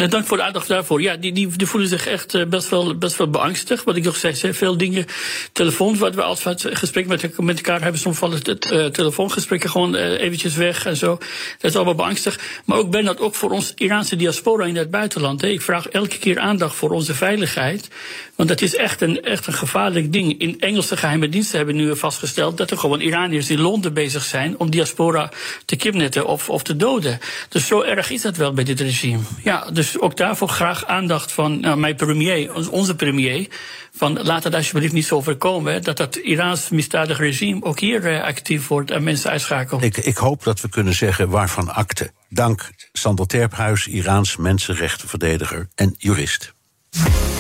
Dank 0.08 0.26
voor 0.26 0.38
de 0.38 0.44
aandacht 0.44 0.68
daarvoor. 0.68 1.02
Ja, 1.02 1.16
die, 1.16 1.34
die, 1.34 1.48
die 1.56 1.68
voelen 1.68 1.90
zich 1.90 2.08
echt 2.08 2.34
uh, 2.34 2.46
best, 2.46 2.70
wel, 2.70 2.98
best 2.98 3.18
wel 3.18 3.30
beangstigd. 3.30 3.84
Wat 3.84 3.96
ik 3.96 4.04
nog 4.04 4.16
zeg, 4.16 4.56
veel 4.56 4.78
dingen, 4.78 5.06
telefoons, 5.52 6.00
wat 6.00 6.16
we 6.16 6.24
altijd 6.24 6.66
gesprek 6.74 7.08
met, 7.08 7.56
elkaar 7.58 7.82
hebben, 7.82 8.02
soms 8.02 8.18
vallen 8.18 8.40
het 8.44 8.72
uh, 8.72 8.86
telefoongesprekken 8.86 9.70
gewoon 9.70 9.96
uh, 9.96 10.22
eventjes 10.22 10.56
weg 10.56 10.86
en 10.86 10.98
zo. 10.98 11.18
Dat 11.60 11.72
is 11.72 11.76
allemaal 11.76 11.96
beangstigd. 11.96 12.42
Maar 12.66 12.78
ook 12.78 12.92
ben 12.92 13.06
dat 13.06 13.20
ook 13.20 13.36
voor 13.36 13.52
ons 13.52 13.74
Iraanse 13.76 14.16
diaspora 14.16 14.66
in 14.66 14.76
het 14.76 14.92
buitenland. 14.92 15.44
Ik 15.44 15.62
vraag 15.62 15.88
elke 15.88 16.18
keer 16.18 16.40
aandacht 16.40 16.76
voor 16.76 16.90
onze 16.90 17.16
veiligheid. 17.16 17.88
Want 18.36 18.50
dat 18.50 18.62
is 18.62 18.76
echt 18.76 19.02
een, 19.02 19.22
echt 19.22 19.48
een 19.48 19.54
gevaarlijk 19.54 20.14
ding. 20.14 20.40
In 20.40 20.60
Engelse 20.60 20.98
geheime 20.98 21.30
diensten 21.30 21.58
hebben 21.58 21.76
nu 21.76 21.96
vastgesteld 21.96 22.58
dat 22.58 22.72
er 22.72 22.78
gewoon 22.78 23.00
Iraniërs 23.00 23.50
in 23.50 23.60
Londen 23.60 23.94
bezig 23.94 24.24
zijn 24.24 24.60
om 24.60 24.70
diaspora 24.70 25.32
te 25.66 25.76
kidnappen 25.76 26.26
of, 26.26 26.50
of 26.50 26.64
te 26.64 26.76
doden. 26.76 27.20
Dus 27.50 27.68
zo 27.68 27.82
erg 27.82 28.10
is 28.10 28.22
dat 28.22 28.38
wel 28.38 28.54
bij 28.54 28.64
dit 28.64 28.80
regime. 28.80 29.24
Ja, 29.44 29.72
dus 29.72 29.89
ook 29.98 30.18
daarvoor 30.18 30.50
graag 30.50 30.86
aandacht 30.86 31.32
van 31.32 31.60
nou, 31.60 31.78
mijn 31.78 31.96
premier, 31.96 32.70
onze 32.72 32.96
premier. 32.96 33.48
Van 33.96 34.24
laat 34.24 34.44
het 34.44 34.56
alsjeblieft 34.56 34.94
niet 34.94 35.06
zo 35.06 35.22
voorkomen 35.22 35.84
dat 35.84 35.98
dat 35.98 36.16
Iraans 36.16 36.70
misdadig 36.70 37.18
regime 37.18 37.64
ook 37.64 37.80
hier 37.80 38.14
uh, 38.14 38.24
actief 38.24 38.68
wordt 38.68 38.92
en 38.92 39.04
mensen 39.04 39.30
uitschakelt. 39.30 39.84
Ik, 39.84 39.98
ik 39.98 40.18
hoop 40.18 40.44
dat 40.44 40.62
we 40.62 40.70
kunnen 40.70 40.94
zeggen 40.94 41.30
waarvan 41.30 41.74
akte. 41.74 42.12
Dank 42.30 42.70
Sander 42.92 43.28
Terphuis, 43.28 43.88
Iraans 43.88 44.38
mensenrechtenverdediger 44.38 45.70
en 45.76 45.96
jurist. 45.98 46.54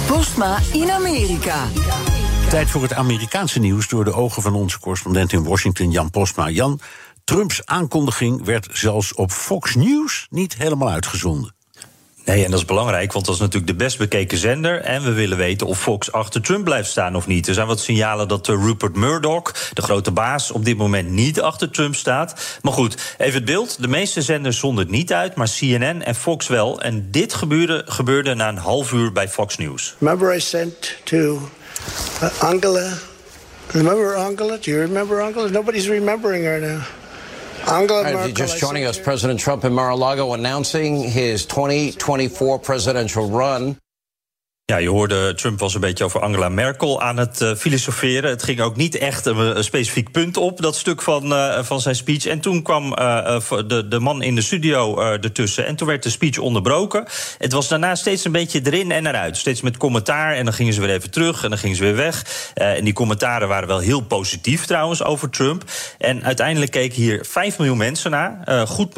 Postma 0.08 0.60
in 0.74 0.92
Amerika. 0.92 1.68
Tijd 2.50 2.70
voor 2.70 2.82
het 2.82 2.94
Amerikaanse 2.94 3.60
nieuws 3.60 3.88
door 3.88 4.04
de 4.04 4.14
ogen 4.14 4.42
van 4.42 4.54
onze 4.54 4.80
correspondent 4.80 5.34
in 5.34 5.44
Washington, 5.44 5.92
Jan 5.92 6.10
Postma. 6.10 6.50
Jan, 6.50 6.80
Trumps 7.24 7.66
aankondiging 7.66 8.46
werd 8.46 8.68
zelfs 8.72 9.14
op 9.14 9.32
Fox 9.32 9.76
News 9.76 10.28
niet 10.30 10.58
helemaal 10.58 10.90
uitgezonden. 10.90 11.56
Nee, 12.26 12.44
en 12.46 12.52
dat 12.52 12.60
is 12.60 12.66
belangrijk, 12.66 13.14
want 13.14 13.26
dat 13.26 13.36
is 13.36 13.42
natuurlijk 13.42 13.72
de 13.72 13.84
best 13.84 13.98
bekeken 13.98 14.38
zender. 14.38 14.82
En 14.82 15.04
we 15.04 15.12
willen 15.12 15.38
weten 15.38 15.68
of 15.68 15.80
Fox 15.80 16.12
achter 16.12 16.42
Trump 16.42 16.64
blijft 16.64 16.90
staan 16.90 17.16
of 17.16 17.28
niet. 17.28 17.48
Er 17.48 17.54
zijn 17.54 17.68
wat 17.68 17.80
signalen 17.80 18.28
dat 18.28 18.48
Rupert 18.48 18.96
Murdoch, 18.96 19.52
de 19.74 19.82
grote 19.82 20.12
baas, 20.12 20.52
op 20.52 20.66
dit 20.66 20.78
moment 20.78 21.10
niet 21.10 21.42
achter 21.42 21.72
Trump 21.72 21.96
staat. 21.96 22.60
Maar 22.62 22.74
goed, 22.74 23.16
even 23.18 23.34
het 23.34 23.46
beeld. 23.46 23.82
De 23.82 23.88
meeste 23.88 24.22
zenders 24.22 24.60
zonden 24.60 24.84
het 24.84 24.94
niet 24.94 25.14
uit, 25.14 25.36
maar 25.36 25.50
CNN 25.58 26.02
en 26.04 26.16
Fox 26.16 26.48
wel. 26.48 26.82
En 26.82 27.08
dit 27.12 27.34
gebeurde, 27.34 27.84
gebeurde 27.86 28.34
na 28.34 28.48
een 28.48 28.58
half 28.58 28.92
uur 28.92 29.12
bij 29.12 29.30
Fox 29.30 29.58
News. 29.58 29.96
Remember 30.00 30.36
I 30.36 30.40
sent 30.40 30.96
to 31.04 31.50
uh, 32.24 32.30
Angela. 32.40 32.94
Remember 33.72 34.16
Angela? 34.16 34.58
Do 34.58 34.72
you 34.72 34.80
remember 34.80 35.22
Angela? 35.22 35.50
Nobody's 35.50 35.88
remembering 35.88 36.46
her 36.46 36.60
now. 36.60 36.99
Right, 38.16 38.36
just 38.36 38.58
joining 38.60 38.86
us, 38.86 38.98
President 38.98 39.40
Trump 39.40 39.64
in 39.64 39.74
Mar-a-Lago 39.74 40.34
announcing 40.34 41.04
his 41.04 41.46
2024 41.46 42.60
presidential 42.60 43.30
run. 43.30 43.78
Ja, 44.70 44.78
je 44.78 44.90
hoorde 44.90 45.34
Trump 45.34 45.60
was 45.60 45.74
een 45.74 45.82
beetje 45.82 46.04
over 46.04 46.22
Angela 46.22 46.50
Merkel 46.50 47.02
aan 47.02 47.18
het 47.18 47.42
uh, 47.42 47.56
filosoferen. 47.56 48.30
Het 48.30 48.44
ging 48.44 48.62
ook 48.62 48.76
niet 48.76 48.98
echt 48.98 49.26
een, 49.26 49.64
specifiek 49.64 50.12
punt 50.12 50.38
op, 50.38 50.62
dat 50.62 50.76
stuk 50.76 51.02
van, 51.02 51.32
uh, 51.32 51.64
van 51.64 51.82
zijn 51.82 51.96
speech. 51.96 52.26
En 52.26 52.40
toen 52.40 52.62
kwam 52.62 52.86
uh, 52.86 53.40
de, 53.68 53.88
de 53.88 54.00
man 54.00 54.22
in 54.22 54.36
de 54.36 54.42
studio 54.42 55.00
ertussen. 55.00 55.66
En 55.66 55.76
toen 55.76 55.88
werd 55.88 56.04
de 56.04 56.10
speech 56.10 56.38
onderbroken. 56.38 57.06
Het 57.38 57.52
was 57.52 57.68
daarna 57.68 57.96
steeds 57.96 58.26
een 58.26 58.32
beetje 58.32 58.62
erin 58.64 58.92
en 58.92 59.08
eruit. 59.08 59.38
Steeds 59.38 59.62
met 59.62 59.78
commentaar. 59.78 60.34
En 60.34 60.44
dan 60.46 60.54
gingen 60.54 60.74
ze 60.74 60.82
weer 60.82 60.90
even 60.96 61.12
terug 61.12 61.44
en 61.44 61.50
dan 61.50 61.60
gingen 61.60 61.76
ze 61.76 61.84
weer 61.84 61.96
weg. 61.96 62.52
en 62.54 62.84
die 62.84 62.94
commentaren 62.94 63.48
waren 63.48 63.68
wel 63.68 63.80
heel 63.80 64.02
positief 64.02 64.66
trouwens 64.66 65.04
over 65.04 65.30
Trump. 65.30 65.64
En 65.98 66.24
uiteindelijk 66.24 66.72
keken 66.72 67.02
hier 67.02 67.26
5 67.26 67.58
miljoen 67.58 67.78
mensen 67.78 68.12
naar. 68.12 68.68
goed, 68.68 68.94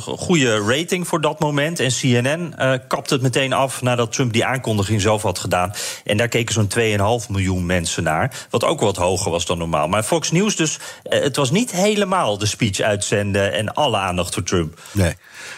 goede 0.00 0.58
rating 0.58 1.06
voor 1.06 1.20
dat 1.20 1.40
moment. 1.40 1.80
En 1.80 1.90
CNN 2.00 2.54
kapte 2.88 3.14
het 3.14 3.22
meteen 3.22 3.52
af 3.52 3.82
nadat 3.82 4.12
Trump 4.12 4.32
die 4.32 4.44
aankondiging 4.44 4.96
zelf 5.00 5.22
had 5.22 5.38
gedaan. 5.38 5.72
En 6.04 6.16
daar 6.16 6.28
keken 6.28 6.54
zo'n 6.54 7.22
2,5 7.22 7.28
miljoen 7.28 7.66
mensen 7.66 8.02
naar. 8.02 8.46
Wat 8.50 8.64
ook 8.64 8.80
wat 8.80 8.96
hoger 8.96 9.30
was 9.30 9.46
dan 9.46 9.58
normaal. 9.58 9.88
Maar 9.88 10.02
Fox 10.02 10.30
News 10.30 10.56
dus, 10.56 10.78
eh, 11.02 11.22
het 11.22 11.36
was 11.36 11.50
niet 11.50 11.70
helemaal 11.70 12.38
de 12.38 12.46
speech 12.46 12.80
uitzenden... 12.80 13.52
en 13.52 13.74
alle 13.74 13.96
aandacht 13.96 14.34
voor 14.34 14.42
Trump. 14.42 14.80
Nee. 14.92 15.14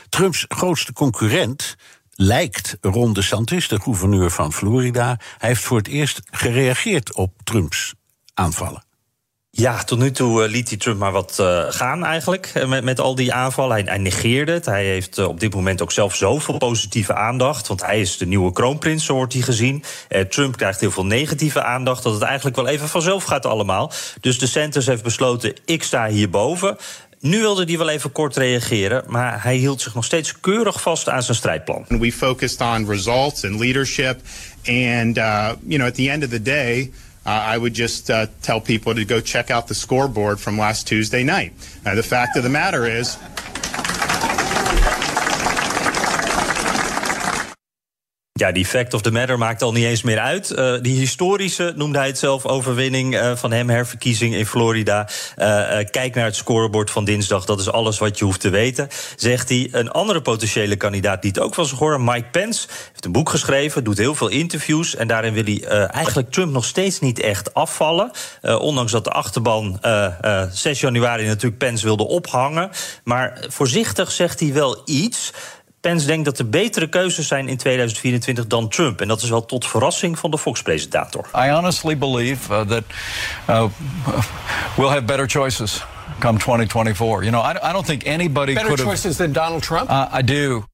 Trumps 0.08 0.44
grootste 0.48 0.92
concurrent 0.92 1.76
lijkt 2.14 2.76
Ron 2.80 3.12
DeSantis, 3.12 3.68
de 3.68 3.80
gouverneur 3.80 4.30
van 4.30 4.52
Florida. 4.52 5.18
Hij 5.38 5.48
heeft 5.48 5.62
voor 5.62 5.78
het 5.78 5.88
eerst 5.88 6.20
gereageerd 6.30 7.14
op 7.14 7.32
Trumps 7.44 7.94
aanvallen. 8.34 8.88
Ja, 9.52 9.84
tot 9.84 9.98
nu 9.98 10.10
toe 10.10 10.44
uh, 10.44 10.50
liet 10.50 10.68
hij 10.68 10.78
Trump 10.78 10.98
maar 10.98 11.12
wat 11.12 11.36
uh, 11.40 11.64
gaan 11.68 12.04
eigenlijk. 12.04 12.50
Eh, 12.54 12.68
met, 12.68 12.84
met 12.84 13.00
al 13.00 13.14
die 13.14 13.32
aanvallen. 13.32 13.86
Hij, 13.88 13.98
negeerde 13.98 14.52
het. 14.52 14.66
Hij 14.66 14.84
heeft 14.84 15.18
op 15.18 15.40
dit 15.40 15.54
moment 15.54 15.82
ook 15.82 15.92
zelf 15.92 16.16
zoveel 16.16 16.58
positieve 16.58 17.14
aandacht. 17.14 17.68
Want 17.68 17.82
hij 17.82 18.00
is 18.00 18.16
de 18.16 18.26
nieuwe 18.26 18.52
kroonprins, 18.52 19.04
zo 19.04 19.14
wordt 19.14 19.32
hij 19.32 19.42
gezien. 19.42 19.84
Trump 20.28 20.56
krijgt 20.56 20.80
heel 20.80 20.90
veel 20.90 21.06
negatieve 21.06 21.62
aandacht. 21.62 22.02
Dat 22.02 22.12
het 22.12 22.22
eigenlijk 22.22 22.56
wel 22.56 22.66
even 22.66 22.88
vanzelf 22.88 23.24
gaat 23.24 23.46
allemaal. 23.46 23.92
Dus 24.20 24.38
de 24.38 24.46
Centers 24.46 24.86
heeft 24.86 25.02
besloten, 25.02 25.54
ik 25.64 25.82
sta 25.82 26.08
hierboven. 26.08 26.76
Nu 27.20 27.40
wilde 27.40 27.64
hij 27.64 27.78
wel 27.78 27.88
even 27.88 28.12
kort 28.12 28.36
reageren, 28.36 29.04
maar 29.06 29.42
hij 29.42 29.56
hield 29.56 29.80
zich 29.80 29.94
nog 29.94 30.04
steeds 30.04 30.40
keurig 30.40 30.80
vast 30.80 31.08
aan 31.08 31.22
zijn 31.22 31.36
strijdplan. 31.36 31.84
We 31.88 32.12
focused 32.12 32.60
on 32.60 32.88
results 32.88 33.44
and 33.44 33.60
leadership. 33.60 34.20
And, 34.66 35.16
uh, 35.16 35.50
you 35.66 35.78
know, 35.78 35.86
at 35.86 35.94
the 35.94 36.10
end 36.10 36.24
of 36.24 36.30
the 36.30 36.42
day... 36.42 36.90
uh, 37.26 37.30
I 37.30 37.58
would 37.58 37.74
just 37.74 38.10
uh, 38.10 38.26
tell 38.42 38.60
people 38.60 38.94
to 38.94 39.04
go 39.04 39.20
check 39.20 39.50
out 39.50 39.68
the 39.68 39.74
scoreboard 39.74 40.40
from 40.40 40.56
last 40.58 40.86
Tuesday 40.86 41.22
night. 41.22 41.52
The 41.84 42.02
fact 42.02 42.36
of 42.36 42.42
the 42.42 42.48
matter 42.48 42.86
is, 42.86 43.18
Ja, 48.40 48.52
die 48.52 48.66
fact 48.66 48.94
of 48.94 49.02
the 49.02 49.10
matter 49.10 49.38
maakt 49.38 49.62
al 49.62 49.72
niet 49.72 49.84
eens 49.84 50.02
meer 50.02 50.18
uit. 50.18 50.50
Uh, 50.50 50.74
die 50.80 50.98
historische, 50.98 51.72
noemde 51.76 51.98
hij 51.98 52.06
het 52.06 52.18
zelf, 52.18 52.46
overwinning 52.46 53.14
uh, 53.14 53.36
van 53.36 53.52
hem, 53.52 53.68
herverkiezing 53.68 54.34
in 54.34 54.46
Florida. 54.46 55.08
Uh, 55.38 55.46
kijk 55.90 56.14
naar 56.14 56.24
het 56.24 56.36
scorebord 56.36 56.90
van 56.90 57.04
dinsdag, 57.04 57.44
dat 57.44 57.60
is 57.60 57.70
alles 57.70 57.98
wat 57.98 58.18
je 58.18 58.24
hoeft 58.24 58.40
te 58.40 58.48
weten. 58.48 58.88
Zegt 59.16 59.48
hij. 59.48 59.68
Een 59.72 59.90
andere 59.90 60.22
potentiële 60.22 60.76
kandidaat 60.76 61.22
die 61.22 61.30
het 61.30 61.40
ook 61.40 61.54
van 61.54 61.66
zich 61.66 61.78
horen, 61.78 62.04
Mike 62.04 62.28
Pence, 62.30 62.68
heeft 62.88 63.04
een 63.04 63.12
boek 63.12 63.28
geschreven, 63.28 63.84
doet 63.84 63.98
heel 63.98 64.14
veel 64.14 64.28
interviews. 64.28 64.96
En 64.96 65.08
daarin 65.08 65.32
wil 65.32 65.44
hij 65.44 65.88
eigenlijk 65.88 66.30
Trump 66.30 66.52
nog 66.52 66.64
steeds 66.64 67.00
niet 67.00 67.20
echt 67.20 67.54
afvallen. 67.54 68.10
ondanks 68.42 68.92
dat 68.92 69.04
de 69.04 69.10
achterban 69.10 69.80
6 70.52 70.80
januari 70.80 71.26
natuurlijk 71.26 71.58
Pence 71.58 71.84
wilde 71.84 72.06
ophangen. 72.06 72.70
Maar 73.04 73.44
voorzichtig 73.48 74.10
zegt 74.10 74.40
hij 74.40 74.52
wel 74.52 74.82
iets. 74.84 75.32
Pence 75.80 76.06
denkt 76.06 76.24
dat 76.24 76.38
er 76.38 76.48
betere 76.48 76.88
keuzes 76.88 77.28
zijn 77.28 77.48
in 77.48 77.56
2024 77.56 78.46
dan 78.46 78.68
Trump. 78.68 79.00
En 79.00 79.08
dat 79.08 79.22
is 79.22 79.30
wel 79.30 79.44
tot 79.44 79.66
verrassing 79.66 80.18
van 80.18 80.30
de 80.30 80.38
Fox-presentator. 80.38 81.28
I 81.36 81.50
honestly 81.50 81.98
believe 81.98 82.52
uh, 82.52 82.60
that 82.60 82.84
uh, 83.48 83.64
we'll 84.76 84.88
have 84.88 85.02
better 85.02 85.28
choices 85.28 85.84
come 86.18 86.38
2024. 86.38 87.22
You 87.22 87.30
know, 87.30 87.44
I, 87.44 87.68
I 87.68 87.72
don't 87.72 87.86
think 87.86 88.06
anybody 88.06 88.52
better 88.52 88.68
could 88.68 88.80
choices 88.80 89.16
than 89.16 89.32
Donald 89.32 89.62
Trump. 89.62 89.90
Uh, 89.90 90.14
I 90.18 90.24
do. 90.24 90.64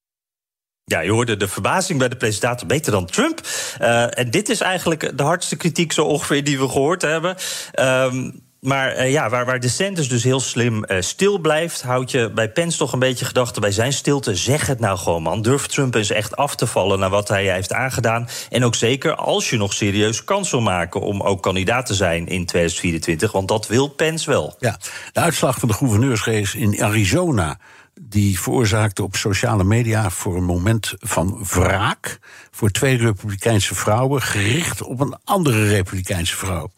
Ja, 0.85 1.01
je 1.01 1.11
hoorde 1.11 1.37
de 1.37 1.49
verbazing 1.49 1.99
bij 1.99 2.09
de 2.09 2.17
presentator 2.17 2.67
beter 2.67 2.93
dan 2.93 3.07
Trump. 3.07 3.41
Uh, 3.81 4.19
en 4.19 4.31
dit 4.31 4.49
is 4.49 4.61
eigenlijk 4.61 5.19
de 5.19 5.23
hardste 5.23 5.57
kritiek 5.57 5.93
zo 5.93 6.05
ongeveer 6.05 6.45
die 6.45 6.59
we 6.59 6.69
gehoord 6.69 7.03
hebben. 7.03 7.37
Um, 7.81 8.46
maar 8.67 8.97
uh, 8.97 9.11
ja, 9.11 9.29
waar, 9.29 9.45
waar 9.45 9.61
DeSantis 9.61 10.09
dus 10.09 10.23
heel 10.23 10.41
slim 10.41 10.85
uh, 10.87 11.01
stil 11.01 11.39
blijft, 11.39 11.83
houd 11.83 12.11
je 12.11 12.31
bij 12.31 12.51
Pence 12.51 12.79
toch 12.79 12.93
een 12.93 12.99
beetje 12.99 13.25
gedachten 13.25 13.61
bij 13.61 13.71
zijn 13.71 13.93
stilte. 13.93 14.35
Zeg 14.35 14.67
het 14.67 14.81
nou 14.81 14.99
gewoon, 14.99 15.23
man. 15.23 15.43
Durf 15.43 15.67
Trump 15.67 15.95
eens 15.95 16.11
echt 16.11 16.37
af 16.37 16.57
te 16.57 16.67
vallen 16.67 16.99
naar 16.99 17.11
wat 17.11 17.29
hij 17.29 17.53
heeft 17.53 17.73
aangedaan. 17.73 18.29
En 18.51 18.65
ook 18.65 18.75
zeker 18.75 19.15
als 19.15 19.51
je 19.51 19.57
nog 19.57 19.73
serieus 19.73 20.25
kans 20.25 20.51
wil 20.51 20.61
maken 20.61 21.01
om 21.01 21.21
ook 21.23 21.43
kandidaat 21.43 21.87
te 21.87 21.95
zijn 21.95 22.27
in 22.27 22.47
2024. 22.47 23.33
Want 23.33 23.49
dat 23.49 23.67
wil 23.67 23.89
Pence 23.89 24.31
wel. 24.31 24.57
Ja, 24.59 24.79
de 25.13 25.21
uitslag 25.21 25.59
van 25.59 25.69
de 25.69 25.75
gouverneursrace 25.75 26.59
in 26.59 26.83
Arizona 26.83 27.59
die 28.01 28.41
veroorzaakte 28.41 29.03
op 29.03 29.17
sociale 29.17 29.65
media 29.65 30.11
voor 30.11 30.37
een 30.37 30.45
moment 30.45 30.95
van 30.99 31.45
wraak 31.49 32.19
voor 32.51 32.71
twee 32.71 32.97
Republikeinse 32.97 33.75
vrouwen, 33.75 34.23
gericht 34.23 34.83
op 34.83 35.01
een 35.01 35.17
andere 35.25 35.69
Republikeinse 35.69 36.37
vrouw. 36.37 36.71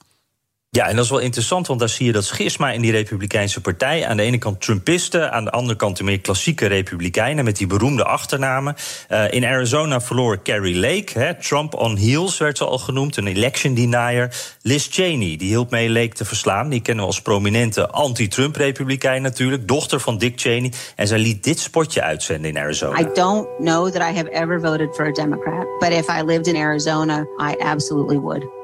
Ja, 0.70 0.88
en 0.88 0.96
dat 0.96 1.04
is 1.04 1.10
wel 1.10 1.18
interessant, 1.18 1.66
want 1.66 1.80
daar 1.80 1.88
zie 1.88 2.06
je 2.06 2.12
dat 2.12 2.24
schisma 2.24 2.70
in 2.70 2.80
die 2.80 2.90
Republikeinse 2.90 3.60
partij. 3.60 4.06
Aan 4.06 4.16
de 4.16 4.22
ene 4.22 4.38
kant 4.38 4.60
Trumpisten, 4.60 5.32
aan 5.32 5.44
de 5.44 5.50
andere 5.50 5.76
kant 5.76 5.96
de 5.96 6.04
meer 6.04 6.20
klassieke 6.20 6.66
Republikeinen 6.66 7.44
met 7.44 7.56
die 7.56 7.66
beroemde 7.66 8.04
achternamen. 8.04 8.74
Uh, 9.10 9.32
in 9.32 9.44
Arizona 9.44 10.00
verloor 10.00 10.42
Carrie 10.42 10.76
Lake, 10.76 11.18
hè, 11.18 11.34
Trump 11.34 11.74
on 11.74 11.96
heels 11.96 12.38
werd 12.38 12.56
ze 12.58 12.64
al 12.64 12.78
genoemd, 12.78 13.16
een 13.16 13.26
election 13.26 13.74
denier. 13.74 14.34
Liz 14.62 14.88
Cheney, 14.90 15.36
die 15.36 15.48
hielp 15.48 15.70
mee 15.70 15.90
Lake 15.90 16.14
te 16.14 16.24
verslaan. 16.24 16.68
Die 16.68 16.80
kennen 16.80 17.04
we 17.04 17.10
als 17.10 17.22
prominente 17.22 17.90
anti-Trump-Republikein 17.90 19.22
natuurlijk, 19.22 19.68
dochter 19.68 20.00
van 20.00 20.18
Dick 20.18 20.40
Cheney. 20.40 20.72
En 20.96 21.06
zij 21.06 21.18
liet 21.18 21.44
dit 21.44 21.58
spotje 21.58 22.02
uitzenden 22.02 22.50
in 22.50 22.58
Arizona. 22.58 22.98
I 23.00 23.06
don't 23.14 23.48
know 23.58 23.90
that 23.90 24.10
I 24.10 24.16
have 24.16 24.30
ever 24.30 24.60
voted 24.60 24.94
for 24.94 25.06
a 25.06 25.12
Democrat, 25.12 25.66
but 25.78 25.90
if 25.90 26.08
I 26.08 26.22
lived 26.24 26.46
in 26.46 26.56
Arizona, 26.56 27.26
I 27.40 27.56
absolutely 27.58 28.18
would. 28.18 28.57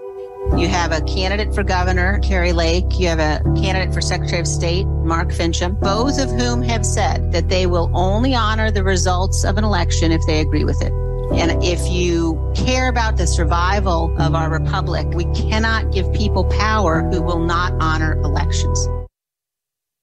You 0.57 0.69
have 0.69 0.93
a 0.93 1.01
candidate 1.03 1.53
for 1.53 1.65
governor, 1.65 2.21
Carrie 2.21 2.53
Lake. 2.53 2.99
You 2.99 3.09
have 3.09 3.19
a 3.19 3.43
candidate 3.61 3.93
for 3.93 4.01
Secretary 4.01 4.41
of 4.41 4.47
State, 4.47 4.87
Mark 4.87 5.31
Fincham, 5.31 5.81
both 5.81 6.21
of 6.21 6.31
whom 6.31 6.63
have 6.63 6.87
said 6.87 7.33
that 7.33 7.49
they 7.49 7.67
will 7.67 7.91
only 7.93 8.35
honor 8.37 8.71
the 8.71 8.85
results 8.85 9.45
of 9.45 9.59
an 9.59 9.65
election 9.65 10.13
if 10.13 10.21
they 10.29 10.41
agree 10.41 10.63
with 10.63 10.81
it. 10.81 10.93
And 11.33 11.65
if 11.65 11.91
you 11.91 12.53
care 12.55 12.89
about 12.89 13.17
the 13.17 13.27
survival 13.27 14.15
of 14.21 14.37
our 14.37 14.49
republic, 14.49 15.09
we 15.09 15.25
cannot 15.33 15.91
give 15.91 16.13
people 16.13 16.45
power 16.45 17.03
who 17.11 17.21
will 17.21 17.41
not 17.41 17.73
honor 17.81 18.13
elections. 18.23 18.87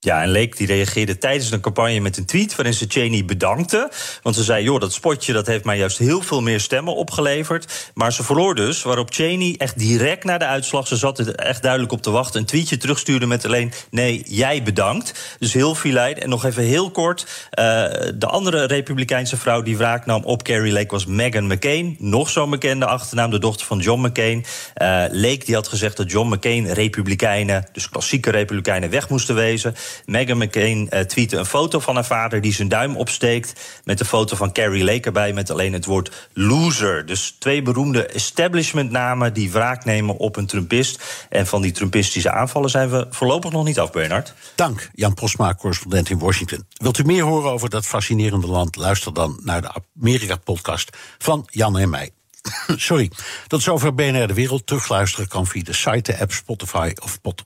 Ja, 0.04 0.22
en 0.22 0.32
Lake 0.32 0.56
die 0.56 0.68
reageerde 0.68 1.18
tijdens 1.18 1.50
de 1.50 1.60
campagne 1.60 2.00
met 2.00 2.18
een 2.18 2.26
tweet 2.26 2.56
waarin 2.56 2.74
ze 2.74 2.86
Cheney 2.88 3.26
bedankte. 3.26 3.92
Want 4.22 4.36
ze 4.36 4.44
zei, 4.44 4.64
joh, 4.64 4.80
dat 4.80 4.94
spotje 4.94 5.34
dat 5.34 5.48
heeft 5.48 5.64
mij 5.64 5.78
juist 5.78 5.98
heel 5.98 6.22
veel 6.22 6.42
meer 6.42 6.60
stemmen 6.60 6.96
opgeleverd. 6.96 7.92
Maar 7.94 8.14
ze 8.14 8.24
verloor 8.24 8.56
dus, 8.56 8.84
waarop 8.84 9.14
Cheney 9.14 9.56
echt 9.58 9.78
direct 9.80 10.24
na 10.24 10.38
de 10.38 10.46
uitslag... 10.46 10.88
ze 10.88 10.96
zat 10.96 11.20
er 11.20 11.36
echt 11.36 11.62
duidelijk 11.62 11.92
op 11.92 12.02
te 12.02 12.12
wachten, 12.12 12.40
een 12.40 12.46
tweetje 12.46 12.78
terugstuurde 12.78 13.26
met 13.26 13.46
alleen... 13.46 13.72
nee, 13.90 14.24
jij 14.26 14.64
bedankt. 14.64 15.38
Dus 15.40 15.54
heel 15.54 15.76
filijn. 15.76 16.20
En 16.20 16.30
nog 16.30 16.46
even 16.46 16.64
heel 16.64 16.92
kort, 16.92 17.22
uh, 17.60 17.66
de 18.16 18.28
andere 18.28 18.66
republikeinse 18.66 19.38
vrouw 19.38 19.62
die 19.62 19.78
wraak 19.78 20.06
nam 20.06 20.24
op 20.24 20.44
Carrie 20.44 20.74
Lake... 20.74 20.92
was 20.92 21.06
Meghan 21.06 21.48
McCain, 21.48 21.96
nog 22.00 22.30
zo'n 22.30 22.50
bekende 22.50 22.86
achternaam, 22.86 23.32
de 23.32 23.40
dochter 23.40 23.66
van 23.66 23.80
John 23.80 24.06
McCain. 24.06 24.46
Uh, 24.82 25.40
die 25.46 25.56
had 25.56 25.68
gezegd 25.68 25.98
dat 25.98 26.12
John 26.12 26.34
McCain 26.34 26.68
republikeinen, 26.68 27.66
dus 27.72 27.90
klassieke 27.90 28.30
republikeinen, 28.30 28.90
weg 28.90 29.10
moesten 29.10 29.36
wezen... 29.36 29.76
Meghan 30.06 30.38
McCain 30.38 30.90
uh, 30.90 31.00
tweette 31.00 31.38
een 31.38 31.46
foto 31.46 31.80
van 31.80 31.96
haar 31.96 32.06
vader 32.06 32.42
die 32.42 32.54
zijn 32.54 32.68
duim 32.68 32.96
opsteekt. 32.98 33.82
Met 33.84 34.00
een 34.00 34.06
foto 34.06 34.36
van 34.36 34.54
Carrie 34.54 34.84
Lake 34.84 35.02
erbij 35.02 35.34
met 35.34 35.50
alleen 35.50 35.74
het 35.74 35.86
woord 35.86 36.30
loser. 36.34 37.06
Dus 37.06 37.36
twee 37.40 37.62
beroemde 37.62 38.06
establishmentnamen 38.06 39.34
die 39.34 39.52
wraak 39.52 39.86
nemen 39.86 40.18
op 40.18 40.36
een 40.36 40.46
Trumpist. 40.46 41.04
En 41.30 41.48
van 41.48 41.62
die 41.62 41.72
Trumpistische 41.72 42.32
aanvallen 42.32 42.70
zijn 42.70 42.90
we 42.90 43.08
voorlopig 43.10 43.52
nog 43.52 43.66
niet 43.66 43.80
af, 43.80 43.92
Bernard. 43.92 44.34
Dank, 44.56 44.90
Jan 44.94 45.14
Prosma, 45.14 45.56
correspondent 45.56 46.10
in 46.10 46.20
Washington. 46.20 46.66
Wilt 46.74 46.98
u 46.98 47.04
meer 47.04 47.24
horen 47.24 47.52
over 47.52 47.70
dat 47.70 47.86
fascinerende 47.86 48.48
land? 48.48 48.76
Luister 48.76 49.14
dan 49.14 49.40
naar 49.44 49.62
de 49.62 49.72
Amerika-podcast 50.00 50.98
van 51.18 51.48
Jan 51.50 51.78
en 51.78 51.90
mij. 51.90 52.12
Sorry. 52.76 53.12
Tot 53.48 53.62
zover 53.62 53.94
BNR 53.94 54.28
De 54.28 54.34
Wereld. 54.34 54.68
Terugluisteren 54.68 55.28
kan 55.28 55.48
via 55.48 55.64
de 55.64 55.74
site, 55.74 56.12
de 56.12 56.20
app, 56.20 56.32
Spotify 56.32 56.92
of 57.02 57.22
pod 57.22 57.46